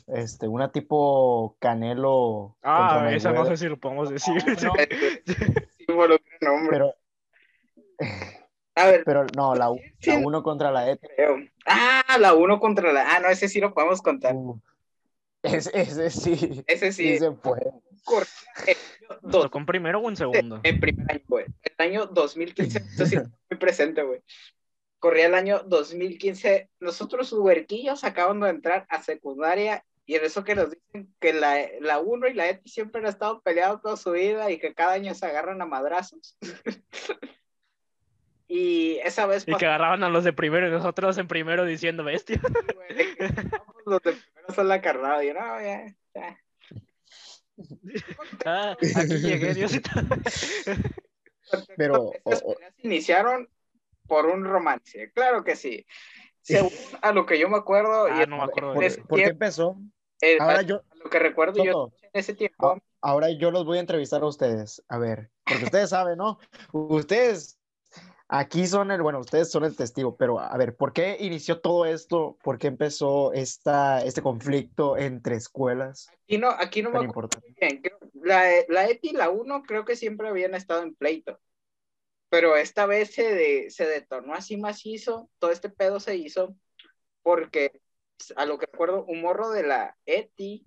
este, 0.08 0.48
una 0.48 0.72
tipo 0.72 1.58
Canelo. 1.60 2.56
Ah, 2.64 3.10
esa 3.12 3.32
no 3.34 3.46
sé 3.46 3.58
si 3.58 3.68
lo 3.68 3.78
podemos 3.78 4.10
decir. 4.10 4.42
Pero, 6.70 6.96
a 8.76 8.86
ver, 8.88 9.04
pero 9.04 9.26
no, 9.36 9.56
la 9.56 9.70
1 9.70 10.44
contra 10.44 10.72
la 10.72 10.92
E. 10.92 11.00
Ah, 11.66 12.18
la 12.20 12.34
1 12.34 12.60
contra 12.60 12.94
la. 12.94 13.16
Ah, 13.16 13.20
no, 13.20 13.30
ese 13.30 13.48
sí 13.48 13.60
lo 13.60 13.74
podemos 13.74 14.02
contar. 14.02 14.36
Uh, 14.36 14.60
ese, 15.44 15.72
ese, 15.74 16.10
sí. 16.10 16.64
Ese 16.68 16.92
sí. 16.92 17.18
se 17.18 17.32
puede. 17.32 17.72
¿Con 19.52 19.66
primero 19.66 20.00
o 20.00 20.10
en 20.10 20.16
segundo? 20.16 20.60
En 20.64 20.80
primer 20.80 21.12
año, 21.12 21.24
güey. 21.28 21.46
El 21.64 21.86
año 21.86 22.06
2015, 22.08 22.80
esto 22.80 23.06
sí 23.06 23.18
muy 23.18 23.60
presente, 23.60 24.04
güey. 24.04 24.22
Corría 25.00 25.28
el 25.28 25.36
año 25.36 25.64
2015. 25.66 26.70
Nosotros, 26.80 27.32
huerquillos, 27.34 28.04
acabamos 28.04 28.46
de 28.46 28.50
entrar 28.52 28.86
a 28.90 29.02
secundaria 29.02 29.86
y 30.10 30.16
en 30.16 30.26
eso 30.26 30.43
que 30.43 30.55
nos 30.55 30.72
dicen 30.72 31.14
que 31.20 31.34
la, 31.34 31.68
la 31.82 31.99
1 31.99 32.30
y 32.30 32.34
la 32.34 32.49
ETI 32.49 32.68
siempre 32.68 32.99
han 32.99 33.05
estado 33.05 33.41
peleados 33.41 33.84
toda 33.84 33.95
su 33.95 34.10
vida 34.10 34.49
y 34.49 34.57
que 34.57 34.74
cada 34.74 34.93
año 34.93 35.14
se 35.14 35.28
agarran 35.28 35.62
a 35.62 35.68
madrazos. 35.68 36.36
y 38.47 38.97
esa 39.03 39.28
vez... 39.28 39.43
Y 39.47 39.53
que 39.53 39.68
agarraban 39.68 40.03
a 40.03 40.10
los 40.10 40.24
de 40.24 40.34
primero 40.34 40.68
y 40.68 40.72
nosotros 40.72 41.16
en 41.20 41.28
primero 41.28 41.64
diciendo 41.64 42.03
bestia. 42.03 42.41
Pues, 42.41 43.20
los 43.86 44.01
de 44.01 44.14
primero 44.14 44.53
son 44.55 44.68
la 44.68 44.82
carnada. 44.82 45.24
Y 45.24 45.28
no, 45.28 45.62
ya, 45.62 45.95
ya. 46.16 46.41
Ah, 48.45 48.76
aquí 48.95 49.16
llegué, 49.20 49.53
Diosito. 49.53 49.91
Pero... 51.78 52.14
iniciaron 52.80 53.47
por 54.07 54.26
un 54.26 54.43
romance, 54.43 55.12
claro 55.12 55.43
que 55.43 55.55
sí. 55.55 55.86
Según 56.41 56.72
a 57.03 57.12
lo 57.12 57.28
que 57.28 57.38
yo 57.38 57.47
me 57.47 57.57
acuerdo... 57.57 58.07
Ah, 58.07 58.26
no 58.28 58.38
me 58.38 58.43
acuerdo. 58.45 58.74
¿Por, 58.74 59.20
qué 59.20 59.26
empezó? 59.26 59.78
Eh, 60.22 60.38
ahora 60.39 60.61
yo, 60.61 60.82
lo 61.03 61.09
que 61.09 61.20
recuerdo 61.20 61.63
yo 61.63 61.91
en 62.01 62.09
ese 62.13 62.34
tiempo. 62.34 62.82
Ahora 63.01 63.30
yo 63.32 63.51
los 63.51 63.65
voy 63.65 63.78
a 63.78 63.82
entrevistar 63.82 64.22
a 64.22 64.28
ustedes. 64.28 64.84
A 64.89 64.97
ver, 64.97 65.30
porque 65.45 65.65
ustedes 65.65 65.89
saben, 65.89 66.17
¿no? 66.17 66.39
Ustedes 66.72 67.59
aquí 68.28 68.67
son 68.67 68.91
el, 68.91 69.01
bueno, 69.01 69.20
ustedes 69.20 69.51
son 69.51 69.63
el 69.65 69.76
testigo, 69.76 70.15
pero 70.15 70.39
a 70.39 70.55
ver, 70.57 70.76
¿por 70.76 70.93
qué 70.93 71.17
inició 71.20 71.59
todo 71.59 71.86
esto? 71.86 72.38
¿Por 72.43 72.57
qué 72.57 72.67
empezó 72.67 73.34
esta, 73.34 74.03
este 74.03 74.22
conflicto 74.22 74.97
entre 74.97 75.36
escuelas? 75.36 76.09
Aquí 76.24 76.38
no, 76.38 76.49
aquí 76.49 76.82
no 76.82 76.91
me 76.91 76.99
acuerdo 76.99 77.30
bien. 77.59 77.82
La, 78.13 78.43
la 78.67 78.88
ETI 78.88 79.09
y 79.09 79.13
la 79.13 79.30
1 79.30 79.63
creo 79.63 79.86
que 79.86 79.95
siempre 79.95 80.28
habían 80.28 80.53
estado 80.53 80.84
en 80.84 80.93
pleito, 80.93 81.39
pero 82.30 82.55
esta 82.55 82.86
vez 82.86 83.13
se, 83.13 83.34
de, 83.34 83.70
se 83.72 83.88
detonó 83.88 84.34
así 84.34 84.57
macizo, 84.57 85.30
todo 85.39 85.51
este 85.51 85.70
pedo 85.70 85.99
se 85.99 86.15
hizo 86.15 86.55
porque 87.24 87.82
a 88.36 88.45
lo 88.45 88.57
que 88.57 88.65
recuerdo, 88.65 89.05
un 89.05 89.22
morro 89.22 89.49
de 89.49 89.63
la 89.63 89.97
ETI 90.05 90.65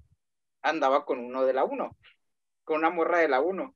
andaba 0.63 1.05
con 1.05 1.19
uno 1.19 1.45
de 1.45 1.53
la 1.53 1.65
1, 1.65 1.97
con 2.65 2.79
una 2.79 2.91
morra 2.91 3.19
de 3.19 3.29
la 3.29 3.41
1. 3.41 3.75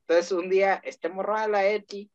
Entonces 0.00 0.32
un 0.32 0.48
día 0.48 0.80
este 0.84 1.08
morro 1.08 1.38
de 1.38 1.48
la 1.48 1.66
ETI 1.66 2.10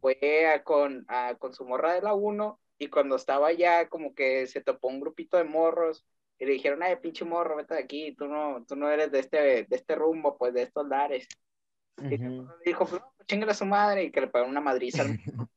fue 0.00 0.62
con, 0.64 1.06
con 1.38 1.52
su 1.52 1.64
morra 1.64 1.94
de 1.94 2.02
la 2.02 2.14
1 2.14 2.60
y 2.78 2.88
cuando 2.88 3.16
estaba 3.16 3.52
ya 3.52 3.88
como 3.88 4.14
que 4.14 4.46
se 4.46 4.60
topó 4.60 4.88
un 4.88 5.00
grupito 5.00 5.36
de 5.36 5.44
morros 5.44 6.06
y 6.38 6.44
le 6.44 6.52
dijeron, 6.52 6.82
ay, 6.82 6.96
pinche 6.96 7.24
morro, 7.24 7.56
vete 7.56 7.74
de 7.74 7.80
aquí, 7.80 8.14
tú 8.14 8.26
no, 8.26 8.64
tú 8.66 8.76
no 8.76 8.90
eres 8.90 9.10
de 9.10 9.20
este, 9.20 9.38
de 9.38 9.66
este 9.70 9.94
rumbo, 9.94 10.36
pues 10.36 10.52
de 10.52 10.62
estos 10.62 10.86
lares. 10.86 11.26
Y 11.98 12.18
dijo, 12.66 12.84
pues 12.86 13.00
no, 13.00 13.14
pues 13.16 13.48
a 13.48 13.54
su 13.54 13.64
madre 13.64 14.04
y 14.04 14.10
que 14.12 14.20
le 14.20 14.28
pagaron 14.28 14.50
una 14.50 14.60
madriza. 14.60 15.04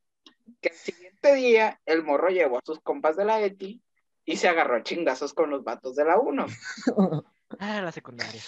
que 0.62 0.70
el 0.70 0.76
siguiente 0.76 1.36
día 1.36 1.82
el 1.86 2.04
morro 2.04 2.30
llevó 2.30 2.58
a 2.58 2.66
sus 2.66 2.80
compas 2.80 3.18
de 3.18 3.26
la 3.26 3.42
ETI 3.42 3.82
y 4.30 4.38
se 4.38 4.48
agarró 4.48 4.76
a 4.76 4.84
chingazos 4.84 5.34
con 5.34 5.50
los 5.50 5.64
vatos 5.64 5.96
de 5.96 6.06
la 6.06 6.20
1. 6.20 6.46
Ah, 7.58 7.82
la 7.82 7.92
secundaria. 7.92 8.40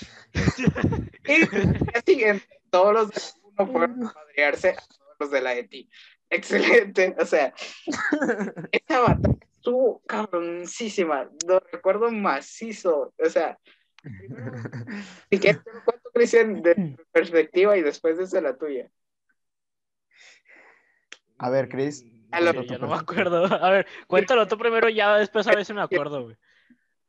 y 1.27 1.97
así, 1.97 2.23
todos 2.69 2.93
los 2.93 3.09
de 3.09 3.15
la 3.15 3.63
1 3.63 3.71
fueron 3.71 4.03
a 4.03 4.13
madrearse 4.13 4.69
a 4.69 4.75
todos 4.75 5.15
los 5.19 5.31
de 5.31 5.41
la 5.41 5.55
ETI. 5.55 5.89
Excelente, 6.29 7.15
o 7.19 7.25
sea, 7.25 7.51
esa 8.71 8.99
batalla 8.99 9.39
estuvo 9.55 10.03
cabroncísima, 10.05 11.27
lo 11.47 11.59
recuerdo 11.71 12.11
macizo, 12.11 13.11
o 13.17 13.29
sea, 13.29 13.57
y 15.31 15.39
que 15.39 15.55
te 15.55 15.73
lo 15.73 15.83
cuento, 15.83 16.11
Cristian, 16.13 16.61
de 16.61 16.95
perspectiva 17.11 17.75
y 17.77 17.81
después 17.81 18.19
desde 18.19 18.39
la 18.39 18.55
tuya. 18.55 18.87
A 21.39 21.49
ver, 21.49 21.69
Cris, 21.69 22.05
yo 22.63 22.79
no 22.79 22.87
me 22.87 22.95
acuerdo. 22.95 23.45
A 23.63 23.69
ver, 23.71 23.87
cuéntalo 24.07 24.47
tú 24.47 24.57
primero, 24.57 24.89
ya 24.89 25.17
después 25.17 25.47
a 25.47 25.55
veces 25.55 25.75
me 25.75 25.81
acuerdo, 25.81 26.23
güey. 26.23 26.37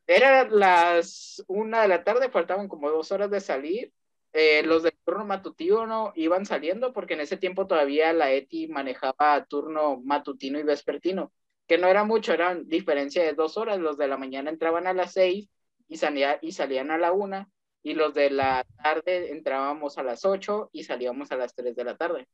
Era 0.06 0.48
las 0.48 1.44
una 1.46 1.82
de 1.82 1.88
la 1.88 2.04
tarde, 2.04 2.28
faltaban 2.28 2.68
como 2.68 2.90
dos 2.90 3.12
horas 3.12 3.30
de 3.30 3.40
salir. 3.40 3.92
Eh, 4.32 4.62
los 4.64 4.82
del 4.82 4.94
turno 5.04 5.26
matutino 5.26 5.86
no 5.86 6.12
iban 6.16 6.46
saliendo 6.46 6.92
porque 6.94 7.14
en 7.14 7.20
ese 7.20 7.36
tiempo 7.36 7.66
todavía 7.66 8.14
la 8.14 8.32
ETI 8.32 8.68
manejaba 8.68 9.44
turno 9.44 10.00
matutino 10.02 10.58
y 10.58 10.62
vespertino, 10.62 11.32
que 11.66 11.76
no 11.76 11.86
era 11.86 12.04
mucho, 12.04 12.32
eran 12.32 12.66
diferencia 12.66 13.22
de 13.22 13.34
dos 13.34 13.56
horas. 13.56 13.78
Los 13.78 13.98
de 13.98 14.08
la 14.08 14.16
mañana 14.16 14.50
entraban 14.50 14.86
a 14.86 14.94
las 14.94 15.12
seis 15.12 15.48
y, 15.86 15.98
salía, 15.98 16.38
y 16.40 16.52
salían 16.52 16.90
a 16.90 16.98
la 16.98 17.12
una, 17.12 17.50
y 17.82 17.94
los 17.94 18.14
de 18.14 18.30
la 18.30 18.64
tarde 18.82 19.32
entrábamos 19.32 19.98
a 19.98 20.02
las 20.02 20.24
ocho 20.24 20.70
y 20.72 20.84
salíamos 20.84 21.30
a 21.30 21.36
las 21.36 21.54
tres 21.54 21.76
de 21.76 21.84
la 21.84 21.96
tarde. 21.96 22.26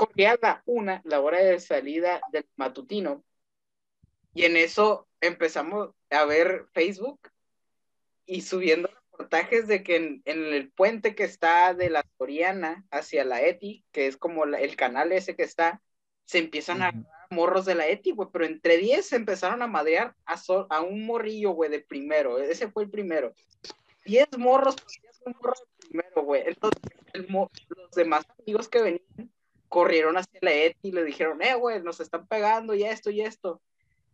Corría 0.00 0.38
la 0.40 0.62
una, 0.64 1.02
la 1.04 1.20
hora 1.20 1.40
de 1.40 1.60
salida 1.60 2.22
del 2.32 2.46
matutino, 2.56 3.22
y 4.32 4.44
en 4.44 4.56
eso 4.56 5.06
empezamos 5.20 5.90
a 6.08 6.24
ver 6.24 6.64
Facebook 6.72 7.20
y 8.24 8.40
subiendo 8.40 8.88
reportajes 8.88 9.66
de 9.66 9.82
que 9.82 9.96
en, 9.96 10.22
el 10.24 10.72
puente 10.72 11.14
que 11.14 11.24
está 11.24 11.74
de 11.74 11.90
la 11.90 12.06
Soriana 12.16 12.82
hacia 12.90 13.26
la 13.26 13.42
ETI, 13.42 13.84
que 13.92 14.06
es 14.06 14.16
como 14.16 14.44
el 14.44 14.74
canal 14.74 15.12
ese 15.12 15.36
que 15.36 15.42
está, 15.42 15.82
se 16.24 16.38
empiezan 16.38 16.80
a 16.80 16.94
morros 17.28 17.66
de 17.66 17.74
la 17.74 17.86
ETI, 17.86 18.12
güey, 18.12 18.30
pero 18.32 18.46
entre 18.46 18.78
10 18.78 19.04
se 19.04 19.16
empezaron 19.16 19.60
a 19.60 19.66
madrear 19.66 20.14
a, 20.24 20.40
a 20.70 20.80
un 20.80 21.04
morrillo, 21.04 21.50
güey, 21.50 21.70
de 21.70 21.80
primero, 21.80 22.38
ese 22.38 22.70
fue 22.70 22.84
el 22.84 22.90
primero. 22.90 23.34
10 24.06 24.38
morros, 24.38 24.76
10 25.02 25.36
morros 25.36 25.60
de 25.60 25.88
primero, 25.88 26.22
güey. 26.22 26.44
Entonces, 26.46 26.80
los 27.68 27.90
demás 27.90 28.24
amigos 28.38 28.66
que 28.66 28.80
venían 28.80 29.30
corrieron 29.70 30.18
hacia 30.18 30.40
la 30.42 30.52
ETI 30.52 30.88
y 30.88 30.92
le 30.92 31.04
dijeron, 31.04 31.40
eh, 31.40 31.54
güey, 31.54 31.80
nos 31.80 32.00
están 32.00 32.26
pegando 32.26 32.74
y 32.74 32.82
esto 32.82 33.08
y 33.10 33.22
esto. 33.22 33.62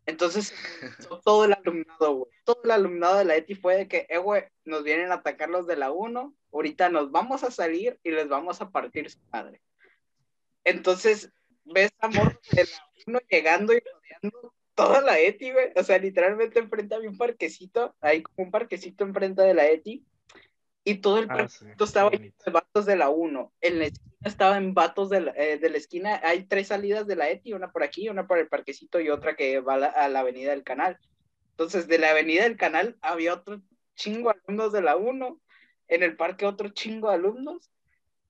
Entonces, 0.04 0.54
todo 1.24 1.46
el 1.46 1.54
alumnado, 1.54 2.14
güey, 2.14 2.30
todo 2.44 2.60
el 2.62 2.70
alumnado 2.70 3.16
de 3.16 3.24
la 3.24 3.36
ETI 3.36 3.54
fue 3.56 3.76
de 3.76 3.88
que, 3.88 4.06
eh, 4.08 4.18
güey, 4.18 4.44
nos 4.64 4.84
vienen 4.84 5.10
a 5.10 5.16
atacar 5.16 5.48
los 5.48 5.66
de 5.66 5.76
la 5.76 5.90
1, 5.90 6.34
ahorita 6.52 6.90
nos 6.90 7.10
vamos 7.10 7.42
a 7.42 7.50
salir 7.50 7.98
y 8.04 8.10
les 8.10 8.28
vamos 8.28 8.60
a 8.60 8.70
partir 8.70 9.10
su 9.10 9.18
madre. 9.32 9.60
Entonces, 10.62 11.32
ves 11.64 11.90
a 12.00 12.08
morros 12.08 12.38
de 12.52 12.64
la 12.64 12.90
1 13.06 13.18
llegando 13.28 13.72
y 13.72 13.80
rodeando 13.80 14.54
toda 14.74 15.00
la 15.00 15.18
ETI, 15.18 15.52
güey. 15.52 15.72
O 15.74 15.82
sea, 15.82 15.98
literalmente 15.98 16.58
enfrente 16.58 16.94
había 16.94 17.08
un 17.08 17.18
parquecito, 17.18 17.96
hay 18.00 18.22
como 18.22 18.44
un 18.44 18.50
parquecito 18.50 19.04
enfrente 19.04 19.42
de 19.42 19.54
la 19.54 19.66
ETI. 19.66 20.04
Y 20.88 20.98
todo 20.98 21.18
el 21.18 21.24
ah, 21.24 21.34
parquecito 21.34 21.82
estaba 21.82 22.10
en 22.12 22.32
vatos 22.52 22.86
de 22.86 22.94
la 22.94 23.08
1. 23.08 23.52
En 23.60 23.78
la 23.80 23.86
esquina 23.86 24.14
estaba 24.22 24.56
en 24.56 24.72
vatos 24.72 25.10
de 25.10 25.20
la, 25.20 25.32
eh, 25.32 25.58
de 25.58 25.68
la, 25.68 25.78
esquina. 25.78 26.20
Hay 26.22 26.44
tres 26.44 26.68
salidas 26.68 27.08
de 27.08 27.16
la 27.16 27.28
ETI, 27.28 27.54
una 27.54 27.72
por 27.72 27.82
aquí, 27.82 28.08
una 28.08 28.28
por 28.28 28.38
el 28.38 28.46
parquecito 28.46 29.00
y 29.00 29.10
otra 29.10 29.34
que 29.34 29.58
va 29.58 29.74
a 29.74 30.08
la, 30.08 30.20
avenida 30.20 30.50
del 30.50 30.62
canal. 30.62 30.96
Entonces, 31.50 31.88
de 31.88 31.98
la 31.98 32.10
avenida 32.10 32.44
del 32.44 32.56
canal 32.56 32.96
había 33.00 33.34
otro 33.34 33.60
chingo 33.96 34.32
de 34.32 34.38
alumnos 34.44 34.72
de 34.72 34.82
la 34.82 34.94
1. 34.96 35.40
En 35.88 36.02
el 36.04 36.16
parque 36.16 36.46
otro 36.46 36.68
chingo 36.68 37.08
de 37.08 37.16
alumnos. 37.16 37.68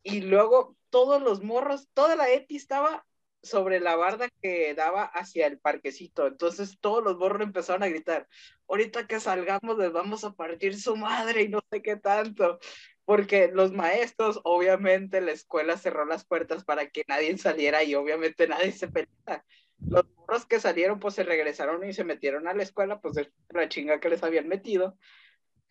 Y 0.02 0.22
luego 0.22 0.78
todos 0.88 1.20
los 1.20 1.42
morros, 1.42 1.90
toda 1.92 2.16
la 2.16 2.30
ETI 2.30 2.56
estaba 2.56 3.04
sobre 3.46 3.80
la 3.80 3.96
barda 3.96 4.28
que 4.42 4.74
daba 4.74 5.04
hacia 5.04 5.46
el 5.46 5.58
parquecito. 5.58 6.26
Entonces 6.26 6.78
todos 6.80 7.02
los 7.02 7.18
borros 7.18 7.42
empezaron 7.42 7.82
a 7.82 7.88
gritar, 7.88 8.28
ahorita 8.68 9.06
que 9.06 9.20
salgamos 9.20 9.78
les 9.78 9.92
vamos 9.92 10.24
a 10.24 10.34
partir 10.34 10.78
su 10.78 10.96
madre 10.96 11.42
y 11.42 11.48
no 11.48 11.60
sé 11.70 11.82
qué 11.82 11.96
tanto. 11.96 12.58
Porque 13.04 13.50
los 13.52 13.72
maestros, 13.72 14.40
obviamente 14.42 15.20
la 15.20 15.30
escuela 15.30 15.76
cerró 15.78 16.04
las 16.04 16.26
puertas 16.26 16.64
para 16.64 16.88
que 16.88 17.04
nadie 17.06 17.38
saliera 17.38 17.84
y 17.84 17.94
obviamente 17.94 18.48
nadie 18.48 18.72
se 18.72 18.88
peleara. 18.88 19.44
Los 19.78 20.04
borros 20.14 20.46
que 20.46 20.58
salieron 20.58 20.98
pues 20.98 21.14
se 21.14 21.22
regresaron 21.22 21.84
y 21.88 21.92
se 21.92 22.02
metieron 22.04 22.48
a 22.48 22.54
la 22.54 22.64
escuela, 22.64 23.00
pues 23.00 23.14
de 23.14 23.30
la 23.50 23.68
chinga 23.68 24.00
que 24.00 24.08
les 24.08 24.22
habían 24.24 24.48
metido. 24.48 24.98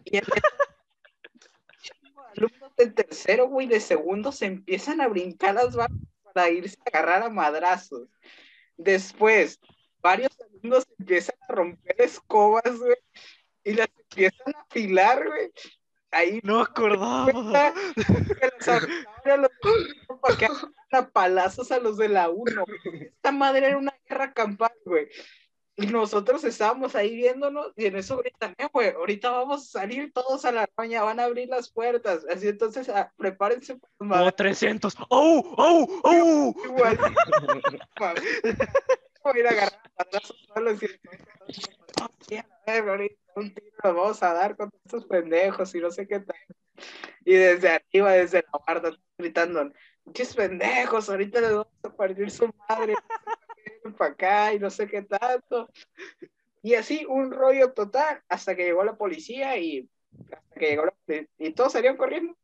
Y 0.05 0.17
el 0.17 0.25
alumnos 2.35 2.75
de 2.77 2.91
tercero, 2.91 3.47
güey, 3.47 3.67
de 3.67 3.79
segundo 3.79 4.31
se 4.31 4.45
empiezan 4.45 5.01
a 5.01 5.07
brincar 5.07 5.55
las 5.55 5.75
barras 5.75 5.99
para 6.35 6.49
irse 6.49 6.77
a 6.85 6.89
agarrar 6.89 7.23
a 7.23 7.29
madrazos. 7.29 8.09
Después, 8.75 9.57
varios 10.01 10.37
alumnos 10.41 10.85
empiezan 10.99 11.37
a 11.47 11.53
romper 11.53 11.95
escobas, 11.97 12.77
güey, 12.77 12.97
y 13.63 13.71
las 13.71 13.87
empiezan 13.97 14.53
a 14.53 14.59
afilar, 14.59 15.25
güey. 15.25 15.49
Ahí 16.11 16.41
no 16.43 16.59
acordaba. 16.59 17.73
Los 19.25 19.51
para 20.21 20.37
que 20.37 20.47
a 20.91 21.09
palazos 21.09 21.71
a 21.71 21.79
los 21.79 21.97
de 21.97 22.09
la 22.09 22.29
1. 22.29 22.63
Esta 23.01 23.31
madre 23.31 23.67
era 23.67 23.77
una 23.77 23.93
guerra 24.07 24.33
campal, 24.33 24.71
güey. 24.85 25.07
Y 25.77 25.87
nosotros 25.87 26.43
estábamos 26.45 26.95
ahí 26.95 27.15
viéndonos 27.15 27.73
y 27.75 27.87
en 27.87 27.97
eso 27.97 28.17
gritan, 28.17 28.55
eh, 28.57 28.69
güey, 28.71 28.91
ahorita 28.91 29.29
vamos 29.29 29.63
a 29.63 29.79
salir 29.79 30.13
todos 30.13 30.45
a 30.45 30.51
la 30.51 30.69
roña, 30.77 31.03
van 31.03 31.19
a 31.19 31.25
abrir 31.25 31.49
las 31.49 31.69
puertas. 31.69 32.25
Así 32.29 32.47
entonces, 32.47 32.87
ah, 32.87 33.11
prepárense. 33.17 33.77
Para... 33.97 34.23
Oh, 34.23 34.31
300. 34.31 34.95
¡Oh, 35.09 35.53
oh, 35.57 36.01
oh! 36.03 36.55
Igual. 36.65 36.97
voy 39.23 39.37
a 39.37 39.39
ir 39.39 39.47
a 39.47 39.49
agarrar 39.49 39.91
patazos 39.95 40.47
solos 40.53 40.83
y 40.83 40.87
un 43.35 43.53
tiro 43.53 43.75
nos 43.83 43.95
vamos 43.95 44.23
a 44.23 44.33
dar 44.33 44.55
con 44.55 44.71
estos 44.85 45.05
pendejos 45.05 45.75
y 45.75 45.79
no 45.79 45.91
sé 45.91 46.07
qué 46.07 46.19
tal. 46.19 46.37
Y 47.25 47.33
desde 47.33 47.69
arriba, 47.69 48.13
desde 48.13 48.45
la 48.51 48.59
barda, 48.65 48.91
gritando, 49.17 49.71
muchos 50.05 50.35
pendejos, 50.35 51.09
ahorita 51.09 51.41
les 51.41 51.51
vamos 51.51 51.67
a 51.83 51.89
partir 51.89 52.31
su 52.31 52.49
madre 52.69 52.95
para 53.97 54.11
acá 54.11 54.53
y 54.53 54.59
no 54.59 54.69
sé 54.69 54.87
qué 54.87 55.01
tanto. 55.01 55.69
Y 56.61 56.75
así 56.75 57.05
un 57.07 57.31
rollo 57.31 57.73
total 57.73 58.23
hasta 58.27 58.55
que 58.55 58.63
llegó 58.65 58.83
la 58.83 58.97
policía 58.97 59.57
y 59.57 59.89
hasta 60.31 60.59
que 60.59 60.69
llegó 60.69 60.85
y 61.37 61.53
todos 61.53 61.73
salieron 61.73 61.97
corriendo. 61.97 62.35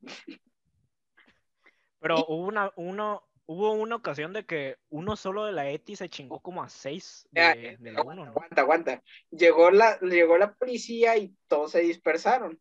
Pero 2.00 2.26
hubo 2.28 2.46
una, 2.48 2.72
uno, 2.76 3.24
hubo 3.46 3.74
una 3.74 3.96
ocasión 3.96 4.34
de 4.34 4.46
que 4.46 4.78
uno 4.90 5.16
solo 5.16 5.46
de 5.46 5.54
la 5.54 5.70
ETI 5.70 5.96
se 5.96 6.10
chingó 6.10 6.40
como 6.40 6.64
a 6.64 6.70
seis 6.70 7.28
de, 7.32 7.78
la 7.80 8.02
uno, 8.02 8.26
¿no? 8.26 8.32
Aguanta, 8.32 8.62
aguanta. 8.62 9.04
Llegó 9.30 9.72
la, 9.72 10.00
llegó 10.00 10.38
la 10.38 10.54
policía 10.54 11.18
y 11.18 11.36
todos 11.48 11.72
se 11.72 11.82
dispersaron. 11.82 12.60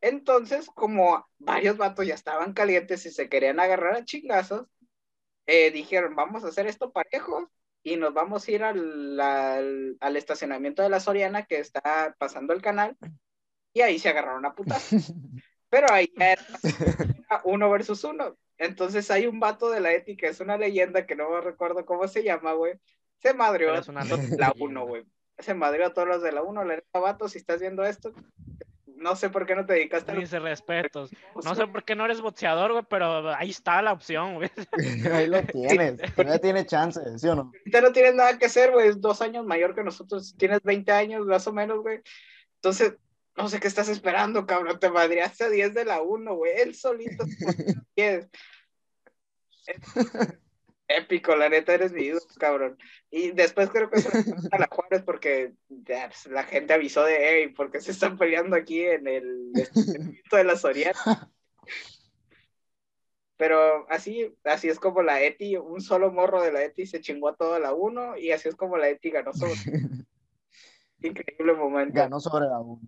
Entonces, 0.00 0.68
como 0.74 1.26
varios 1.38 1.76
vatos 1.76 2.06
ya 2.06 2.14
estaban 2.14 2.52
calientes 2.52 3.04
y 3.06 3.10
se 3.10 3.28
querían 3.28 3.58
agarrar 3.58 3.96
a 3.96 4.04
chingazos, 4.04 4.66
eh, 5.46 5.70
dijeron, 5.70 6.14
vamos 6.14 6.44
a 6.44 6.48
hacer 6.48 6.66
esto 6.66 6.92
parejo 6.92 7.50
y 7.92 7.96
nos 7.96 8.12
vamos 8.12 8.46
a 8.46 8.50
ir 8.50 8.62
al, 8.62 9.18
al, 10.00 10.16
estacionamiento 10.16 10.82
de 10.82 10.90
la 10.90 11.00
Soriana 11.00 11.44
que 11.46 11.58
está 11.58 12.14
pasando 12.18 12.52
el 12.52 12.60
canal 12.60 12.96
y 13.72 13.80
ahí 13.80 13.98
se 13.98 14.08
agarraron 14.08 14.44
a 14.44 14.54
putas. 14.54 14.90
Pero 15.70 15.86
ahí 15.92 16.10
era 16.16 16.42
uno 17.44 17.70
versus 17.70 18.04
uno. 18.04 18.36
Entonces 18.56 19.10
hay 19.10 19.26
un 19.26 19.38
vato 19.38 19.70
de 19.70 19.80
la 19.80 19.92
ética, 19.92 20.28
es 20.28 20.40
una 20.40 20.56
leyenda 20.56 21.06
que 21.06 21.14
no 21.14 21.30
me 21.30 21.40
recuerdo 21.40 21.84
cómo 21.86 22.08
se 22.08 22.22
llama, 22.22 22.52
güey. 22.52 22.74
Se 23.18 23.34
madrió 23.34 23.72
a 23.72 23.82
la 24.38 24.54
uno, 24.58 24.86
güey. 24.86 25.04
Se 25.38 25.54
madrió 25.54 25.86
a 25.86 25.92
todos 25.92 26.08
los 26.08 26.22
de 26.22 26.32
la 26.32 26.42
uno. 26.42 26.64
Le 26.64 26.84
vato, 26.92 27.28
si 27.28 27.38
estás 27.38 27.60
viendo 27.60 27.84
esto, 27.84 28.12
no 28.98 29.16
sé 29.16 29.30
por 29.30 29.46
qué 29.46 29.54
no 29.54 29.64
te 29.64 29.74
dedicaste 29.74 30.12
a... 30.12 30.14
Dice 30.14 30.38
respetos. 30.38 31.10
No 31.44 31.54
sé 31.54 31.66
por 31.66 31.84
qué 31.84 31.94
no 31.94 32.04
eres 32.04 32.20
boxeador, 32.20 32.72
güey, 32.72 32.84
pero 32.88 33.34
ahí 33.34 33.50
está 33.50 33.80
la 33.80 33.92
opción, 33.92 34.34
güey. 34.34 34.50
ahí 35.12 35.26
lo 35.26 35.42
tienes. 35.42 36.00
Todavía 36.14 36.38
tiene 36.38 36.66
chance, 36.66 37.00
¿sí 37.18 37.28
o 37.28 37.34
no? 37.34 37.52
Ahorita 37.54 37.80
no 37.80 37.92
tienes 37.92 38.14
nada 38.14 38.38
que 38.38 38.46
hacer, 38.46 38.72
güey. 38.72 38.88
Es 38.88 39.00
dos 39.00 39.22
años 39.22 39.46
mayor 39.46 39.74
que 39.74 39.84
nosotros. 39.84 40.34
Tienes 40.36 40.62
20 40.62 40.92
años, 40.92 41.26
más 41.26 41.46
o 41.46 41.52
menos, 41.52 41.80
güey. 41.80 42.00
Entonces, 42.56 42.96
no 43.36 43.48
sé 43.48 43.60
qué 43.60 43.68
estás 43.68 43.88
esperando, 43.88 44.46
cabrón. 44.46 44.78
Te 44.80 44.90
madreaste 44.90 45.44
a 45.44 45.48
10 45.48 45.74
de 45.74 45.84
la 45.84 46.02
1, 46.02 46.34
güey. 46.34 46.52
Él 46.60 46.74
solito. 46.74 47.24
10. 47.96 48.28
Épico, 50.88 51.36
la 51.36 51.50
neta 51.50 51.74
eres 51.74 51.92
mi 51.92 52.04
ídolo, 52.04 52.26
cabrón. 52.38 52.78
Y 53.10 53.32
después 53.32 53.68
creo 53.68 53.90
que 53.90 54.00
se 54.00 54.08
a 54.50 54.58
la 54.58 54.68
Juárez 54.70 55.02
porque 55.02 55.52
pues, 55.68 56.26
la 56.26 56.44
gente 56.44 56.72
avisó 56.72 57.04
de, 57.04 57.18
hey, 57.20 57.54
porque 57.54 57.80
se 57.80 57.92
están 57.92 58.16
peleando 58.16 58.56
aquí 58.56 58.82
en 58.82 59.06
el 59.06 59.52
de 59.52 60.44
la 60.44 60.56
Soriana. 60.56 61.30
Pero 63.36 63.88
así, 63.88 64.34
así 64.42 64.68
es 64.68 64.80
como 64.80 65.02
la 65.02 65.22
Eti, 65.22 65.56
un 65.56 65.80
solo 65.80 66.10
morro 66.10 66.42
de 66.42 66.50
la 66.50 66.64
Eti 66.64 66.86
se 66.86 67.00
chingó 67.00 67.28
a 67.28 67.36
toda 67.36 67.60
la 67.60 67.72
1 67.72 68.16
y 68.16 68.32
así 68.32 68.48
es 68.48 68.56
como 68.56 68.76
la 68.76 68.88
Eti 68.88 69.10
ganó 69.10 69.32
sobre. 69.32 69.54
Increíble 71.00 71.54
momento. 71.54 71.94
Ganó 71.94 72.18
sobre 72.18 72.46
la 72.46 72.58
1. 72.58 72.80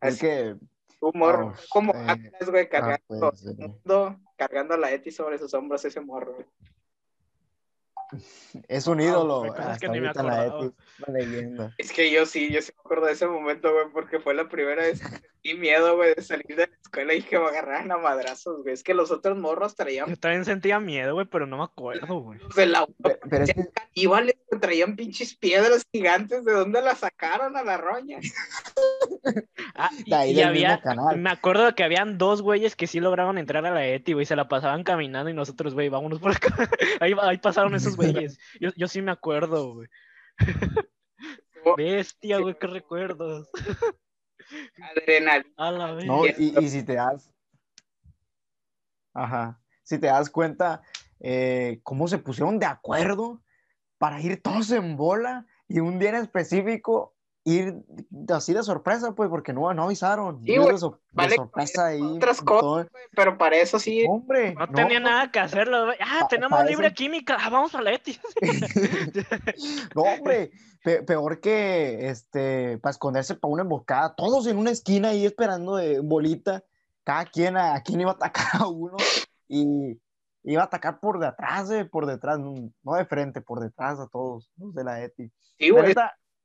Es 0.00 0.18
que. 0.18 0.56
Un 1.00 1.12
morro, 1.14 1.54
como 1.68 1.92
eh, 1.94 2.16
güey, 2.50 2.64
ah, 2.64 2.68
cargando, 2.68 3.32
mundo, 3.56 4.20
cargando 4.36 4.76
la 4.76 4.90
Eti 4.90 5.12
sobre 5.12 5.38
sus 5.38 5.54
hombros 5.54 5.84
ese 5.84 6.00
morro. 6.00 6.34
Güey. 6.34 6.46
Es 8.68 8.86
un 8.86 9.00
ídolo. 9.00 9.44
es 9.44 9.78
que 9.78 9.88
ni 9.88 10.00
me 10.00 10.12
la 10.12 10.72
Es 11.76 11.92
que 11.92 12.10
yo 12.10 12.24
sí, 12.26 12.50
yo 12.50 12.62
sí 12.62 12.72
me 12.74 12.80
acuerdo 12.80 13.06
de 13.06 13.12
ese 13.12 13.26
momento, 13.26 13.72
güey, 13.72 13.86
porque 13.92 14.18
fue 14.18 14.34
la 14.34 14.48
primera 14.48 14.82
vez 14.82 15.00
que 15.00 15.08
sentí 15.08 15.54
miedo, 15.54 15.96
güey, 15.96 16.14
de 16.14 16.22
salir 16.22 16.46
de 16.48 16.66
la 16.66 16.76
escuela 16.82 17.14
y 17.14 17.22
que 17.22 17.38
me 17.38 17.46
agarraran 17.46 17.92
a 17.92 17.98
madrazos, 17.98 18.62
güey. 18.62 18.74
Es 18.74 18.82
que 18.82 18.94
los 18.94 19.10
otros 19.10 19.36
morros 19.36 19.76
traían. 19.76 20.08
Yo 20.08 20.16
también 20.16 20.44
sentía 20.44 20.80
miedo, 20.80 21.14
güey, 21.14 21.26
pero 21.26 21.46
no 21.46 21.58
me 21.58 21.64
acuerdo, 21.64 22.20
güey. 22.20 22.38
De 22.56 22.66
la 22.66 22.86
pero, 23.02 23.44
es 23.44 23.52
que... 23.52 23.66
caníbales 23.72 24.36
traían 24.60 24.96
pinches 24.96 25.34
piedras 25.34 25.86
gigantes, 25.92 26.44
¿de 26.44 26.52
dónde 26.52 26.80
las 26.80 26.98
sacaron 26.98 27.56
a 27.56 27.62
la 27.62 27.76
roña? 27.76 28.18
ah, 29.74 29.90
y, 30.04 30.40
había, 30.40 30.80
me 31.16 31.30
acuerdo 31.30 31.66
de 31.66 31.74
que 31.74 31.84
habían 31.84 32.18
dos 32.18 32.42
güeyes 32.42 32.74
que 32.74 32.86
sí 32.86 33.00
lograron 33.00 33.38
entrar 33.38 33.64
a 33.66 33.70
la 33.70 33.86
ETI, 33.86 34.14
güey, 34.14 34.26
se 34.26 34.36
la 34.36 34.48
pasaban 34.48 34.82
caminando 34.82 35.30
y 35.30 35.34
nosotros, 35.34 35.74
güey, 35.74 35.88
vámonos 35.88 36.18
por 36.18 36.32
acá. 36.32 36.48
ahí, 37.00 37.14
ahí 37.20 37.38
pasaron 37.38 37.74
esos 37.74 37.96
güeyes. 37.98 38.38
Yo, 38.60 38.70
yo 38.76 38.88
sí 38.88 39.02
me 39.02 39.12
acuerdo, 39.12 39.74
güey. 39.74 39.88
Bestia, 41.76 42.38
güey, 42.38 42.58
qué 42.58 42.66
recuerdos. 42.66 43.50
Adrenalina. 44.82 46.04
No, 46.06 46.26
y, 46.26 46.54
y 46.58 46.68
si 46.68 46.82
te 46.82 46.94
das. 46.94 47.30
Ajá. 49.12 49.60
Si 49.82 49.98
te 49.98 50.06
das 50.06 50.30
cuenta, 50.30 50.82
eh, 51.20 51.80
cómo 51.82 52.08
se 52.08 52.18
pusieron 52.18 52.58
de 52.58 52.66
acuerdo 52.66 53.42
para 53.98 54.20
ir 54.20 54.40
todos 54.40 54.70
en 54.70 54.96
bola 54.96 55.46
y 55.66 55.80
un 55.80 55.98
día 55.98 56.10
en 56.10 56.16
específico 56.16 57.16
ir 57.44 57.76
así 58.28 58.52
de 58.52 58.62
sorpresa, 58.62 59.14
pues, 59.14 59.30
porque 59.30 59.52
no, 59.52 59.72
no 59.72 59.84
avisaron. 59.84 60.42
Sí, 60.44 60.52
de, 60.52 60.78
sorpresa 60.78 61.86
ahí. 61.86 62.02
Otras 62.02 62.40
cosas, 62.40 62.88
pero 63.14 63.38
para 63.38 63.56
eso 63.56 63.78
sí. 63.78 64.04
Hombre, 64.08 64.54
no, 64.54 64.68
tenía 64.68 65.00
nada 65.00 65.30
que 65.30 65.38
hacerlo. 65.38 65.92
Ah, 66.00 66.26
tenemos 66.28 66.64
libre 66.64 66.92
química. 66.92 67.36
Ah, 67.40 67.50
vamos 67.50 67.74
a 67.74 67.82
la 67.82 67.92
ETI. 67.92 68.18
no, 69.94 70.02
hombre, 70.02 70.50
peor 70.82 71.40
que 71.40 72.08
este, 72.08 72.78
para 72.78 72.90
esconderse 72.90 73.34
para 73.34 73.52
una 73.52 73.62
emboscada. 73.62 74.14
Todos 74.14 74.46
en 74.46 74.58
una 74.58 74.70
esquina 74.70 75.10
ahí 75.10 75.24
esperando 75.24 75.76
de 75.76 76.00
bolita. 76.00 76.64
Cada 77.04 77.24
quien 77.24 77.56
a, 77.56 77.80
quien 77.82 78.02
iba 78.02 78.10
a 78.10 78.14
atacar 78.14 78.62
a 78.62 78.68
uno. 78.68 78.96
Y 79.48 79.98
iba 80.44 80.62
a 80.62 80.66
atacar 80.66 81.00
por 81.00 81.18
detrás, 81.18 81.70
eh, 81.70 81.86
por 81.86 82.04
detrás, 82.06 82.38
no 82.38 82.94
de 82.94 83.04
frente, 83.06 83.40
por 83.40 83.60
detrás 83.60 83.98
a 83.98 84.08
todos 84.08 84.50
los 84.58 84.74
de 84.74 84.84
la 84.84 85.02
ETI. 85.02 85.30
Sí, 85.58 85.70
güey 85.70 85.94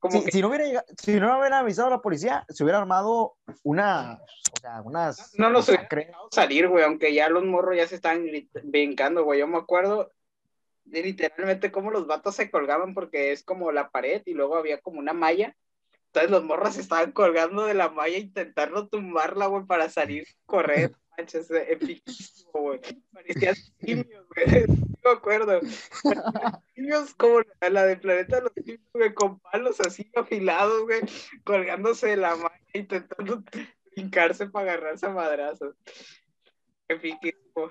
si, 0.09 0.41
no 0.41 0.49
hubiera, 0.49 0.85
si 0.97 1.19
no 1.19 1.39
hubiera 1.39 1.59
avisado 1.59 1.87
a 1.87 1.91
la 1.91 2.01
policía, 2.01 2.45
se 2.49 2.63
hubiera 2.63 2.79
armado 2.79 3.35
una, 3.63 4.19
o 4.51 4.59
sea, 4.59 4.81
unas... 4.81 5.37
No 5.37 5.49
nos 5.49 5.67
hubiera 5.69 5.87
salir, 6.31 6.67
güey, 6.67 6.83
aunque 6.83 7.13
ya 7.13 7.29
los 7.29 7.43
morros 7.43 7.77
ya 7.77 7.87
se 7.87 7.95
estaban 7.95 8.25
brincando, 8.63 9.23
güey. 9.23 9.39
Yo 9.39 9.47
me 9.47 9.57
acuerdo 9.57 10.11
de 10.85 11.01
literalmente 11.01 11.71
cómo 11.71 11.91
los 11.91 12.07
vatos 12.07 12.35
se 12.35 12.51
colgaban 12.51 12.93
porque 12.93 13.31
es 13.31 13.43
como 13.43 13.71
la 13.71 13.89
pared 13.89 14.21
y 14.25 14.33
luego 14.33 14.57
había 14.57 14.81
como 14.81 14.99
una 14.99 15.13
malla. 15.13 15.55
Entonces 16.07 16.31
los 16.31 16.43
morros 16.43 16.75
se 16.75 16.81
estaban 16.81 17.11
colgando 17.11 17.65
de 17.65 17.73
la 17.73 17.89
malla 17.89 18.17
intentando 18.17 18.87
tumbarla, 18.87 19.47
güey, 19.47 19.65
para 19.65 19.89
salir, 19.89 20.27
correr. 20.45 20.93
Manches, 21.17 21.49
epiquísimo, 21.51 22.51
güey. 22.53 22.79
Parecían 23.11 23.55
simios, 23.55 24.25
güey. 24.35 24.65
No 25.03 25.11
me 25.11 25.17
acuerdo. 25.17 25.59
Simios 26.73 27.13
como 27.15 27.41
la, 27.59 27.85
de 27.85 27.97
Planeta 27.97 28.37
de 28.37 28.43
los 28.43 28.53
Simios, 28.53 28.89
güey, 28.93 29.13
con 29.13 29.37
palos 29.39 29.81
así 29.81 30.09
afilados, 30.15 30.83
güey, 30.83 31.01
colgándose 31.43 32.07
de 32.07 32.17
la 32.17 32.37
malla, 32.37 32.61
intentando 32.73 33.43
brincarse 33.93 34.47
para 34.47 34.71
agarrarse 34.71 35.05
a 35.05 35.09
madrazos. 35.09 35.75
Epiquísimo. 36.87 37.69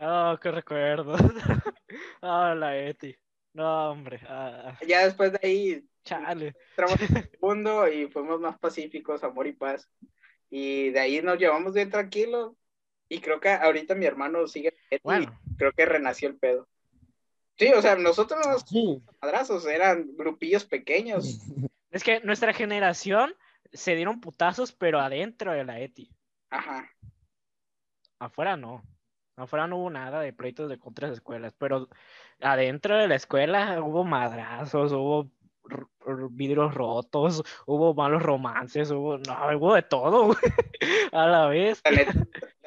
Oh, 0.00 0.38
qué 0.40 0.50
recuerdo. 0.50 1.16
Ah, 2.20 2.54
la 2.54 2.76
Eti. 2.76 3.16
No, 3.54 3.92
hombre. 3.92 4.20
Ah. 4.28 4.76
Ya 4.86 5.04
después 5.04 5.32
de 5.32 5.38
ahí, 5.42 5.88
Chale. 6.06 6.54
Entramos 6.70 7.00
en 7.10 7.16
el 7.16 7.30
mundo 7.42 7.88
y 7.88 8.06
fuimos 8.08 8.40
más 8.40 8.56
pacíficos, 8.58 9.24
amor 9.24 9.48
y 9.48 9.52
paz. 9.52 9.90
Y 10.50 10.90
de 10.90 11.00
ahí 11.00 11.22
nos 11.22 11.38
llevamos 11.38 11.74
bien 11.74 11.90
tranquilos. 11.90 12.54
Y 13.08 13.20
creo 13.20 13.40
que 13.40 13.50
ahorita 13.50 13.94
mi 13.94 14.06
hermano 14.06 14.46
sigue. 14.46 14.74
Bueno. 15.02 15.38
creo 15.56 15.72
que 15.72 15.86
renació 15.86 16.28
el 16.28 16.36
pedo. 16.36 16.68
Sí, 17.58 17.72
o 17.72 17.80
sea, 17.80 17.96
nosotros 17.96 18.46
no 18.46 18.58
sí. 18.58 19.02
madrazos, 19.22 19.64
eran 19.66 20.16
grupillos 20.16 20.64
pequeños. 20.64 21.40
Es 21.92 22.04
que 22.04 22.20
nuestra 22.20 22.52
generación 22.52 23.34
se 23.72 23.94
dieron 23.94 24.20
putazos, 24.20 24.72
pero 24.72 25.00
adentro 25.00 25.52
de 25.52 25.64
la 25.64 25.80
ETI. 25.80 26.10
Ajá. 26.50 26.90
Afuera 28.18 28.58
no. 28.58 28.82
Afuera 29.36 29.66
no 29.66 29.78
hubo 29.78 29.88
nada 29.88 30.20
de 30.20 30.32
pleitos 30.32 30.68
de 30.68 30.78
otras 30.82 31.12
escuelas, 31.12 31.54
pero 31.58 31.88
adentro 32.40 32.98
de 32.98 33.08
la 33.08 33.14
escuela 33.14 33.80
hubo 33.82 34.04
madrazos, 34.04 34.92
hubo 34.92 35.30
vidrios 36.30 36.74
rotos, 36.74 37.42
hubo 37.66 37.94
malos 37.94 38.22
romances, 38.22 38.90
hubo, 38.90 39.18
no, 39.18 39.56
hubo 39.56 39.74
de 39.74 39.82
todo, 39.82 40.36
a 41.12 41.26
la 41.26 41.46
vez. 41.46 41.82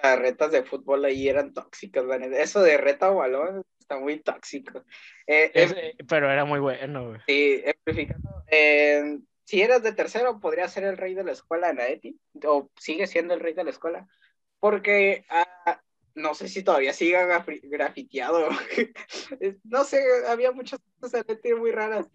las 0.01 0.19
retas 0.19 0.51
de 0.51 0.63
fútbol 0.63 1.05
ahí 1.05 1.27
eran 1.27 1.53
tóxicas, 1.53 2.05
eso 2.33 2.61
de 2.61 2.77
reta 2.77 3.11
o 3.11 3.15
balón 3.15 3.63
está 3.79 3.99
muy 3.99 4.19
tóxico. 4.19 4.83
Eh, 5.25 5.51
em, 5.53 6.07
pero 6.07 6.31
era 6.31 6.45
muy 6.45 6.59
bueno, 6.59 7.17
Sí, 7.27 7.63
si 9.45 9.61
eras 9.61 9.81
de 9.81 9.93
tercero, 9.93 10.39
podría 10.39 10.67
ser 10.67 10.83
el 10.83 10.97
rey 10.97 11.15
de 11.15 11.23
la 11.23 11.31
escuela 11.31 11.69
en 11.69 11.77
la 11.77 11.87
ETI, 11.87 12.19
o 12.45 12.69
sigue 12.77 13.07
siendo 13.07 13.33
el 13.33 13.39
rey 13.39 13.53
de 13.53 13.63
la 13.63 13.71
escuela, 13.71 14.07
porque 14.59 15.25
ah, 15.29 15.81
no 16.13 16.35
sé 16.35 16.47
si 16.49 16.63
todavía 16.63 16.93
siga 16.93 17.43
grafiteado, 17.63 18.49
no 19.63 19.83
sé, 19.85 20.03
había 20.27 20.51
muchas 20.51 20.79
cosas 20.99 21.25
en 21.27 21.35
ETI 21.35 21.53
muy 21.55 21.71
raras 21.71 22.07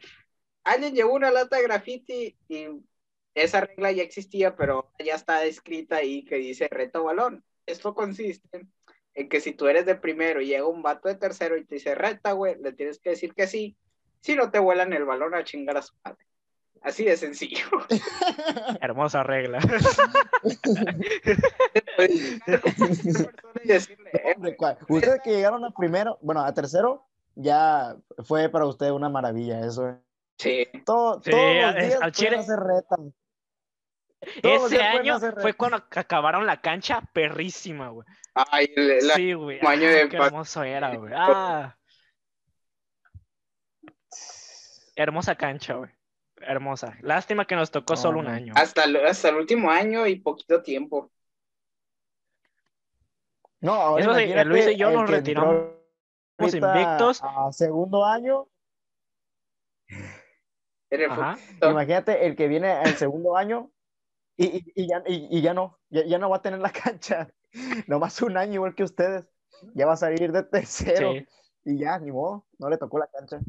alguien 0.64 0.94
llevó 0.94 1.14
una 1.14 1.30
lata 1.30 1.56
de 1.56 1.62
graffiti 1.62 2.36
y 2.48 2.66
esa 3.34 3.60
regla 3.60 3.92
ya 3.92 4.02
existía, 4.02 4.56
pero 4.56 4.92
ya 5.04 5.14
está 5.14 5.44
escrita 5.44 5.96
ahí 5.96 6.24
que 6.24 6.36
dice 6.36 6.68
reto 6.68 7.04
balón. 7.04 7.44
Esto 7.66 7.94
consiste 7.94 8.66
en 9.14 9.28
que 9.28 9.40
si 9.40 9.52
tú 9.52 9.66
eres 9.68 9.86
de 9.86 9.94
primero 9.94 10.40
y 10.40 10.46
llega 10.46 10.66
un 10.66 10.82
vato 10.82 11.08
de 11.08 11.14
tercero 11.14 11.56
y 11.56 11.64
te 11.64 11.76
dice 11.76 11.94
reta, 11.94 12.32
güey, 12.32 12.56
le 12.60 12.72
tienes 12.72 12.98
que 12.98 13.10
decir 13.10 13.34
que 13.34 13.46
sí. 13.46 13.76
Si 14.20 14.34
no 14.34 14.50
te 14.50 14.58
vuelan 14.58 14.92
el 14.92 15.04
balón 15.04 15.34
a 15.34 15.44
chingar 15.44 15.76
a 15.76 15.82
su 15.82 15.94
madre. 16.04 16.24
Así 16.82 17.04
de 17.04 17.16
sencillo. 17.16 17.66
Hermosa 18.80 19.22
regla. 19.22 19.58
Ustedes 24.88 25.20
que 25.22 25.30
llegaron 25.30 25.64
a 25.64 25.70
primero, 25.70 26.18
bueno, 26.20 26.42
a 26.42 26.52
tercero, 26.52 27.06
ya 27.34 27.96
fue 28.24 28.50
para 28.50 28.66
usted 28.66 28.90
una 28.90 29.08
maravilla 29.08 29.64
eso. 29.66 29.98
Sí. 30.38 30.66
Todo, 30.84 31.20
todos 31.20 31.56
los 31.62 31.74
días 31.74 31.98
al 32.00 32.12
Chile. 32.12 32.40
Ese 34.42 34.82
año 34.82 35.18
fue 35.40 35.54
cuando 35.54 35.76
acabaron 35.76 36.46
la 36.46 36.60
cancha 36.60 37.02
perrísima, 37.12 37.88
güey. 37.88 38.06
Ay, 38.34 38.72
la, 38.76 39.14
sí, 39.14 39.32
güey. 39.32 39.60
Ah, 39.62 39.76
qué 39.76 40.16
hermoso 40.16 40.62
era, 40.62 40.94
güey. 40.96 41.12
Ah. 41.16 41.76
Hermosa 44.96 45.34
cancha, 45.34 45.74
güey. 45.74 45.90
Hermosa. 46.36 46.96
Lástima 47.00 47.46
que 47.46 47.56
nos 47.56 47.70
tocó 47.70 47.96
solo 47.96 48.20
un 48.20 48.28
año. 48.28 48.54
Hasta, 48.56 48.84
hasta 49.06 49.28
el 49.28 49.36
último 49.36 49.70
año 49.70 50.06
y 50.06 50.16
poquito 50.16 50.62
tiempo. 50.62 51.10
No, 53.60 53.72
ahora 53.72 54.02
Eso 54.02 54.14
sí, 54.14 54.44
Luis 54.44 54.68
y 54.68 54.76
yo 54.76 54.90
nos 54.90 55.08
retiramos 55.08 55.72
invictos. 56.38 57.22
A 57.22 57.50
segundo 57.50 58.04
año 58.04 58.46
Imagínate 61.62 62.26
el 62.26 62.36
que 62.36 62.48
viene 62.48 62.82
el 62.82 62.96
segundo 62.96 63.36
año 63.36 63.70
y, 64.36 64.64
y, 64.74 64.88
ya, 64.88 65.02
y, 65.06 65.40
ya, 65.40 65.54
no, 65.54 65.78
ya, 65.90 66.18
no 66.18 66.28
va 66.28 66.36
a 66.36 66.42
tener 66.42 66.60
la 66.60 66.70
cancha. 66.70 67.28
Nomás 67.86 68.20
un 68.22 68.36
año 68.36 68.54
igual 68.54 68.74
que 68.74 68.82
ustedes. 68.82 69.28
Ya 69.74 69.86
va 69.86 69.92
a 69.94 69.96
salir 69.96 70.32
de 70.32 70.42
tercero. 70.42 71.14
Y 71.64 71.78
ya, 71.78 71.98
ni 71.98 72.10
modo, 72.10 72.46
no 72.58 72.68
le 72.68 72.76
tocó 72.76 72.98
la 72.98 73.06
cancha. 73.06 73.40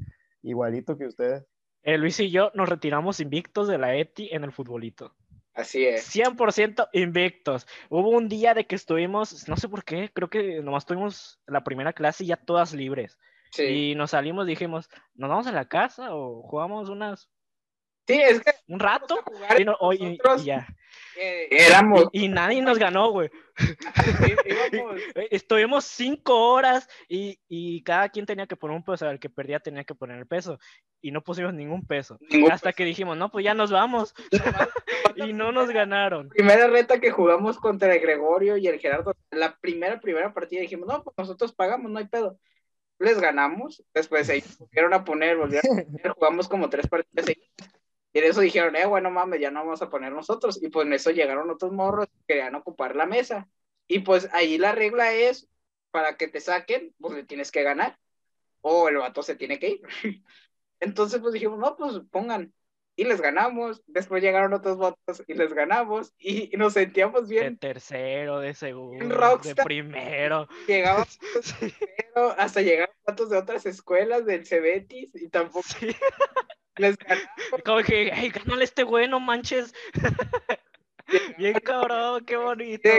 Igualito 0.44 0.98
que 0.98 1.08
ustedes. 1.08 1.46
Eh, 1.84 1.98
Luis 1.98 2.20
y 2.20 2.30
yo 2.32 2.52
nos 2.54 2.70
retiramos 2.70 3.20
invictos 3.20 3.68
de 3.68 3.78
la 3.78 3.96
ETI 3.96 4.30
en 4.32 4.44
el 4.44 4.52
futbolito. 4.52 5.16
Así 5.54 5.86
es. 5.86 6.14
100% 6.14 6.90
invictos. 6.94 7.66
Hubo 7.90 8.10
un 8.10 8.28
día 8.28 8.54
de 8.54 8.68
que 8.68 8.76
estuvimos, 8.76 9.48
no 9.48 9.58
sé 9.58 9.70
por 9.70 9.84
qué, 9.84 10.12
creo 10.14 10.30
que 10.30 10.62
nomás 10.62 10.86
tuvimos 10.86 11.40
la 11.48 11.64
primera 11.64 11.94
clase 11.94 12.26
ya 12.26 12.38
todas 12.38 12.74
libres. 12.74 13.18
Y 13.58 13.96
nos 13.96 14.12
salimos, 14.12 14.46
dijimos, 14.46 14.90
¿nos 15.14 15.30
vamos 15.30 15.48
a 15.48 15.54
la 15.54 15.70
casa 15.70 16.14
o 16.14 16.42
jugamos 16.42 16.90
unas 16.90 17.30
Sí, 18.08 18.22
es 18.22 18.42
que. 18.42 18.52
Un 18.68 18.80
rato. 18.80 19.20
Y, 19.58 20.18
ya. 20.44 20.68
Eh, 21.18 21.48
éramos. 21.50 22.08
Y, 22.12 22.28
nadie 22.28 22.62
nos 22.62 22.78
ganó, 22.78 23.12
güey. 23.12 23.30
Estuvimos 25.32 25.86
cinco 25.86 26.52
horas 26.52 26.88
y, 27.08 27.82
cada 27.84 28.10
quien 28.10 28.26
tenía 28.26 28.48
que 28.48 28.56
poner 28.56 28.76
un 28.76 28.84
peso. 28.84 29.10
El 29.10 29.20
que 29.20 29.30
perdía 29.30 29.60
tenía 29.60 29.84
que 29.84 29.96
poner 29.96 30.18
el 30.18 30.28
peso. 30.28 30.60
Y 31.02 31.12
no 31.12 31.24
pusimos 31.24 31.54
ningún 31.54 31.86
peso. 31.86 32.20
hasta 32.52 32.74
que 32.74 32.86
dijimos, 32.86 33.18
no, 33.18 33.32
pues 33.32 33.46
ya 33.46 33.54
nos 33.54 33.72
vamos. 33.72 34.14
y 35.16 35.34
no 35.34 35.52
nos 35.52 35.70
ganaron. 35.70 36.30
Primera 36.30 36.68
reta 36.68 37.00
que 37.00 37.12
jugamos 37.12 37.58
contra 37.58 37.94
el 37.94 38.02
Gregorio 38.02 38.58
y 38.58 38.68
el 38.68 38.80
Gerardo. 38.80 39.16
La 39.32 39.56
primera, 39.58 40.00
primera 40.00 40.34
partida 40.34 40.62
dijimos, 40.62 40.88
no, 40.88 41.04
pues 41.04 41.16
nosotros 41.18 41.54
pagamos, 41.54 41.92
no 41.92 42.00
hay 42.00 42.08
pedo. 42.08 42.40
Les 43.00 43.20
ganamos. 43.20 43.84
Después 43.94 44.28
se 44.28 44.44
volvieron 44.60 44.94
a 44.94 45.04
poner, 45.04 45.38
volvieron 45.38 45.80
a 45.80 45.84
poner, 45.84 46.10
jugamos 46.12 46.48
como 46.48 46.70
tres 46.70 46.88
partidas 46.88 47.26
seguidas 47.26 47.75
y 48.16 48.20
en 48.20 48.24
eso 48.24 48.40
dijeron, 48.40 48.78
eh, 48.78 48.86
bueno, 48.86 49.12
mames, 49.12 49.42
ya 49.42 49.52
no 49.52 49.60
vamos 49.60 49.82
a 49.82 49.90
poner 49.90 50.14
nosotros. 50.14 50.64
Y 50.64 50.70
pues 50.70 50.88
en 50.88 50.94
eso 50.94 51.12
llegaron 51.12 51.50
otros 51.50 51.74
morros 51.74 52.08
que 52.08 52.34
querían 52.36 52.56
ocupar 52.56 52.96
la 52.96 53.06
mesa. 53.06 53.50
Y 53.90 54.00
pues 54.00 54.30
ahí 54.32 54.58
la 54.58 54.72
regla 54.72 55.12
es, 55.12 55.50
para 55.92 56.16
que 56.16 56.30
te 56.30 56.40
saquen, 56.40 56.96
pues 56.98 57.14
le 57.14 57.26
tienes 57.26 57.52
que 57.52 57.64
ganar. 57.64 58.00
O 58.62 58.88
el 58.88 58.96
vato 58.96 59.22
se 59.22 59.36
tiene 59.36 59.60
que 59.60 59.70
ir. 59.70 59.82
Entonces 60.80 61.20
pues 61.20 61.34
dijimos, 61.34 61.60
no, 61.60 61.76
pues 61.76 62.00
pongan. 62.10 62.54
Y 62.96 63.04
les 63.04 63.20
ganamos. 63.20 63.84
Después 63.88 64.24
llegaron 64.24 64.54
otros 64.54 64.78
votos 64.78 65.24
y 65.28 65.34
les 65.34 65.54
ganamos. 65.54 66.14
Y, 66.18 66.56
nos 66.58 66.74
sentíamos 66.74 67.28
bien. 67.28 67.54
De 67.54 67.60
tercero, 67.60 68.40
de 68.40 68.54
segundo, 68.54 69.40
de 69.40 69.56
primero. 69.56 70.48
Llegamos 70.68 71.20
hasta 72.38 72.62
llegaron 72.62 72.96
votos 73.06 73.30
de 73.30 73.38
otras 73.38 73.66
escuelas, 73.66 74.26
del 74.26 74.46
Cebetis, 74.46 75.10
y 75.14 75.30
tampoco... 75.30 75.68
Les 76.78 76.98
Como 77.64 77.82
que, 77.84 78.12
hey, 78.14 78.32
gánale 78.34 78.66
este 78.66 78.84
güey, 78.84 79.08
no 79.08 79.20
manches. 79.20 79.74
Bien 81.38 81.54
cabrón, 81.60 82.26
qué 82.26 82.36
bonito. 82.36 82.90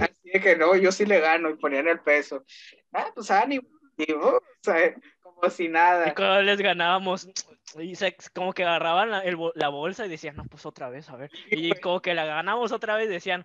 Así 0.00 0.30
de, 0.32 0.40
que, 0.40 0.56
no, 0.56 0.76
yo 0.76 0.92
sí 0.92 1.04
le 1.06 1.20
gano 1.20 1.50
y 1.50 1.56
ponían 1.56 1.88
el 1.88 2.00
peso. 2.00 2.44
ah, 2.92 3.10
pues 3.14 3.30
ánimo. 3.30 3.66
Y, 3.96 4.12
uh, 4.12 4.36
o 4.36 4.42
sea, 4.62 4.94
como 5.38 5.50
si 5.50 5.68
nada. 5.68 6.08
Y 6.08 6.14
cuando 6.14 6.42
les 6.42 6.58
ganábamos, 6.58 7.28
y 7.78 7.94
se, 7.94 8.16
como 8.34 8.52
que 8.52 8.64
agarraban 8.64 9.10
la, 9.10 9.20
el, 9.20 9.36
la, 9.54 9.68
bolsa 9.68 10.06
y 10.06 10.08
decían, 10.08 10.36
no, 10.36 10.44
pues 10.44 10.66
otra 10.66 10.88
vez, 10.88 11.08
a 11.10 11.16
ver. 11.16 11.30
Y 11.50 11.72
como 11.80 12.00
que 12.00 12.14
la 12.14 12.24
ganamos 12.24 12.72
otra 12.72 12.96
vez, 12.96 13.08
decían, 13.08 13.44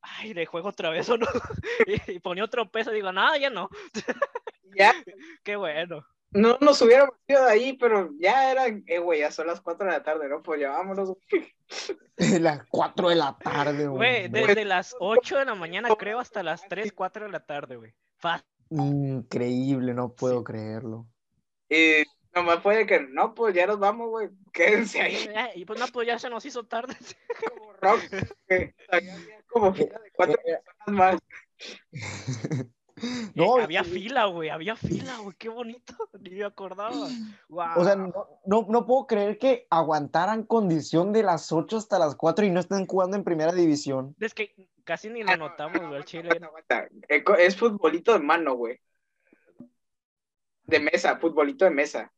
ay, 0.00 0.34
le 0.34 0.46
juego 0.46 0.68
otra 0.68 0.90
vez 0.90 1.08
o 1.08 1.16
no. 1.16 1.26
y, 2.08 2.18
ponía 2.20 2.44
otro 2.44 2.70
peso 2.70 2.92
y 2.92 2.96
digo, 2.96 3.12
nada, 3.12 3.36
ya 3.38 3.50
no. 3.50 3.68
Ya. 4.76 4.92
Qué 5.44 5.54
bueno. 5.54 6.04
No 6.32 6.58
nos 6.60 6.82
hubiéramos 6.82 7.14
ido 7.28 7.44
de 7.44 7.52
ahí, 7.52 7.74
pero 7.74 8.10
ya 8.18 8.50
eran, 8.50 8.82
eh, 8.88 8.98
güey, 8.98 9.20
ya 9.20 9.30
son 9.30 9.46
las 9.46 9.60
4 9.60 9.86
de 9.86 9.92
la 9.92 10.02
tarde, 10.02 10.28
¿no? 10.28 10.42
Pues 10.42 10.60
ya 10.60 10.70
vámonos. 10.70 11.16
las 12.16 12.66
4 12.70 13.08
de 13.10 13.14
la 13.14 13.38
tarde, 13.38 13.86
güey. 13.86 14.26
Desde 14.26 14.64
las 14.64 14.96
8 14.98 15.38
de 15.38 15.44
la 15.44 15.54
mañana, 15.54 15.90
creo, 15.96 16.18
hasta 16.18 16.42
las 16.42 16.66
3, 16.68 16.92
4 16.92 17.26
de 17.26 17.30
la 17.30 17.38
tarde, 17.38 17.76
güey. 17.76 17.94
Increíble, 18.82 19.94
no 19.94 20.14
puedo 20.14 20.42
creerlo. 20.42 21.06
Y 21.68 22.04
nomás 22.34 22.60
puede 22.60 22.86
que, 22.86 23.00
no, 23.00 23.34
pues 23.34 23.54
ya 23.54 23.66
nos 23.66 23.78
vamos, 23.78 24.10
güey, 24.10 24.30
quédense 24.52 25.00
ahí. 25.00 25.28
Y 25.54 25.64
pues 25.64 25.78
no, 25.78 25.86
pues 25.88 26.06
ya 26.06 26.18
se 26.18 26.30
nos 26.30 26.44
hizo 26.44 26.64
tarde. 26.64 26.94
como 27.54 27.72
rock, 27.74 28.00
que 28.48 28.74
como 29.48 29.72
fila 29.72 30.00
de 30.00 30.10
cuatro 30.14 30.36
eh, 30.44 30.58
personas 30.64 31.18
más. 31.20 31.20
No, 33.34 33.56
había 33.56 33.82
fila, 33.82 34.26
güey, 34.26 34.50
había 34.50 34.76
fila, 34.76 35.18
güey, 35.18 35.34
qué 35.36 35.48
bonito, 35.48 35.94
ni 36.20 36.30
me 36.30 36.44
acordaba. 36.44 36.94
O 37.76 37.84
sea, 37.84 37.96
no, 37.96 38.12
no, 38.46 38.86
puedo 38.86 39.08
creer 39.08 39.36
que 39.38 39.66
aguantaran 39.68 40.44
condición 40.44 41.12
de 41.12 41.24
las 41.24 41.50
8 41.50 41.76
hasta 41.76 41.98
las 41.98 42.14
4 42.14 42.46
y 42.46 42.50
no 42.50 42.60
estén 42.60 42.86
jugando 42.86 43.16
en 43.16 43.24
primera 43.24 43.52
división. 43.52 44.14
Es 44.20 44.32
que 44.32 44.54
casi 44.84 45.10
ni 45.10 45.22
lo 45.22 45.36
notamos, 45.36 45.88
güey, 45.88 46.04
Chile. 46.04 46.28
Es 47.38 47.56
futbolito 47.56 48.12
de 48.12 48.20
mano, 48.20 48.54
güey. 48.54 48.80
De 50.64 50.80
mesa, 50.80 51.16
futbolito 51.18 51.64
de 51.64 51.70
mesa. 51.70 52.12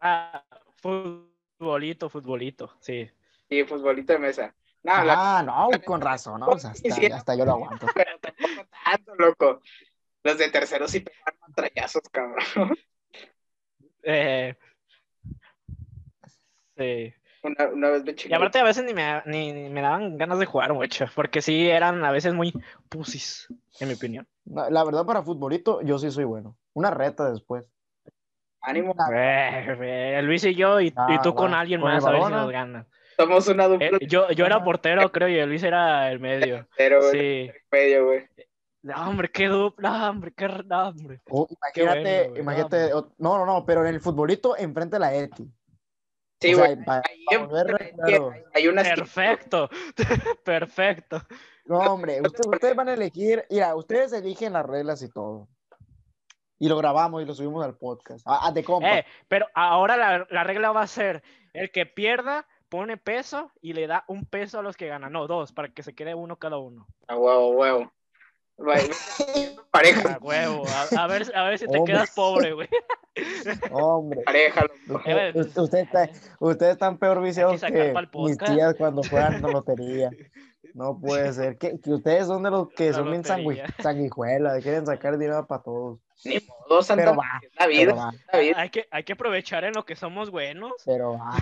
Ah, 0.00 0.44
futbolito, 0.76 2.08
futbolito, 2.08 2.76
sí. 2.80 3.10
Sí, 3.48 3.64
futbolito 3.64 4.12
de 4.12 4.18
mesa. 4.18 4.54
No, 4.82 4.92
ah, 4.94 5.42
no, 5.44 5.70
con 5.82 6.00
razón, 6.00 6.40
¿no? 6.40 6.46
O 6.48 6.58
sea, 6.58 6.70
hasta, 6.72 7.16
hasta 7.16 7.34
yo 7.34 7.46
lo 7.46 7.52
aguanto. 7.52 7.86
Pero 7.94 8.18
tampoco 8.18 8.68
tanto, 8.84 9.14
loco. 9.16 9.60
Los 10.22 10.38
de 10.38 10.50
terceros 10.50 10.90
sí 10.90 11.00
pegan 11.00 11.38
matrallazos, 11.40 12.02
cabrón. 12.10 12.76
Eh, 14.02 14.54
sí. 16.76 17.14
Una, 17.44 17.68
una 17.68 17.90
vez 17.90 18.04
me 18.04 18.14
Y 18.26 18.32
aparte 18.32 18.58
a 18.58 18.64
veces 18.64 18.84
ni 18.84 18.94
me, 18.94 19.22
ni, 19.26 19.68
me 19.68 19.82
daban 19.82 20.16
ganas 20.16 20.38
de 20.38 20.46
jugar 20.46 20.72
mucho, 20.72 21.04
porque 21.14 21.42
sí 21.42 21.68
eran 21.68 22.02
a 22.02 22.10
veces 22.10 22.32
muy 22.32 22.54
pusis, 22.88 23.48
en 23.80 23.88
mi 23.88 23.94
opinión. 23.94 24.26
La 24.46 24.82
verdad, 24.82 25.04
para 25.04 25.22
futbolito, 25.22 25.82
yo 25.82 25.98
sí 25.98 26.10
soy 26.10 26.24
bueno. 26.24 26.56
Una 26.72 26.90
reta 26.90 27.30
después. 27.30 27.70
Ánimo. 28.62 28.94
Eh, 29.14 29.76
eh, 30.18 30.22
Luis 30.22 30.42
y 30.44 30.54
yo, 30.54 30.80
y, 30.80 30.86
y 30.86 31.18
tú 31.22 31.34
con 31.34 31.52
alguien 31.52 31.82
más, 31.82 32.02
a 32.06 32.10
ver 32.12 32.22
si 32.22 32.30
nos 32.30 32.50
ganan. 32.50 32.86
Somos 33.18 33.46
una 33.48 33.68
dupla. 33.68 33.88
Eh, 33.88 34.06
yo, 34.08 34.30
yo 34.30 34.46
era 34.46 34.64
portero, 34.64 35.12
creo, 35.12 35.28
y 35.28 35.46
Luis 35.46 35.62
era 35.62 36.10
el 36.10 36.20
medio. 36.20 36.66
Pero, 36.78 37.02
sí. 37.10 37.18
El 37.18 37.54
medio, 37.70 38.06
güey. 38.06 38.26
No, 38.82 39.08
hombre, 39.08 39.30
qué 39.30 39.48
dupla, 39.48 40.10
hombre, 40.10 40.32
qué 40.34 40.46
hombre. 40.46 41.20
Oh, 41.30 41.46
imagínate, 41.50 42.32
imagínate, 42.38 42.90
no, 43.18 43.38
no, 43.38 43.46
no, 43.46 43.64
pero 43.64 43.80
en 43.80 43.94
el 43.94 44.00
futbolito 44.00 44.58
enfrente 44.58 44.96
a 44.96 44.98
la 44.98 45.14
Eti. 45.14 45.50
Sí, 46.44 46.54
güey. 46.54 46.76
hay 48.54 48.68
una 48.68 48.82
Perfecto, 48.82 49.70
perfecto. 50.44 51.22
No, 51.64 51.78
hombre, 51.78 52.20
ustedes, 52.20 52.76
van 52.76 52.88
a 52.88 52.94
elegir, 52.94 53.44
mira, 53.48 53.74
ustedes 53.74 54.12
eligen 54.12 54.52
las 54.52 54.66
reglas 54.66 55.02
y 55.02 55.08
todo. 55.08 55.48
Y 56.58 56.68
lo 56.68 56.76
grabamos 56.76 57.22
y 57.22 57.24
lo 57.24 57.34
subimos 57.34 57.64
al 57.64 57.76
podcast. 57.76 58.24
A, 58.26 58.52
de 58.52 58.62
compa. 58.62 58.98
Eh, 58.98 59.06
pero 59.28 59.46
ahora 59.54 59.96
la, 59.96 60.26
la 60.30 60.44
regla 60.44 60.72
va 60.72 60.82
a 60.82 60.86
ser 60.86 61.22
el 61.52 61.70
que 61.70 61.86
pierda 61.86 62.46
pone 62.68 62.96
peso 62.96 63.52
y 63.60 63.72
le 63.72 63.86
da 63.86 64.04
un 64.08 64.24
peso 64.24 64.58
a 64.58 64.62
los 64.62 64.76
que 64.76 64.88
ganan, 64.88 65.12
no, 65.12 65.26
dos, 65.26 65.52
para 65.52 65.68
que 65.68 65.82
se 65.82 65.94
quede 65.94 66.14
uno 66.14 66.36
cada 66.36 66.58
uno. 66.58 66.86
A 67.06 67.16
huevo, 67.16 67.50
huevo. 67.50 67.92
Pareja. 69.70 70.14
A 70.14 70.18
huevo, 70.18 70.64
a, 70.96 71.06
ver, 71.06 71.32
a 71.34 71.44
ver 71.48 71.58
si 71.58 71.66
te 71.66 71.84
quedas 71.84 72.10
pobre, 72.12 72.52
güey. 72.52 72.68
Hombre. 73.72 74.22
Pareja. 74.24 74.66
Ustedes 75.54 76.32
usted 76.38 76.70
están 76.70 76.98
peor 76.98 77.20
viciados 77.22 77.60
que 77.60 77.94
mis 78.14 78.38
tías 78.38 78.74
cuando 78.76 79.02
juegan 79.02 79.42
la 79.42 79.48
lotería. 79.48 80.10
No 80.74 80.98
puede 80.98 81.32
ser. 81.32 81.56
Que, 81.56 81.78
que 81.80 81.92
ustedes 81.92 82.26
son 82.26 82.42
de 82.42 82.50
los 82.50 82.68
que 82.70 82.92
son 82.92 83.10
bien 83.10 83.24
sanguijuelas, 83.24 84.62
quieren 84.62 84.84
sacar 84.84 85.16
dinero 85.18 85.46
para 85.46 85.62
todos. 85.62 86.00
Ni 86.24 86.40
modo, 86.68 86.82
Santa. 86.82 87.04
Pero 87.04 87.16
va, 87.16 87.40
la 87.58 87.66
vida, 87.66 88.10
Hay, 88.56 88.70
que, 88.70 88.86
hay 88.90 89.04
que 89.04 89.12
aprovechar 89.12 89.64
en 89.64 89.74
lo 89.74 89.84
que 89.84 89.94
somos 89.94 90.30
buenos. 90.30 90.72
Pero 90.84 91.12
va. 91.12 91.36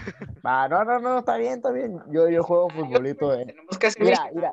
va 0.45 0.69
no, 0.69 0.85
no, 0.85 0.99
no, 0.99 1.19
está 1.21 1.37
bien, 1.39 1.55
está 1.55 1.71
bien. 1.71 1.99
Yo, 2.11 2.29
yo 2.29 2.43
juego 2.43 2.69
futbolito. 2.71 3.35
Eh. 3.35 3.55
mira, 4.01 4.29
mira. 4.35 4.53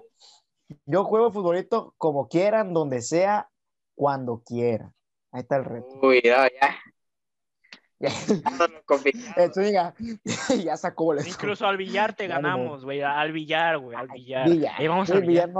Yo 0.86 1.04
juego 1.04 1.32
futbolito 1.32 1.94
como 1.98 2.28
quieran, 2.28 2.74
donde 2.74 3.02
sea, 3.02 3.50
cuando 3.96 4.44
quieran. 4.46 4.94
Ahí 5.32 5.42
está 5.42 5.58
el 5.58 5.66
reto. 5.66 6.00
Uy, 6.02 6.22
ya, 6.24 6.50
ya. 6.62 6.76
Eso 9.36 9.62
ya, 9.62 9.94
ya 10.64 10.78
sacó 10.78 11.14
Incluso 11.16 11.68
al 11.68 11.76
billar 11.76 12.16
te 12.16 12.28
ganamos, 12.28 12.86
güey. 12.86 13.02
Al 13.02 13.34
billar, 13.34 13.78
güey. 13.78 13.98
Al 13.98 14.08
billar. 14.08 14.48
vamos 14.88 15.10
al 15.12 15.22
billar. 15.22 15.50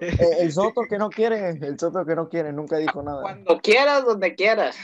Eh, 0.00 0.36
el 0.40 0.52
Soto 0.52 0.82
que 0.88 0.98
no 0.98 1.10
quiere, 1.10 1.50
el 1.50 1.78
Soto 1.78 2.06
que 2.06 2.14
no 2.14 2.28
quiere, 2.28 2.52
nunca 2.52 2.78
dijo 2.78 3.02
nada. 3.02 3.22
Cuando 3.22 3.60
quieras, 3.60 4.04
donde 4.04 4.34
quieras. 4.34 4.76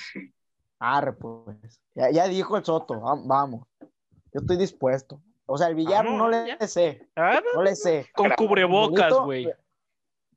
Arre, 0.78 1.12
pues. 1.14 1.80
Ya, 1.95 2.11
ya 2.11 2.26
dijo 2.26 2.57
el 2.57 2.64
Soto, 2.64 3.01
vamos. 3.01 3.66
Yo 3.80 4.41
estoy 4.41 4.57
dispuesto. 4.57 5.22
O 5.53 5.59
sea, 5.59 5.67
el 5.67 5.75
billar 5.75 6.05
no 6.05 6.29
le 6.29 6.57
sé. 6.69 7.09
No 7.55 7.63
le 7.63 7.75
sé. 7.75 8.09
Con 8.15 8.31
cubrebocas, 8.31 9.13
güey. 9.15 9.53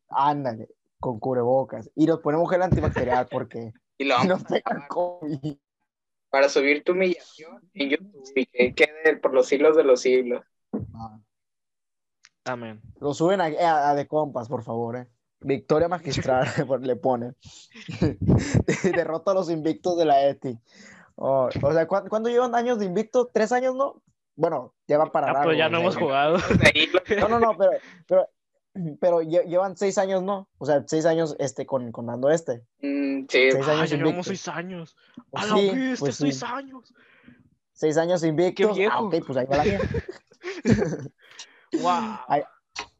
Ándale, 0.09 0.69
con 0.99 1.19
cubrebocas. 1.19 1.91
Y 1.93 2.07
nos 2.07 2.19
ponemos 2.19 2.49
gel 2.49 2.63
antibacterial 2.63 3.27
porque 3.29 3.73
y 3.99 4.05
lo 4.05 4.23
no 4.23 4.39
COVID. 4.87 5.55
Para 6.31 6.49
subir 6.49 6.83
tu 6.83 6.93
humillación 6.93 7.61
en 7.75 7.91
YouTube 7.91 8.31
y 8.35 8.45
que 8.47 8.73
quede 8.73 9.17
por 9.17 9.35
los 9.35 9.45
siglos 9.45 9.77
de 9.77 9.83
los 9.83 10.01
siglos. 10.01 10.43
Ah. 10.95 11.19
Amén. 12.45 12.81
Lo 12.99 13.13
suben 13.13 13.39
a, 13.39 13.89
a, 13.89 13.93
de 13.93 14.07
compas, 14.07 14.49
por 14.49 14.63
favor, 14.63 14.97
eh. 14.97 15.07
Victoria 15.41 15.87
magistral 15.87 16.47
le 16.81 16.95
pone. 16.95 17.33
Derrota 18.95 19.29
a 19.29 19.35
los 19.35 19.51
invictos 19.51 19.95
de 19.95 20.05
la 20.05 20.27
ETI. 20.27 20.57
Oh, 21.15 21.49
o 21.61 21.71
sea, 21.71 21.87
¿cuándo, 21.87 22.29
llevan 22.29 22.55
años 22.55 22.79
de 22.79 22.85
invicto? 22.85 23.29
¿Tres 23.31 23.51
años, 23.51 23.75
no? 23.75 24.01
Bueno, 24.35 24.73
llevan 24.87 25.11
para 25.11 25.31
ah, 25.31 25.43
pues 25.43 25.57
ya 25.57 25.69
no 25.69 25.79
hemos 25.79 25.95
jugado. 25.95 26.37
No, 27.19 27.27
no, 27.27 27.39
no, 27.39 27.57
pero, 27.57 27.71
pero 28.07 28.27
pero 28.99 29.21
llevan 29.21 29.77
seis 29.77 29.97
años, 29.97 30.23
¿no? 30.23 30.49
O 30.57 30.65
sea, 30.65 30.83
seis 30.87 31.05
años 31.05 31.35
este, 31.39 31.65
con, 31.65 31.91
con 31.91 32.09
este. 32.31 32.63
Mm, 32.81 33.25
sí, 33.29 33.51
seis 33.51 33.67
años 33.67 33.91
ah, 33.91 33.95
llevamos 33.95 34.25
seis 34.25 34.47
años. 34.47 34.95
Pues 35.29 35.43
a 35.43 35.47
la 35.47 35.95
pues 35.99 36.15
seis 36.15 36.43
años. 36.43 36.93
Seis 37.73 37.97
años 37.97 38.23
invictos. 38.23 38.75
Qué 38.75 38.81
viejo. 38.81 38.95
Ah, 38.95 39.01
ok, 39.01 39.15
pues 39.25 39.37
ahí 39.37 39.45
va 39.45 39.57
la 39.57 39.63
mía. 39.63 39.79
wow. 41.81 42.43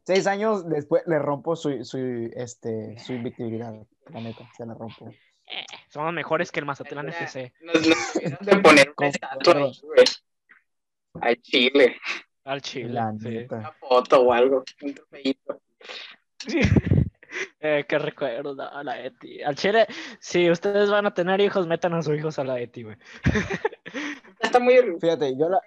seis 0.02 0.26
años 0.26 0.68
después 0.68 1.02
le 1.06 1.18
rompo 1.18 1.56
su, 1.56 1.84
su, 1.84 1.98
este, 2.34 2.98
su 2.98 3.12
invictibilidad. 3.12 3.74
La 4.10 4.20
neta, 4.20 4.48
se 4.56 4.66
la 4.66 4.74
rompo. 4.74 5.08
Eh, 5.08 5.64
somos 5.88 6.12
mejores 6.12 6.50
que 6.50 6.60
el 6.60 6.66
Mazatlán 6.66 7.08
FC. 7.08 7.52
Nos, 7.60 7.74
nos 7.76 8.40
de 8.40 8.58
poner 8.58 8.94
Al 11.20 11.40
Chile. 11.42 11.96
Al 12.44 12.60
Chile. 12.60 13.00
sí. 13.20 13.46
Una 13.50 13.72
foto 13.72 14.20
o 14.20 14.32
algo. 14.32 14.64
Un 14.82 14.94
trofeito. 14.94 15.60
Eh, 17.58 17.84
qué 17.88 17.98
recuerdo 17.98 18.62
a 18.62 18.84
la 18.84 19.02
Eti. 19.02 19.42
Al 19.42 19.56
Chile, 19.56 19.88
si 20.20 20.48
ustedes 20.50 20.88
van 20.88 21.06
a 21.06 21.14
tener 21.14 21.40
hijos, 21.40 21.66
metan 21.66 21.94
a 21.94 22.02
sus 22.02 22.16
hijos 22.16 22.38
a 22.38 22.44
la 22.44 22.60
Eti, 22.60 22.84
güey. 22.84 22.96
Está 24.40 24.60
muy. 24.60 24.74
Fíjate, 25.00 25.36
yo 25.36 25.48
la, 25.48 25.60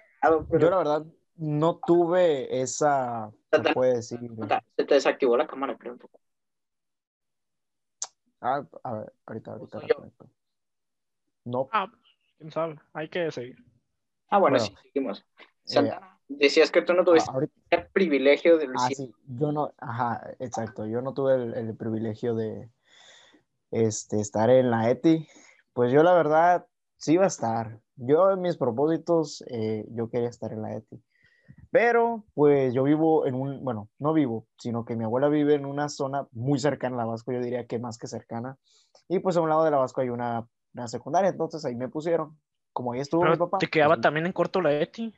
yo 0.58 0.70
la 0.70 0.76
verdad 0.78 1.04
no 1.36 1.78
tuve 1.84 2.60
esa. 2.62 3.30
Se 3.52 3.74
puede 3.74 3.96
decir? 3.96 4.18
Se 4.76 4.84
te 4.84 4.94
desactivó 4.94 5.36
la 5.36 5.46
cámara, 5.46 5.76
creo 5.76 5.92
un 5.92 5.98
poco. 5.98 6.18
Ah, 8.40 8.64
a 8.84 8.94
ver, 8.94 9.12
ahorita, 9.26 9.52
ahorita. 9.52 10.26
No. 11.44 11.68
Ah, 11.72 11.90
quién 12.38 12.50
sabe, 12.50 12.76
hay 12.92 13.08
que 13.08 13.30
seguir. 13.30 13.56
Ah, 14.28 14.38
bueno, 14.38 14.58
sí, 14.58 14.74
seguimos. 14.82 15.24
Eh, 15.74 15.90
Decías 16.28 16.70
que 16.70 16.82
tú 16.82 16.92
no 16.92 17.04
tuviste 17.04 17.30
el 17.70 17.86
privilegio 17.88 18.58
de 18.58 18.68
Ah, 18.76 18.88
sí, 18.94 19.14
yo 19.26 19.50
no, 19.50 19.72
ajá, 19.78 20.34
exacto, 20.38 20.86
yo 20.86 21.00
no 21.00 21.14
tuve 21.14 21.34
el, 21.34 21.74
privilegio 21.74 22.34
de 22.34 22.70
este, 23.70 24.20
estar 24.20 24.50
en 24.50 24.70
la 24.70 24.90
ETI. 24.90 25.26
Pues 25.72 25.90
yo 25.90 26.02
la 26.02 26.12
verdad 26.12 26.66
sí 26.98 27.14
iba 27.14 27.24
a 27.24 27.28
estar. 27.28 27.80
Yo 27.96 28.30
en 28.30 28.42
mis 28.42 28.58
propósitos, 28.58 29.42
eh, 29.48 29.86
yo 29.90 30.10
quería 30.10 30.28
estar 30.28 30.52
en 30.52 30.62
la 30.62 30.74
ETI. 30.74 31.02
Pero 31.70 32.24
pues 32.34 32.74
yo 32.74 32.82
vivo 32.82 33.26
en 33.26 33.34
un, 33.34 33.64
bueno, 33.64 33.88
no 33.98 34.12
vivo, 34.12 34.46
sino 34.58 34.84
que 34.84 34.96
mi 34.96 35.04
abuela 35.04 35.28
vive 35.28 35.54
en 35.54 35.64
una 35.64 35.88
zona 35.88 36.26
muy 36.32 36.58
cercana 36.58 36.96
a 36.96 36.98
la 36.98 37.04
Vasco, 37.06 37.32
yo 37.32 37.40
diría 37.40 37.66
que 37.66 37.78
más 37.78 37.96
que 37.96 38.06
cercana. 38.06 38.58
Y 39.08 39.18
pues 39.20 39.36
a 39.36 39.40
un 39.40 39.48
lado 39.48 39.64
de 39.64 39.70
la 39.70 39.78
Vasco 39.78 40.02
hay 40.02 40.10
una, 40.10 40.46
una 40.74 40.88
secundaria, 40.88 41.30
entonces 41.30 41.64
ahí 41.64 41.74
me 41.74 41.88
pusieron. 41.88 42.38
Como 42.78 42.92
ahí 42.92 43.00
estuvo 43.00 43.24
mi 43.24 43.36
papá. 43.36 43.58
¿Te 43.58 43.66
quedaba 43.66 43.96
pues, 43.96 44.02
también 44.02 44.24
en 44.26 44.30
corto 44.32 44.60
la 44.60 44.72
ETI? 44.72 45.12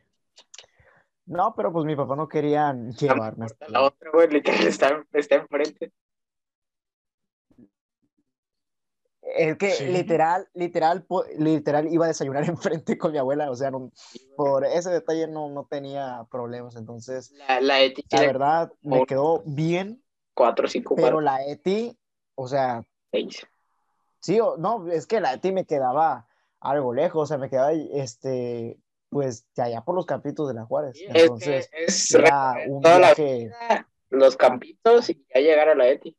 No, 1.27 1.53
pero 1.55 1.71
pues 1.71 1.85
mi 1.85 1.95
papá 1.95 2.17
no 2.17 2.27
quería 2.27 2.73
llevarme. 2.73 3.49
La 3.69 3.83
otra, 3.83 4.11
güey, 4.11 4.29
literal 4.29 4.67
está, 4.67 5.05
está 5.13 5.35
enfrente. 5.35 5.93
Es 9.21 9.59
que 9.59 9.91
literal, 9.91 10.49
literal, 10.55 11.07
literal 11.37 11.93
iba 11.93 12.07
a 12.07 12.09
desayunar 12.09 12.45
enfrente 12.49 12.97
con 12.97 13.13
mi 13.13 13.19
abuela, 13.19 13.51
o 13.51 13.55
sea, 13.55 13.71
por 14.39 14.65
ese 14.65 14.89
detalle 14.89 15.29
no, 15.29 15.51
no 15.51 15.67
tenía 15.67 16.27
problemas, 16.31 16.77
entonces 16.77 17.31
la, 17.33 17.61
la, 17.61 17.83
Eti 17.83 18.07
la 18.11 18.21
verdad 18.23 18.73
me 18.81 19.05
quedó 19.05 19.43
bien. 19.45 20.03
Cuatro, 20.33 20.67
cinco, 20.67 20.97
Pero 20.97 21.21
la 21.21 21.45
Eti, 21.45 21.95
o 22.37 22.49
sea, 22.49 22.83
seis. 23.11 23.47
Sí, 24.21 24.39
no, 24.57 24.91
es 24.91 25.07
que 25.07 25.21
la 25.21 25.35
Eti 25.35 25.53
me 25.53 25.67
quedaba 25.67 26.27
algo 26.61 26.93
lejos, 26.93 27.23
o 27.23 27.27
sea, 27.27 27.39
me 27.39 27.49
quedaba, 27.49 27.73
este, 27.73 28.79
pues, 29.09 29.47
allá 29.57 29.83
por 29.83 29.95
los 29.95 30.07
campitos 30.07 30.49
de 30.49 30.55
la 30.55 30.65
Juárez. 30.65 30.97
Entonces, 31.09 31.71
es 31.73 32.15
era 32.15 32.55
un 32.69 32.81
viaje... 32.81 33.51
los 34.11 34.37
campitos 34.37 35.09
y 35.11 35.25
ya 35.35 35.41
llegar 35.41 35.69
a 35.69 35.75
la 35.75 35.89
Eti. 35.89 36.17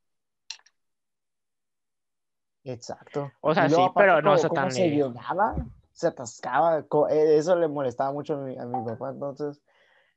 Exacto. 2.63 3.31
O 3.41 3.53
sea, 3.53 3.69
sí, 3.69 3.81
pero 3.95 4.21
no 4.21 4.37
se 4.37 4.49
tan 4.49 4.71
se 4.71 4.89
llegaba, 4.89 5.55
se 5.91 6.07
atascaba, 6.07 6.79
eh, 7.09 7.37
eso 7.37 7.55
le 7.55 7.67
molestaba 7.67 8.11
mucho 8.11 8.35
a 8.35 8.37
mi, 8.37 8.57
a 8.57 8.65
mi, 8.65 8.85
papá, 8.85 9.09
entonces 9.09 9.61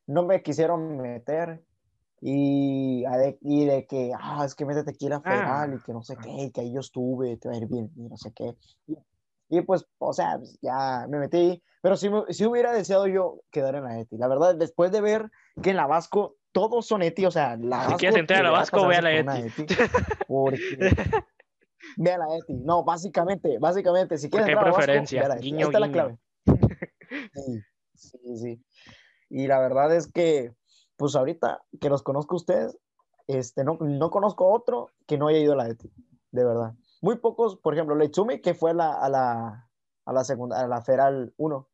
no 0.07 0.25
me 0.25 0.43
quisieron 0.43 0.99
meter 0.99 1.62
y, 2.20 3.05
y 3.41 3.64
de 3.64 3.87
que, 3.87 4.12
ah, 4.18 4.45
es 4.45 4.55
que 4.55 4.66
métete 4.66 4.91
aquí 4.91 5.07
a 5.07 5.11
la 5.11 5.20
federal 5.20 5.72
ah. 5.72 5.75
y 5.75 5.83
que 5.83 5.93
no 5.93 6.03
sé 6.03 6.16
qué, 6.16 6.31
y 6.31 6.51
que 6.51 6.61
ahí 6.61 6.72
yo 6.72 6.81
estuve, 6.81 7.37
te 7.39 7.49
va 7.49 7.55
a 7.55 7.59
ir 7.59 7.66
bien, 7.66 7.91
y 7.97 8.09
no 8.09 8.16
sé 8.16 8.33
qué. 8.33 8.55
Y, 8.87 8.97
pues, 9.67 9.87
o 9.99 10.13
sea, 10.13 10.39
pues, 10.39 10.59
ya 10.63 11.07
me 11.09 11.19
metí, 11.19 11.63
pero 11.83 11.97
si, 11.97 12.09
si 12.31 12.47
hubiera 12.47 12.73
deseado 12.73 13.07
yo 13.07 13.41
quedar 13.51 13.75
en 13.75 13.85
la 13.85 14.01
ETI, 14.01 14.17
la 14.17 14.29
verdad, 14.29 14.55
después 14.55 14.91
de 14.91 15.01
ver 15.01 15.31
que 15.63 15.71
en 15.71 15.77
la 15.77 15.87
Vasco 15.87 16.37
todos 16.53 16.87
son 16.87 17.03
ETI, 17.03 17.27
o 17.27 17.31
sea, 17.31 17.57
la 17.57 17.89
Si 17.89 17.95
quieres 17.95 18.19
entrar 18.19 18.41
a 18.41 18.45
la 18.45 18.51
Vasco, 18.51 18.87
ve 18.87 18.97
a 18.97 19.03
la 19.03 19.13
ETI. 19.13 19.67
Porque 20.27 20.59
Ve 21.97 22.13
a 22.13 22.19
la 22.19 22.37
ETI. 22.37 22.55
No, 22.55 22.85
básicamente, 22.85 23.59
básicamente, 23.59 24.19
si 24.19 24.31
quieres 24.31 24.49
entrar 24.49 24.73
preferencia. 24.73 25.29
Vasco, 25.29 25.43
guiño, 25.43 25.59
Ahí 25.59 25.65
está 25.65 25.81
la 25.81 25.93
clave. 25.93 26.19
Sí, 27.95 28.19
sí, 28.19 28.37
sí. 28.37 28.65
Y 29.29 29.47
la 29.47 29.61
verdad 29.61 29.95
es 29.95 30.11
que, 30.11 30.53
pues 30.97 31.15
ahorita 31.15 31.63
que 31.81 31.89
los 31.89 32.03
conozco 32.03 32.35
a 32.35 32.39
ustedes, 32.39 32.79
este, 33.27 33.63
no, 33.63 33.77
no 33.81 34.11
conozco 34.11 34.53
otro 34.53 34.91
que 35.07 35.17
no 35.17 35.29
haya 35.29 35.39
ido 35.39 35.53
a 35.53 35.57
la 35.57 35.69
ETI, 35.69 35.93
de 36.33 36.45
verdad. 36.45 36.75
Muy 37.05 37.17
pocos, 37.17 37.59
por 37.59 37.75
ejemplo, 37.75 37.95
Leitsumi, 37.95 38.41
que 38.41 38.55
fue 38.55 38.71
a 38.71 38.73
la, 38.73 38.95
a 38.95 39.11
la, 39.11 39.69
a 40.07 40.13
la 40.15 40.25
segunda, 40.25 40.59
a 40.59 40.67
la 40.67 40.81
Feral 40.81 41.35
1, 41.37 41.69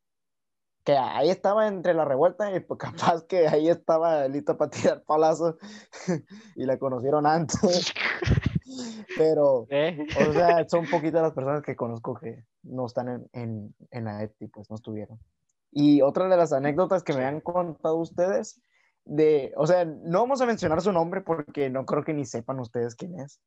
que 0.83 0.97
ahí 0.97 1.29
estaba 1.29 1.69
entre 1.69 1.93
la 1.93 2.03
revuelta 2.03 2.53
y 2.53 2.59
pues 2.59 2.77
capaz 3.17 3.23
que 3.23 3.47
ahí 3.47 3.69
estaba 3.69 4.27
listo 4.27 4.57
para 4.57 4.69
tirar 4.69 5.03
palazos 5.03 5.55
y 6.57 6.65
la 6.65 6.77
conocieron 6.77 7.25
antes. 7.25 7.93
Pero, 9.17 9.67
¿Eh? 9.69 10.05
o 10.19 10.33
sea, 10.33 10.67
son 10.67 10.85
poquitas 10.89 11.21
las 11.21 11.31
personas 11.31 11.63
que 11.63 11.77
conozco 11.77 12.13
que 12.15 12.43
no 12.63 12.85
están 12.85 13.07
en, 13.07 13.29
en, 13.31 13.75
en 13.91 14.03
la 14.03 14.23
ETI, 14.23 14.47
pues 14.47 14.69
no 14.69 14.75
estuvieron. 14.75 15.17
Y 15.71 16.01
otra 16.01 16.27
de 16.27 16.35
las 16.35 16.51
anécdotas 16.51 17.03
que 17.03 17.13
me 17.13 17.23
han 17.23 17.39
contado 17.39 17.95
ustedes, 17.95 18.61
de, 19.05 19.53
o 19.55 19.65
sea, 19.65 19.85
no 19.85 20.19
vamos 20.19 20.41
a 20.41 20.45
mencionar 20.45 20.81
su 20.81 20.91
nombre 20.91 21.21
porque 21.21 21.69
no 21.69 21.85
creo 21.85 22.03
que 22.03 22.13
ni 22.13 22.25
sepan 22.25 22.59
ustedes 22.59 22.95
quién 22.95 23.17
es, 23.17 23.39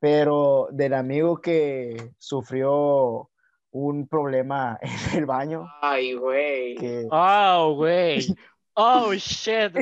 pero 0.00 0.68
del 0.70 0.94
amigo 0.94 1.40
que 1.40 2.12
sufrió 2.18 3.30
un 3.70 4.08
problema 4.08 4.78
en 5.12 5.18
el 5.18 5.26
baño. 5.26 5.66
Ay, 5.82 6.14
güey. 6.14 6.76
Oh, 7.10 7.74
güey. 7.76 8.26
Oh, 8.80 9.12
shit. 9.12 9.74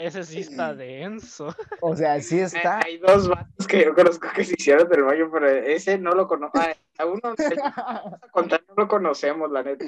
Ese 0.00 0.22
sí 0.22 0.38
está 0.38 0.72
denso. 0.72 1.52
O 1.80 1.96
sea, 1.96 2.20
sí 2.20 2.38
está. 2.38 2.78
Hay, 2.84 2.98
dos 2.98 3.28
vatos 3.28 3.66
que 3.66 3.84
yo 3.84 3.92
conozco 3.96 4.28
que 4.32 4.44
se 4.44 4.54
hicieron 4.56 4.88
del 4.88 5.02
baño, 5.02 5.28
pero 5.32 5.48
ese 5.48 5.98
no 5.98 6.12
lo 6.12 6.28
conozco. 6.28 6.60
A 6.98 7.04
uno 7.04 7.34
contar, 8.30 8.62
no 8.68 8.74
lo 8.76 8.86
conocemos, 8.86 9.50
la 9.50 9.64
neta. 9.64 9.86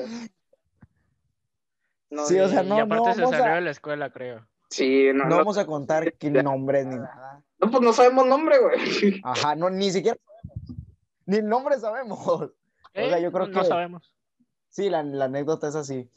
No, 2.11 2.27
sí, 2.27 2.41
o 2.41 2.49
sea, 2.49 2.65
no. 2.65 2.79
Y 2.79 2.81
aparte 2.81 3.15
se 3.15 3.27
salió 3.29 3.55
de 3.55 3.61
la 3.61 3.71
escuela, 3.71 4.11
creo. 4.11 4.45
Sí, 4.69 5.13
no. 5.15 5.27
No 5.27 5.37
vamos 5.37 5.57
a 5.57 5.65
contar 5.65 6.13
qué 6.15 6.31
nombres 6.31 6.87
ni 6.87 6.97
nada. 6.97 7.45
No, 7.61 7.71
pues 7.71 7.83
no 7.83 7.93
sabemos 7.93 8.27
nombre, 8.27 8.59
güey. 8.59 9.21
Ajá, 9.25 9.55
no, 9.55 9.71
ni 9.71 9.91
siquiera 9.91 10.19
Ni 11.27 11.37
el 11.37 11.49
nombre 11.49 11.79
sabemos. 11.79 12.27
O 12.27 12.53
sea, 12.93 13.19
yo 13.19 13.31
creo 13.31 13.47
no, 13.47 13.53
que. 13.53 13.59
No 13.59 13.65
sabemos. 13.65 14.15
Sí, 14.69 14.89
la, 14.89 15.03
la 15.03 15.27
anécdota 15.27 15.69
es 15.69 15.75
así. 15.75 16.11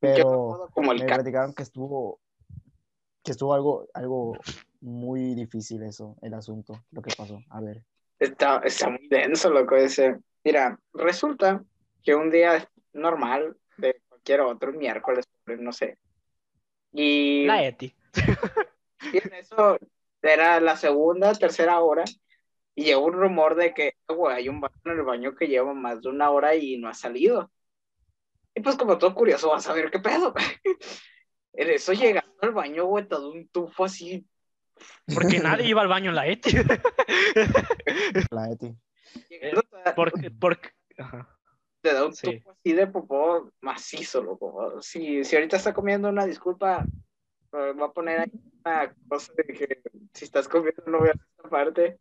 Pero 0.00 0.68
como 0.72 0.94
me 0.94 1.04
platicaron 1.04 1.52
que 1.52 1.64
estuvo, 1.64 2.20
que 3.24 3.32
estuvo 3.32 3.52
algo, 3.52 3.88
algo 3.94 4.36
muy 4.80 5.34
difícil 5.34 5.82
eso, 5.82 6.16
el 6.22 6.34
asunto, 6.34 6.84
lo 6.92 7.02
que 7.02 7.14
pasó. 7.16 7.40
A 7.50 7.60
ver. 7.60 7.82
Está, 8.18 8.58
está 8.58 8.88
muy 8.88 9.08
denso, 9.08 9.50
loco, 9.50 9.76
ese. 9.76 10.18
Mira, 10.44 10.78
resulta 10.94 11.64
que 12.02 12.14
un 12.14 12.30
día 12.30 12.68
normal 12.92 13.56
de 13.76 14.00
cualquier 14.08 14.40
otro, 14.42 14.72
miércoles, 14.72 15.28
no 15.46 15.72
sé. 15.72 15.98
Y... 16.92 17.44
La 17.46 17.64
Eti. 17.64 17.94
Y 19.12 19.18
en 19.18 19.34
eso 19.34 19.78
era 20.22 20.60
la 20.60 20.76
segunda, 20.76 21.34
tercera 21.34 21.80
hora, 21.80 22.04
y 22.74 22.84
llegó 22.84 23.06
un 23.06 23.14
rumor 23.14 23.56
de 23.56 23.74
que, 23.74 23.94
güey, 24.06 24.36
hay 24.36 24.48
un 24.48 24.60
baño 24.60 24.76
en 24.84 24.92
el 24.92 25.02
baño 25.02 25.34
que 25.34 25.48
lleva 25.48 25.74
más 25.74 26.00
de 26.00 26.10
una 26.10 26.30
hora 26.30 26.54
y 26.54 26.78
no 26.78 26.88
ha 26.88 26.94
salido. 26.94 27.50
Y 28.54 28.60
pues 28.60 28.76
como 28.76 28.98
todo 28.98 29.14
curioso 29.14 29.50
vas 29.50 29.68
a 29.68 29.72
ver 29.72 29.90
qué 29.90 29.98
pedo. 29.98 30.32
En 31.54 31.70
eso 31.70 31.92
llegando 31.92 32.36
al 32.40 32.52
baño, 32.52 32.84
güey, 32.84 33.08
todo 33.08 33.32
un 33.32 33.48
tufo 33.48 33.84
así. 33.84 34.24
Porque 35.12 35.40
nadie 35.40 35.66
iba 35.66 35.82
al 35.82 35.88
baño 35.88 36.10
en 36.10 36.14
la 36.14 36.28
ETI. 36.28 36.50
La 38.30 38.52
ETI. 38.52 38.76
Porque, 39.96 40.30
porque... 40.30 40.70
Te 41.80 41.92
da 41.92 42.04
un 42.04 42.14
tufo 42.14 42.52
así 42.52 42.72
de 42.72 42.86
popó 42.86 43.50
macizo, 43.60 44.22
loco. 44.22 44.80
Si, 44.80 45.24
si 45.24 45.34
ahorita 45.34 45.56
está 45.56 45.74
comiendo 45.74 46.08
una 46.10 46.24
disculpa, 46.26 46.84
va 47.52 47.86
a 47.86 47.92
poner 47.92 48.20
ahí 48.20 48.32
una 48.64 48.94
cosa 49.08 49.32
de 49.36 49.44
que 49.44 49.82
si 50.12 50.24
estás 50.24 50.48
comiendo 50.48 50.82
no 50.86 51.02
a 51.02 51.08
esta 51.08 51.48
parte. 51.48 51.98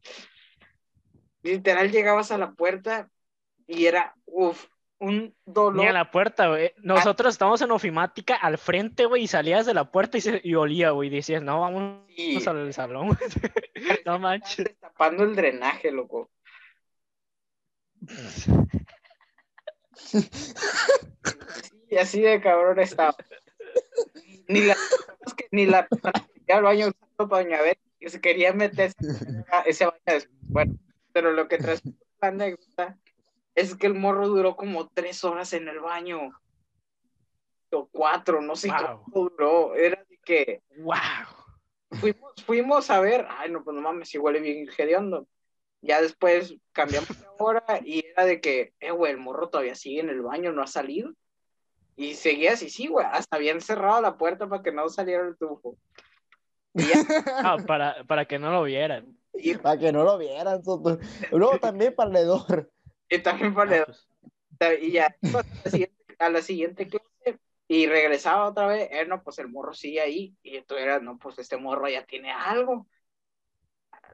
Literal 1.43 1.91
llegabas 1.91 2.31
a 2.31 2.37
la 2.37 2.51
puerta 2.51 3.09
y 3.67 3.85
era, 3.85 4.15
uff, 4.25 4.67
un 4.99 5.35
dolor. 5.45 5.83
Ni 5.83 5.87
a 5.87 5.93
la 5.93 6.09
puerta, 6.09 6.47
güey. 6.47 6.73
Nosotros 6.77 7.33
estamos 7.33 7.61
en 7.61 7.69
ofimática 7.71 8.35
al 8.35 8.57
frente, 8.57 9.05
güey, 9.05 9.23
y 9.23 9.27
salías 9.27 9.65
de 9.65 9.73
la 9.73 9.91
puerta 9.91 10.17
y, 10.17 10.21
se, 10.21 10.39
y 10.43 10.55
olía, 10.55 10.91
güey. 10.91 11.09
Y 11.09 11.15
decías, 11.15 11.43
no, 11.43 11.59
vamos 11.61 12.47
al 12.47 12.73
salón. 12.73 13.17
no 14.05 14.19
manches. 14.19 14.77
Tapando 14.79 15.23
el 15.23 15.35
drenaje, 15.35 15.91
loco. 15.91 16.29
y 21.89 21.97
así 21.97 22.21
de 22.21 22.39
cabrón 22.41 22.79
estaba. 22.79 23.15
Ni 24.47 24.61
la, 24.61 24.77
ni 25.51 25.65
la 25.65 25.87
al 26.49 26.63
baño 26.63 26.91
para 27.17 27.43
doña 27.43 27.59
que 27.99 28.09
se 28.09 28.21
quería 28.21 28.53
meter 28.53 28.93
ese 29.65 29.85
baño 29.85 29.99
después. 30.05 30.37
Bueno, 30.41 30.77
pero 31.11 31.31
lo 31.31 31.47
que 31.47 31.57
trae 31.57 31.77
la 32.21 32.27
anécdota 32.29 32.97
es 33.55 33.75
que 33.75 33.87
el 33.87 33.95
morro 33.95 34.27
duró 34.27 34.55
como 34.55 34.87
tres 34.89 35.23
horas 35.23 35.53
en 35.53 35.67
el 35.67 35.79
baño. 35.79 36.31
O 37.71 37.87
cuatro, 37.87 38.41
no 38.41 38.55
sé 38.55 38.69
wow. 38.69 39.03
duró. 39.07 39.75
Era 39.75 40.03
de 40.09 40.17
que. 40.23 40.61
¡Wow! 40.77 40.95
Fuimos, 41.99 42.33
fuimos 42.45 42.89
a 42.89 42.99
ver. 42.99 43.25
Ay, 43.29 43.51
no, 43.51 43.63
pues 43.63 43.75
no 43.75 43.81
mames, 43.81 44.09
si 44.09 44.17
huele 44.17 44.39
bien 44.39 44.69
hediondo. 44.77 45.27
Ya 45.81 46.01
después 46.01 46.55
cambiamos 46.71 47.09
de 47.19 47.27
hora 47.37 47.81
y 47.83 48.05
era 48.05 48.25
de 48.25 48.41
que, 48.41 48.73
eh, 48.79 48.91
güey, 48.91 49.11
el 49.11 49.19
morro 49.19 49.49
todavía 49.49 49.75
sigue 49.75 50.01
en 50.01 50.09
el 50.09 50.21
baño, 50.21 50.51
no 50.51 50.61
ha 50.61 50.67
salido. 50.67 51.11
Y 51.97 52.13
seguía 52.13 52.53
así, 52.53 52.69
sí, 52.69 52.87
güey, 52.87 53.07
hasta 53.11 53.35
habían 53.35 53.59
cerrado 53.59 53.99
la 54.01 54.17
puerta 54.17 54.47
para 54.47 54.61
que 54.61 54.71
no 54.71 54.87
saliera 54.87 55.27
el 55.27 55.35
tufo. 55.35 55.77
ah, 57.43 57.57
para, 57.65 58.03
para 58.03 58.25
que 58.25 58.37
no 58.37 58.51
lo 58.51 58.63
vieran. 58.63 59.17
para 59.63 59.79
que 59.79 59.91
no 59.91 60.03
lo 60.03 60.17
vieran. 60.19 60.61
Luego 61.31 61.59
también 61.59 61.95
para 61.95 62.11
el 62.11 62.15
hedor. 62.17 62.71
Y 63.09 63.17
también. 63.19 63.55
Ah, 64.59 64.73
y 64.79 64.91
ya, 64.91 65.15
a 66.19 66.29
la, 66.29 66.41
siguiente, 66.41 66.87
clase, 66.87 67.39
y 67.67 67.87
regresaba 67.87 68.49
otra 68.49 68.67
vez, 68.67 68.89
eh, 68.91 69.05
no, 69.05 69.23
pues 69.23 69.39
el 69.39 69.49
morro 69.49 69.73
sigue 69.73 70.01
ahí, 70.01 70.35
y 70.41 70.61
tú 70.61 70.75
eras, 70.75 71.01
no, 71.01 71.17
pues 71.17 71.37
este 71.39 71.57
morro 71.57 71.89
ya 71.89 72.05
tiene 72.05 72.31
algo. 72.31 72.87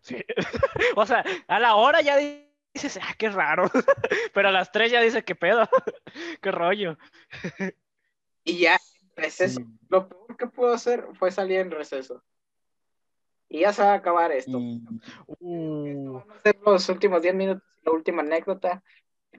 Sí. 0.02 0.18
o 0.96 1.06
sea, 1.06 1.24
a 1.48 1.60
la 1.60 1.76
hora 1.76 2.02
ya 2.02 2.18
dices, 2.74 3.00
ah, 3.02 3.14
qué 3.18 3.30
raro, 3.30 3.70
pero 4.34 4.50
a 4.50 4.52
las 4.52 4.72
tres 4.72 4.92
ya 4.92 5.02
dice, 5.02 5.24
qué 5.24 5.36
pedo, 5.36 5.68
qué 6.42 6.52
rollo. 6.52 6.98
y 8.44 8.60
ya, 8.60 8.78
pues 9.16 9.42
eso, 9.42 9.62
lo 9.90 10.10
peor 10.10 10.38
que 10.38 10.48
pudo 10.48 10.74
hacer 10.74 11.06
fue 11.14 11.32
salir 11.32 11.60
en 11.60 11.72
receso. 11.72 12.24
Y 13.50 13.60
ya 13.60 13.72
se 13.72 13.84
va 13.84 13.92
a 13.92 13.96
acabar 13.96 14.32
esto. 14.32 14.58
Uh. 15.40 16.22
los 16.66 16.90
últimos 16.90 17.22
10 17.22 17.36
minutos, 17.36 17.64
la 17.84 17.92
última 17.92 18.24
anécdota, 18.24 18.84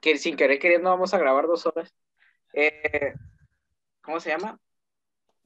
que 0.00 0.18
sin 0.18 0.36
querer 0.36 0.60
queriendo 0.60 0.90
vamos 0.90 1.12
a 1.14 1.18
grabar 1.18 1.46
dos 1.46 1.66
horas. 1.66 1.92
Eh, 2.52 3.14
¿Cómo 4.02 4.20
se 4.20 4.30
llama? 4.30 4.60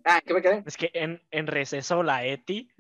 Ah, 0.05 0.21
¿qué 0.25 0.35
me 0.35 0.43
quedé? 0.43 0.63
Es 0.67 0.77
que 0.77 0.91
en, 0.93 1.23
en 1.31 1.47
receso 1.47 2.03
la 2.03 2.27
ETI, 2.27 2.71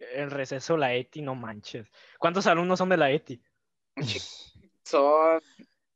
en 0.00 0.30
receso 0.30 0.76
la 0.76 0.94
ETI, 0.94 1.22
no 1.22 1.34
manches. 1.34 1.86
¿Cuántos 2.18 2.46
alumnos 2.46 2.78
son 2.78 2.88
de 2.88 2.96
la 2.96 3.10
ETI? 3.10 3.40
Son, 4.84 5.40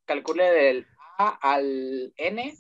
calcule 0.05 0.45
del 0.45 0.87
A 1.19 1.39
al 1.41 2.13
N, 2.17 2.55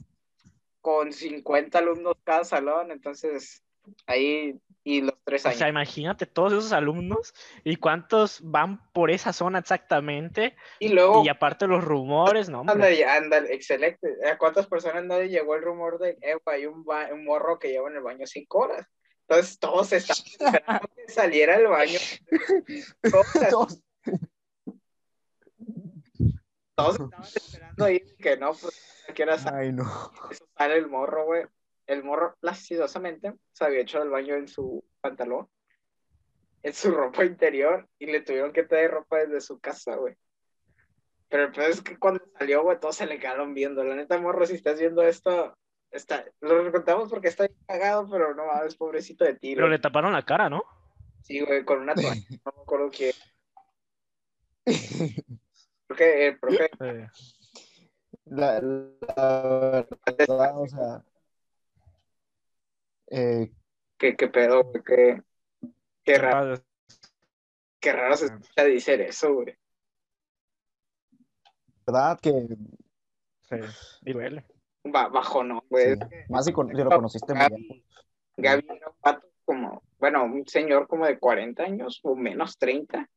con 0.80 1.12
50 1.12 1.78
alumnos 1.78 2.16
cada 2.24 2.44
salón, 2.44 2.90
entonces 2.90 3.62
ahí 4.06 4.60
y 4.86 5.00
los 5.00 5.14
tres 5.24 5.44
años. 5.44 5.56
O 5.56 5.58
sea, 5.58 5.68
imagínate 5.68 6.26
todos 6.26 6.52
esos 6.52 6.72
alumnos 6.72 7.34
y 7.64 7.74
cuántos 7.74 8.40
van 8.40 8.92
por 8.92 9.10
esa 9.10 9.32
zona 9.32 9.58
exactamente. 9.58 10.54
Y 10.78 10.90
luego. 10.90 11.24
Y 11.24 11.28
aparte 11.28 11.66
los 11.66 11.82
rumores, 11.82 12.48
¿no? 12.48 12.60
Ándale, 12.60 13.04
ándale, 13.04 13.52
excelente. 13.52 14.08
¿A 14.30 14.38
cuántas 14.38 14.68
personas 14.68 15.04
no 15.04 15.20
llegó 15.20 15.56
el 15.56 15.62
rumor 15.62 15.98
de, 15.98 16.10
eh, 16.22 16.36
hay 16.46 16.66
un, 16.66 16.86
un, 17.12 17.24
morro 17.24 17.58
que 17.58 17.70
lleva 17.70 17.90
en 17.90 17.96
el 17.96 18.02
baño 18.02 18.26
cinco 18.26 18.58
horas? 18.58 18.86
Entonces 19.28 19.58
todos 19.58 19.92
estaban 19.92 20.22
esperando 20.24 20.88
que 20.94 21.12
saliera 21.12 21.56
el 21.56 21.66
baño. 21.66 21.98
Todos, 23.02 23.26
todos 23.50 23.85
estaban 26.90 27.24
esperando 27.24 27.84
ahí 27.84 28.00
que 28.18 28.36
no, 28.36 28.52
pues, 28.52 29.04
que 29.14 29.22
era 29.22 29.36
Ay, 29.52 29.72
no. 29.72 29.84
Eso 30.30 30.46
sale 30.56 30.76
el 30.76 30.88
morro, 30.88 31.24
güey 31.24 31.46
el 31.86 32.02
morro 32.02 32.36
lastimosamente 32.40 33.34
se 33.52 33.64
había 33.64 33.80
hecho 33.80 34.02
el 34.02 34.10
baño 34.10 34.34
en 34.34 34.48
su 34.48 34.84
pantalón, 35.00 35.48
en 36.62 36.74
su 36.74 36.90
ropa 36.92 37.24
interior, 37.24 37.88
y 37.98 38.06
le 38.06 38.20
tuvieron 38.20 38.52
que 38.52 38.64
traer 38.64 38.90
ropa 38.90 39.18
desde 39.18 39.40
su 39.40 39.58
casa, 39.60 39.96
güey. 39.96 40.14
Pero 41.28 41.44
el 41.44 41.52
peor 41.52 41.70
es 41.70 41.82
que 41.82 41.98
cuando 41.98 42.22
salió, 42.38 42.62
güey, 42.62 42.78
todos 42.78 42.96
se 42.96 43.06
le 43.06 43.18
quedaron 43.18 43.52
viendo. 43.52 43.82
La 43.82 43.96
neta, 43.96 44.18
morro, 44.18 44.46
si 44.46 44.54
estás 44.54 44.78
viendo 44.78 45.02
esto, 45.02 45.56
está, 45.90 46.24
lo 46.40 46.70
contamos 46.70 47.10
porque 47.10 47.28
está 47.28 47.48
cagado, 47.66 48.08
pero 48.08 48.32
no 48.34 48.44
es 48.64 48.76
pobrecito 48.76 49.24
de 49.24 49.34
ti. 49.34 49.56
Pero 49.56 49.68
le 49.68 49.80
taparon 49.80 50.12
la 50.12 50.24
cara, 50.24 50.48
¿no? 50.48 50.62
Sí, 51.22 51.40
güey, 51.40 51.64
con 51.64 51.80
una 51.80 51.94
toalla. 51.94 52.14
No 52.44 52.52
me 52.56 52.62
acuerdo 52.62 52.90
quién. 52.90 53.12
¿Por 55.86 55.96
qué? 55.96 56.28
Eh, 56.28 56.32
¿Por 56.36 56.50
qué? 56.50 56.70
La, 58.26 58.60
la 58.60 59.86
verdad, 60.18 60.60
o 60.60 60.66
sea, 60.66 61.04
eh, 63.08 63.52
¿Qué, 63.98 64.16
qué 64.16 64.28
pedo, 64.28 64.72
Qué, 64.84 65.22
qué 66.04 66.18
raro. 66.18 66.56
Qué 67.80 67.92
raro 67.92 68.16
se 68.16 68.26
escucha 68.26 68.64
decir 68.64 69.00
eso, 69.00 69.32
güey. 69.34 69.56
¿Verdad? 71.86 72.18
Que. 72.20 72.32
Sí, 73.42 73.56
y 74.04 74.12
duele. 74.12 74.44
bajo 74.84 75.44
no, 75.44 75.62
güey. 75.70 75.96
Más 76.28 76.44
si, 76.44 76.52
lo 76.52 76.90
conociste 76.90 77.32
muy 77.32 77.46
bien. 77.48 77.84
Gaby 78.36 78.66
era 78.68 78.88
un 78.88 78.96
pato 79.00 79.26
como, 79.44 79.82
bueno, 79.98 80.24
un 80.24 80.46
señor 80.46 80.88
como 80.88 81.06
de 81.06 81.18
40 81.18 81.62
años 81.62 82.00
o 82.02 82.16
menos 82.16 82.58
30. 82.58 83.08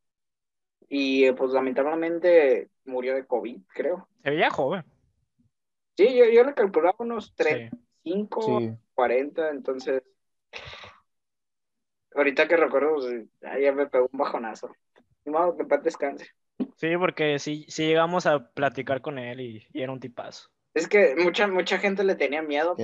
Y 0.89 1.31
pues 1.33 1.51
lamentablemente 1.51 2.69
murió 2.85 3.15
de 3.15 3.25
COVID, 3.25 3.61
creo. 3.67 4.07
Se 4.23 4.31
veía 4.31 4.49
joven. 4.49 4.83
Sí, 5.95 6.15
yo, 6.15 6.25
yo 6.25 6.43
le 6.43 6.53
calculaba 6.53 6.95
unos 6.99 7.35
35, 7.35 8.59
sí. 8.59 8.71
40, 8.95 9.49
entonces. 9.49 10.03
Ahorita 12.15 12.47
que 12.47 12.57
recuerdo, 12.57 12.95
pues, 12.95 13.25
ya 13.61 13.71
me 13.71 13.85
pegó 13.85 14.09
un 14.11 14.17
bajonazo. 14.17 14.71
Ni 15.25 15.31
modo 15.31 15.55
que 15.55 15.65
paz 15.65 15.83
descanse. 15.83 16.27
Sí, 16.77 16.97
porque 16.97 17.37
sí, 17.39 17.65
sí 17.67 17.85
llegamos 17.85 18.25
a 18.25 18.51
platicar 18.51 19.01
con 19.01 19.19
él 19.19 19.41
y, 19.41 19.67
era 19.73 19.91
un 19.91 19.99
tipazo. 19.99 20.49
Es 20.73 20.87
que 20.87 21.15
mucha, 21.15 21.47
mucha 21.47 21.77
gente 21.77 22.03
le 22.03 22.15
tenía 22.15 22.41
miedo. 22.41 22.75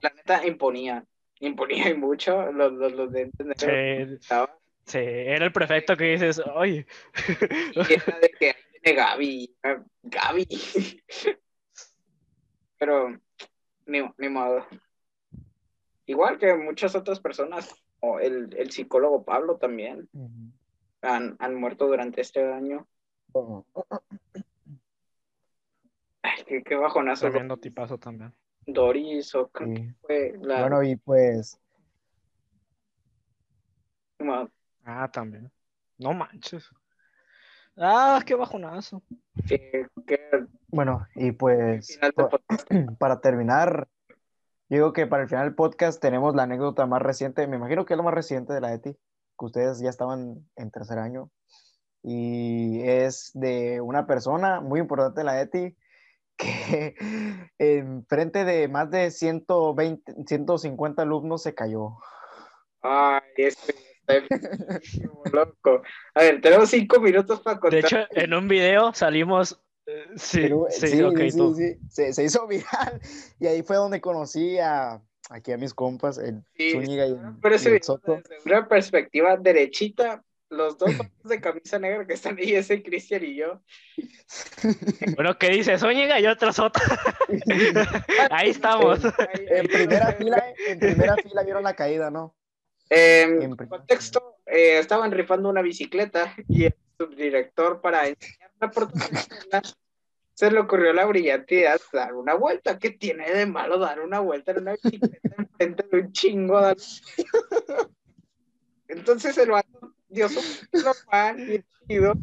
La 0.00 0.10
neta 0.10 0.46
imponía. 0.46 1.04
Imponía 1.40 1.88
y 1.88 1.94
mucho 1.98 2.52
los, 2.52 2.72
los, 2.72 2.92
los 2.92 3.10
dentes 3.10 3.46
Sí, 3.56 4.28
sí, 4.84 4.98
era 4.98 5.44
el 5.44 5.52
prefecto 5.52 5.96
que 5.96 6.12
dices, 6.12 6.40
oye. 6.54 6.86
Y 7.74 7.92
era 7.92 8.18
de 8.20 8.30
que 8.38 8.56
viene 8.82 8.96
Gaby. 8.96 9.56
Gaby. 10.02 10.46
Pero, 12.78 13.16
ni, 13.86 14.00
ni 14.18 14.28
modo. 14.28 14.66
Igual 16.06 16.38
que 16.38 16.54
muchas 16.54 16.94
otras 16.94 17.20
personas, 17.20 17.72
o 18.00 18.18
el, 18.18 18.54
el 18.56 18.70
psicólogo 18.70 19.24
Pablo 19.24 19.56
también, 19.56 20.08
han, 21.00 21.36
han, 21.38 21.54
muerto 21.54 21.86
durante 21.86 22.20
este 22.20 22.52
año. 22.52 22.86
Ay, 26.22 26.44
qué, 26.46 26.62
qué 26.62 26.74
bajonazo. 26.74 27.30
Tremendo 27.30 27.56
tipazo 27.56 27.98
también. 27.98 28.34
Doris, 28.66 29.34
o 29.34 29.50
fue 30.02 30.34
la... 30.40 30.60
Bueno, 30.60 30.82
y 30.82 30.96
pues. 30.96 31.58
Ah, 34.84 35.10
también. 35.12 35.50
No 35.98 36.12
manches. 36.12 36.68
Ah, 37.76 38.20
qué 38.24 38.34
bajonazo. 38.34 39.02
Sí, 39.46 39.58
qué... 40.06 40.18
Bueno, 40.68 41.06
y 41.14 41.32
pues 41.32 41.98
para 42.98 43.20
terminar, 43.20 43.88
Digo 44.72 44.94
que 44.94 45.06
para 45.06 45.24
el 45.24 45.28
final 45.28 45.44
del 45.44 45.54
podcast 45.54 46.00
tenemos 46.00 46.34
la 46.34 46.44
anécdota 46.44 46.86
más 46.86 47.02
reciente, 47.02 47.46
me 47.46 47.56
imagino 47.56 47.84
que 47.84 47.92
es 47.92 47.98
lo 47.98 48.04
más 48.04 48.14
reciente 48.14 48.54
de 48.54 48.62
la 48.62 48.72
ETI, 48.72 48.94
que 48.94 49.44
ustedes 49.44 49.80
ya 49.80 49.90
estaban 49.90 50.48
en 50.56 50.70
tercer 50.70 50.98
año, 50.98 51.30
y 52.02 52.80
es 52.80 53.32
de 53.34 53.82
una 53.82 54.06
persona 54.06 54.62
muy 54.62 54.80
importante 54.80 55.20
de 55.20 55.24
la 55.24 55.42
ETI 55.42 55.76
que 56.38 56.94
en 57.58 58.06
frente 58.06 58.46
de 58.46 58.66
más 58.68 58.90
de 58.90 59.10
120, 59.10 60.24
150 60.26 61.02
alumnos 61.02 61.42
se 61.42 61.54
cayó. 61.54 61.98
Ay, 62.80 63.20
este 63.36 63.74
loco. 65.32 65.82
A 66.14 66.20
ver, 66.20 66.40
tenemos 66.40 66.70
cinco 66.70 67.00
minutos 67.00 67.40
para 67.40 67.58
contar. 67.58 67.80
De 67.80 67.86
hecho, 67.86 67.98
en 68.10 68.34
un 68.34 68.48
video 68.48 68.92
salimos 68.94 69.62
Sí, 70.16 70.48
sí, 70.70 70.88
sí, 70.88 72.12
Se, 72.12 72.24
hizo 72.24 72.46
viral 72.46 73.00
y 73.40 73.46
ahí 73.46 73.62
fue 73.62 73.76
donde 73.76 74.00
conocí 74.00 74.58
a 74.58 75.02
aquí 75.28 75.52
a 75.52 75.56
mis 75.56 75.74
compas, 75.74 76.18
el 76.18 76.42
Zúñiga 76.72 77.06
y, 77.06 77.16
Pero 77.40 77.54
el 77.54 77.82
Soto. 77.82 78.22
Desde 78.28 78.42
una 78.44 78.68
perspectiva 78.68 79.36
derechita, 79.36 80.22
los 80.50 80.76
dos 80.76 80.90
de 81.24 81.40
camisa 81.40 81.78
negra 81.78 82.06
que 82.06 82.12
están 82.12 82.36
ahí, 82.38 82.54
ese 82.54 82.82
Cristian 82.82 83.24
y 83.24 83.36
yo. 83.36 83.60
Bueno, 85.16 85.36
¿qué 85.36 85.48
dice? 85.48 85.78
Zúñiga 85.78 86.20
y 86.20 86.26
otro 86.26 86.52
Soto. 86.52 86.80
ahí 88.30 88.50
estamos. 88.50 89.00
En, 89.48 89.66
primera 89.66 90.12
fila, 90.12 90.44
en 90.68 90.78
primera 90.78 91.16
fila 91.16 91.42
vieron 91.42 91.64
la 91.64 91.74
caída, 91.74 92.10
¿no? 92.10 92.36
En 92.90 93.56
contexto, 93.56 94.36
eh, 94.46 94.78
estaban 94.78 95.10
rifando 95.10 95.48
una 95.48 95.62
bicicleta 95.62 96.34
y 96.48 96.64
el 96.64 96.74
subdirector 96.98 97.80
para 97.80 98.08
enseñar 98.08 98.50
la 98.60 98.70
se 100.34 100.50
le 100.50 100.58
ocurrió 100.58 100.92
la 100.92 101.04
brillante 101.04 101.56
idea 101.56 101.72
de 101.74 101.80
dar 101.92 102.14
una 102.14 102.34
vuelta. 102.34 102.78
¿Qué 102.78 102.90
tiene 102.90 103.30
de 103.30 103.46
malo 103.46 103.78
dar 103.78 104.00
una 104.00 104.20
vuelta 104.20 104.52
en 104.52 104.62
una 104.62 104.72
bicicleta 104.72 105.34
enfrente 105.38 105.86
de 105.90 106.00
un 106.00 106.12
chingo? 106.12 106.60
De... 106.60 106.76
Entonces 108.88 109.36
el 109.38 109.50
vato 109.50 109.94
dio 110.08 110.28
su 110.28 110.40
pan 111.10 111.38
y 111.40 111.62
chido. 111.86 112.14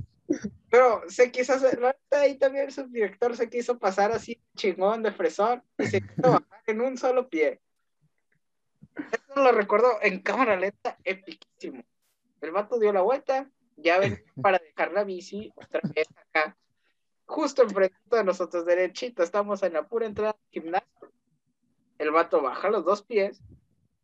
Pero 0.70 1.02
se 1.08 1.32
quiso 1.32 1.54
hacer, 1.54 1.80
ahí 2.12 2.38
también 2.38 2.66
el 2.66 2.72
subdirector 2.72 3.36
se 3.36 3.50
quiso 3.50 3.80
pasar 3.80 4.12
así 4.12 4.40
chingón 4.56 5.02
de 5.02 5.12
fresón 5.12 5.64
y 5.78 5.88
se 5.88 6.02
quiso 6.02 6.22
bajar 6.22 6.64
en 6.68 6.82
un 6.82 6.98
solo 6.98 7.28
pie. 7.28 7.62
Eso 9.12 9.44
lo 9.44 9.52
recuerdo 9.52 10.00
en 10.02 10.22
cámara 10.22 10.56
lenta, 10.56 10.98
epiquísimo. 11.04 11.84
El 12.42 12.52
vato 12.52 12.80
dio 12.80 12.94
la 12.94 13.02
vuelta, 13.02 13.50
ya 13.78 14.00
ven 14.00 14.24
para 14.42 14.60
dejar 14.60 14.92
la 14.92 15.04
bici 15.04 15.52
otra 15.56 15.82
vez 15.94 16.08
acá 16.16 16.56
justo 17.30 17.62
enfrente 17.62 17.96
de 18.10 18.24
nosotros, 18.24 18.66
derechito, 18.66 19.22
estamos 19.22 19.62
en 19.62 19.74
la 19.74 19.88
pura 19.88 20.08
entrada 20.08 20.36
del 20.52 20.64
gimnasio. 20.64 21.12
El 22.00 22.12
vato 22.12 22.42
baja 22.42 22.72
los 22.72 22.84
dos 22.84 23.04
pies, 23.04 23.44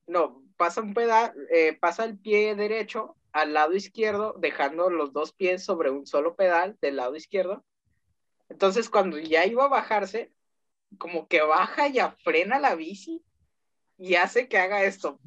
no, 0.05 0.43
pasa 0.57 0.81
un 0.81 0.93
pedal, 0.93 1.33
eh, 1.49 1.75
pasa 1.79 2.05
el 2.05 2.19
pie 2.19 2.55
derecho 2.55 3.15
al 3.31 3.53
lado 3.53 3.73
izquierdo, 3.73 4.35
dejando 4.37 4.91
los 4.91 5.11
dos 5.11 5.33
pies 5.33 5.65
sobre 5.65 5.89
un 5.89 6.05
solo 6.05 6.35
pedal 6.35 6.77
del 6.81 6.97
lado 6.97 7.15
izquierdo. 7.15 7.65
Entonces, 8.47 8.91
cuando 8.91 9.17
ya 9.17 9.45
iba 9.45 9.65
a 9.65 9.69
bajarse, 9.69 10.31
como 10.99 11.27
que 11.27 11.41
baja 11.41 11.87
y 11.87 11.97
frena 12.23 12.59
la 12.59 12.75
bici 12.75 13.24
y 13.97 14.15
hace 14.15 14.47
que 14.47 14.57
haga 14.57 14.83
esto. 14.83 15.19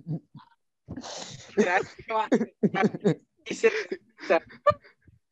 Y 3.44 3.54
se, 3.54 3.72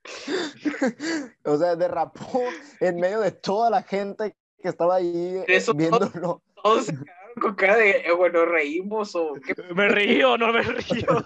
o 1.44 1.56
sea, 1.56 1.76
derrapó 1.76 2.42
en 2.80 2.96
medio 2.96 3.20
de 3.20 3.32
toda 3.32 3.70
la 3.70 3.82
gente 3.82 4.36
que 4.60 4.68
estaba 4.68 4.96
ahí 4.96 5.44
viéndolo. 5.74 6.42
Todos, 6.62 6.86
se 6.86 6.92
quedaron 6.92 7.34
con 7.40 7.54
cara 7.54 7.76
de, 7.76 7.90
eh, 7.90 8.12
bueno, 8.12 8.44
reímos 8.46 9.14
o 9.14 9.34
qué. 9.34 9.54
Me 9.74 9.88
río, 9.88 10.38
no 10.38 10.52
me 10.52 10.62
río. 10.62 11.24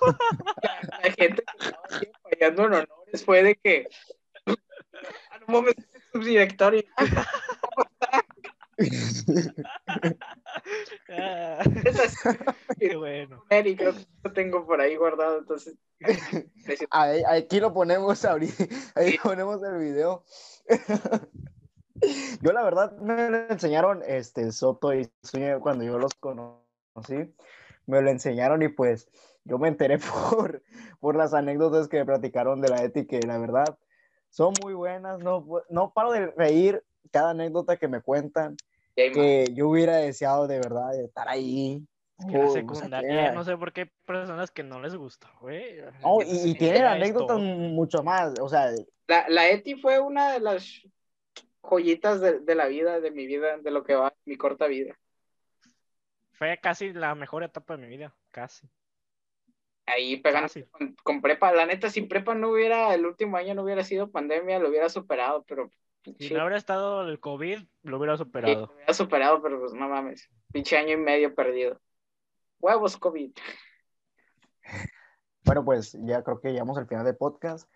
La, 1.03 1.13
gente 1.13 1.43
que 1.59 1.67
estaba 1.67 1.83
fallando 2.23 2.65
en 2.65 2.73
honores 2.75 3.25
fue 3.25 3.43
de 3.43 3.57
que. 3.57 3.89
A 4.47 5.39
no 5.39 5.47
mames, 5.47 5.75
subdirector 6.13 6.75
y. 6.75 6.87
Ah, 11.11 11.63
qué 12.79 12.97
bueno. 12.97 13.45
Creo 13.49 13.77
que 13.77 14.07
lo 14.23 14.33
tengo 14.33 14.67
por 14.67 14.81
ahí 14.81 14.97
guardado, 14.97 15.39
entonces. 15.39 15.77
Ahí, 16.91 17.23
aquí 17.29 17.61
lo 17.61 17.75
ponemos 17.75 18.25
ahorita, 18.25 18.65
ahí 18.95 19.19
ponemos 19.23 19.63
el 19.63 19.77
video. 19.79 20.25
Yo 22.41 22.53
la 22.53 22.63
verdad 22.63 22.97
me 22.99 23.29
lo 23.29 23.51
enseñaron 23.51 24.03
este 24.07 24.51
Soto 24.53 24.95
y 24.95 25.11
Zúñiga 25.27 25.61
cuando 25.61 25.85
yo 25.85 25.99
los 25.99 26.15
conocí, 26.15 27.35
me 27.87 28.01
lo 28.01 28.09
enseñaron 28.09 28.63
y 28.63 28.69
pues 28.69 29.11
yo 29.45 29.59
me 29.59 29.69
enteré 29.69 29.99
por, 29.99 30.63
por 30.99 31.17
las 31.17 31.35
anécdotas 31.35 31.89
que 31.89 31.99
me 31.99 32.07
platicaron 32.07 32.63
de 32.63 32.71
la 32.71 32.83
ética 32.83 33.17
y 33.17 33.23
la 33.23 33.37
verdad 33.37 33.79
son 34.31 34.55
muy 34.63 34.73
buenas, 34.73 35.19
no, 35.19 35.45
no 35.69 35.93
paro 35.93 36.13
de 36.13 36.29
reír 36.29 36.83
cada 37.11 37.31
anécdota 37.31 37.77
que 37.77 37.89
me 37.89 38.01
cuentan, 38.01 38.57
que 39.13 39.47
yo 39.55 39.69
hubiera 39.69 39.97
deseado 39.97 40.47
de 40.47 40.59
verdad 40.59 40.99
estar 41.01 41.29
ahí. 41.29 41.83
la 42.19 42.51
secundaria, 42.51 43.33
no 43.33 43.45
sé 43.45 43.57
por 43.57 43.73
qué 43.73 43.83
hay 43.83 43.91
personas 44.05 44.51
que 44.51 44.63
no 44.63 44.81
les 44.81 44.95
gusta, 44.95 45.33
güey. 45.41 45.81
Oh, 46.03 46.23
y, 46.23 46.51
y 46.51 46.55
tienen 46.55 46.85
anécdotas 46.85 47.39
mucho 47.39 48.03
más, 48.03 48.39
o 48.41 48.49
sea... 48.49 48.71
La, 49.07 49.29
la 49.29 49.49
ETI 49.49 49.75
fue 49.75 49.99
una 49.99 50.33
de 50.33 50.41
las 50.41 50.83
joyitas 51.63 52.21
de, 52.21 52.41
de, 52.41 52.55
la 52.55 52.67
vida, 52.67 53.01
de 53.01 53.11
mi 53.11 53.27
vida, 53.27 53.59
de 53.59 53.71
lo 53.71 53.83
que 53.83 53.95
va, 53.95 54.15
mi 54.25 54.37
corta 54.37 54.67
vida. 54.67 54.99
Fue 56.33 56.59
casi 56.63 56.93
la 56.93 57.15
mejor 57.15 57.43
etapa 57.43 57.77
de 57.77 57.83
mi 57.83 57.89
vida, 57.89 58.15
casi. 58.31 58.69
Ahí 59.87 60.17
pegan 60.19 60.47
con, 60.71 60.95
con, 61.03 61.21
prepa, 61.21 61.53
la 61.53 61.67
neta, 61.67 61.91
sin 61.91 62.09
prepa 62.09 62.35
no 62.35 62.51
hubiera, 62.51 62.95
el 62.95 63.05
último 63.05 63.37
año 63.37 63.55
no 63.55 63.63
hubiera 63.63 63.83
sido 63.83 64.11
pandemia, 64.11 64.59
lo 64.59 64.69
hubiera 64.69 64.89
superado, 64.89 65.45
pero... 65.47 65.71
Si 66.03 66.33
no 66.33 66.41
hubiera 66.41 66.57
estado 66.57 67.09
el 67.09 67.21
COVID, 67.21 67.59
lo 67.83 67.99
hubiera 67.99 68.17
superado. 68.17 68.55
Sí, 68.55 68.61
lo 68.61 68.75
hubiera 68.75 68.95
superado, 68.95 69.43
pero 69.43 69.61
pues 69.61 69.75
no 69.75 69.89
mames, 69.89 70.31
pinche 70.53 70.77
año 70.77 70.95
y 70.95 70.97
medio 70.97 71.35
perdido. 71.35 71.81
Huevos 72.59 72.97
COVID. 72.97 73.33
Bueno, 75.43 75.65
pues 75.65 75.97
ya 76.03 76.23
creo 76.23 76.39
que 76.39 76.53
llegamos 76.53 76.77
al 76.77 76.87
final 76.87 77.05
del 77.05 77.17
podcast. 77.17 77.69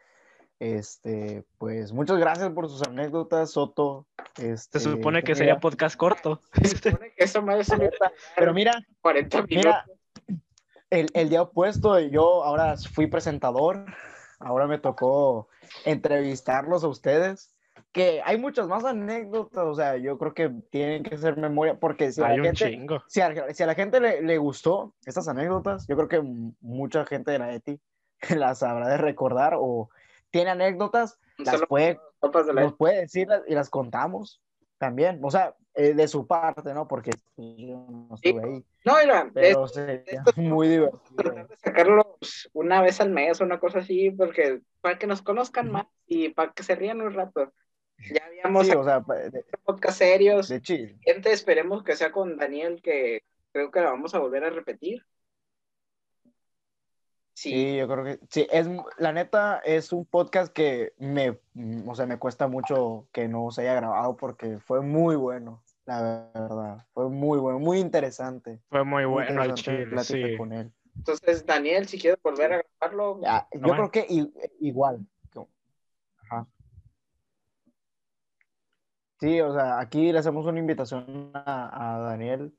Este, 0.61 1.45
pues 1.59 1.93
muchas 1.93 2.19
gracias 2.19 2.51
por 2.53 2.69
sus 2.69 2.83
anécdotas, 2.83 3.53
Soto. 3.53 4.07
Este, 4.37 4.81
Se 4.81 4.91
supone 4.91 5.23
que 5.23 5.35
sería 5.35 5.59
podcast 5.59 5.97
corto. 5.97 6.41
Se 6.63 6.91
supone 6.91 7.13
que 7.17 7.25
eso 7.25 7.43
me 7.43 7.57
Pero 8.37 8.55
mira, 8.55 8.81
40 9.01 9.43
minutos. 9.45 9.49
Mira, 9.49 9.85
el, 10.91 11.09
el 11.15 11.31
día 11.31 11.43
opuesto, 11.43 11.99
yo 11.99 12.45
ahora 12.45 12.77
fui 12.77 13.07
presentador, 13.07 13.87
ahora 14.39 14.67
me 14.67 14.79
tocó 14.79 15.49
entrevistarlos 15.87 16.85
a 16.85 16.89
ustedes 16.89 17.54
que 17.95 18.21
hay 18.25 18.37
muchas 18.39 18.67
más 18.67 18.85
anécdotas, 18.85 19.65
o 19.65 19.75
sea, 19.75 19.97
yo 19.97 20.19
creo 20.19 20.35
que 20.35 20.51
tienen 20.71 21.05
que 21.05 21.17
ser 21.17 21.37
memoria, 21.37 21.79
porque 21.79 22.11
si, 22.11 22.21
a 22.21 22.31
la, 22.31 22.43
gente, 22.43 22.87
si, 23.07 23.21
a, 23.21 23.55
si 23.55 23.63
a 23.63 23.67
la 23.67 23.75
gente 23.77 24.01
le, 24.01 24.21
le, 24.21 24.37
gustó 24.37 24.93
estas 25.07 25.29
anécdotas, 25.29 25.87
yo 25.87 25.95
creo 25.95 26.09
que 26.09 26.21
mucha 26.61 27.07
gente 27.07 27.31
de 27.31 27.39
la 27.39 27.55
ETI 27.55 27.81
las 28.37 28.65
habrá 28.65 28.89
de 28.89 28.97
recordar 28.97 29.55
o 29.57 29.91
tiene 30.33 30.51
anécdotas, 30.51 31.21
las 31.39 31.63
puede, 31.69 32.01
nos 32.21 32.75
puede 32.75 33.03
decir 33.03 33.29
y 33.47 33.55
las 33.55 33.71
contamos 33.71 34.43
también, 34.77 35.21
o 35.23 35.31
sea, 35.31 35.55
eh, 35.75 35.95
de 35.95 36.09
su 36.09 36.27
parte, 36.27 36.75
¿no? 36.75 36.89
Porque 36.89 37.13
yo 37.37 37.87
no 37.89 38.17
estuve 38.17 38.45
ahí. 38.45 38.65
No, 38.85 38.95
mira, 39.01 39.31
pero 39.33 39.67
es, 39.67 39.75
muy 40.37 40.69
divertido. 40.69 41.01
Tratar 41.17 41.47
de 41.47 41.57
sacarlos 41.59 42.51
una 42.53 42.83
vez 42.83 43.01
al 43.01 43.11
mes, 43.11 43.41
una 43.41 43.61
cosa 43.61 43.79
así, 43.79 44.11
porque 44.11 44.63
para 44.81 44.99
que 44.99 45.07
nos 45.07 45.23
conozcan 45.23 45.71
más 45.71 45.87
y 46.07 46.31
para 46.31 46.53
que 46.53 46.65
se 46.65 46.75
rían 46.75 47.01
un 47.01 47.15
rato. 47.15 47.53
Ya 47.99 48.25
habíamos 48.27 48.67
sí, 48.67 48.73
o 48.73 48.85
sea, 48.85 49.01
de, 49.01 49.45
podcast 49.65 49.99
serios. 49.99 50.49
De 50.49 50.61
chill. 50.61 50.99
Gente, 51.01 51.33
esperemos 51.33 51.83
que 51.83 51.97
sea 51.97 52.13
con 52.13 52.37
Daniel, 52.37 52.83
que 52.83 53.23
creo 53.53 53.71
que 53.71 53.81
la 53.81 53.91
vamos 53.91 54.15
a 54.15 54.19
volver 54.19 54.45
a 54.45 54.51
repetir. 54.51 55.05
Sí. 57.35 57.77
yo 57.77 57.89
creo 57.89 58.05
que 58.05 58.21
sí, 58.31 58.47
es 58.51 58.69
la 58.97 59.13
neta 59.13 59.61
es 59.65 59.93
un 59.93 60.05
podcast 60.07 60.53
que 60.53 60.93
me, 60.99 61.37
o 61.85 61.95
sea, 61.95 62.07
me 62.07 62.19
cuesta 62.19 62.47
mucho 62.47 63.09
que 63.13 63.27
no 63.27 63.51
se 63.51 63.63
haya 63.63 63.75
grabado 63.75 64.17
porque 64.17 64.61
fue 64.61 64.83
muy 64.83 65.17
bueno, 65.17 65.63
la 65.85 66.31
verdad, 66.33 66.87
fue 66.95 67.11
muy 67.11 67.39
bueno, 67.39 67.59
muy 67.59 67.81
interesante. 67.81 68.61
Fue 68.69 68.85
muy 68.85 69.05
bueno 69.05 69.43
el 69.43 69.57
sí. 69.57 70.37
con 70.37 70.53
él. 70.53 70.73
Entonces, 70.97 71.45
Daniel, 71.45 71.89
si 71.89 71.99
quieres 71.99 72.23
volver 72.23 72.53
a 72.53 72.63
grabarlo. 72.81 73.21
Ya, 73.21 73.49
yo 73.53 73.73
creo 73.73 73.91
que 73.91 74.07
igual. 74.61 75.07
Ajá. 76.23 76.47
Sí, 79.21 79.41
o 79.41 79.53
sea, 79.55 79.81
aquí 79.81 80.13
le 80.13 80.19
hacemos 80.19 80.47
una 80.47 80.59
invitación 80.59 81.31
a, 81.35 81.97
a 81.97 81.99
Daniel 82.01 82.53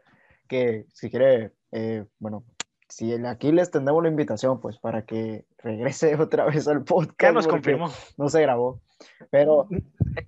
que 0.47 0.86
si 0.93 1.10
quiere, 1.10 1.53
eh, 1.72 2.06
bueno, 2.20 2.45
si 2.88 3.14
aquí 3.26 3.51
les 3.51 3.72
tendemos 3.72 4.03
la 4.03 4.10
invitación, 4.10 4.60
pues 4.60 4.78
para 4.78 5.03
que 5.06 5.45
regrese 5.58 6.16
otra 6.22 6.45
vez 6.45 6.68
al 6.68 6.84
podcast. 6.84 7.22
Ya 7.22 7.32
nos 7.32 7.47
confirmó. 7.47 7.89
No 8.18 8.30
se 8.30 8.41
grabó. 8.41 8.82
Pero, 9.30 9.68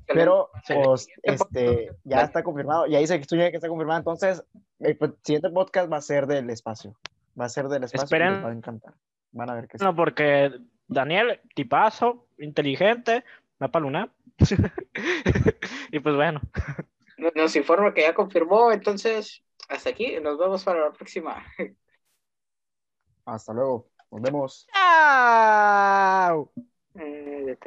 pero 0.07 0.49
pues, 0.67 1.07
este, 1.23 1.89
ya 2.03 2.21
está 2.21 2.43
confirmado. 2.43 2.85
Ya 2.87 2.99
dice 2.99 3.15
que 3.15 3.21
estoy 3.21 3.39
que 3.39 3.55
está 3.55 3.69
confirmado. 3.69 3.99
Entonces, 3.99 4.43
el 4.79 4.97
siguiente 5.23 5.49
podcast 5.49 5.91
va 5.91 5.97
a 5.97 6.01
ser 6.01 6.27
del 6.27 6.49
espacio. 6.49 6.97
Va 7.39 7.45
a 7.45 7.49
ser 7.49 7.67
del 7.67 7.83
espacio. 7.83 8.03
Esperen. 8.03 8.33
Les 8.33 8.43
va 8.45 8.49
a 8.49 8.53
encantar. 8.53 8.93
Van 9.31 9.49
a 9.49 9.55
ver 9.55 9.67
que 9.67 9.77
No, 9.77 9.95
porque 9.95 10.51
Daniel, 10.87 11.39
tipazo, 11.55 12.27
inteligente, 12.37 13.23
va 13.61 13.69
para 13.69 13.83
Luna. 13.83 14.11
y 15.91 15.99
pues 15.99 16.15
bueno. 16.15 16.41
Nos 17.35 17.55
informa 17.55 17.93
que 17.93 18.01
ya 18.01 18.13
confirmó, 18.13 18.71
entonces 18.71 19.43
hasta 19.69 19.89
aquí, 19.89 20.19
nos 20.21 20.37
vemos 20.37 20.63
para 20.63 20.81
la 20.85 20.91
próxima. 20.91 21.43
Hasta 23.25 23.53
luego, 23.53 23.89
nos 24.11 24.21
vemos. 24.21 24.67
Chao. 24.73 26.51
Eh, 26.95 27.57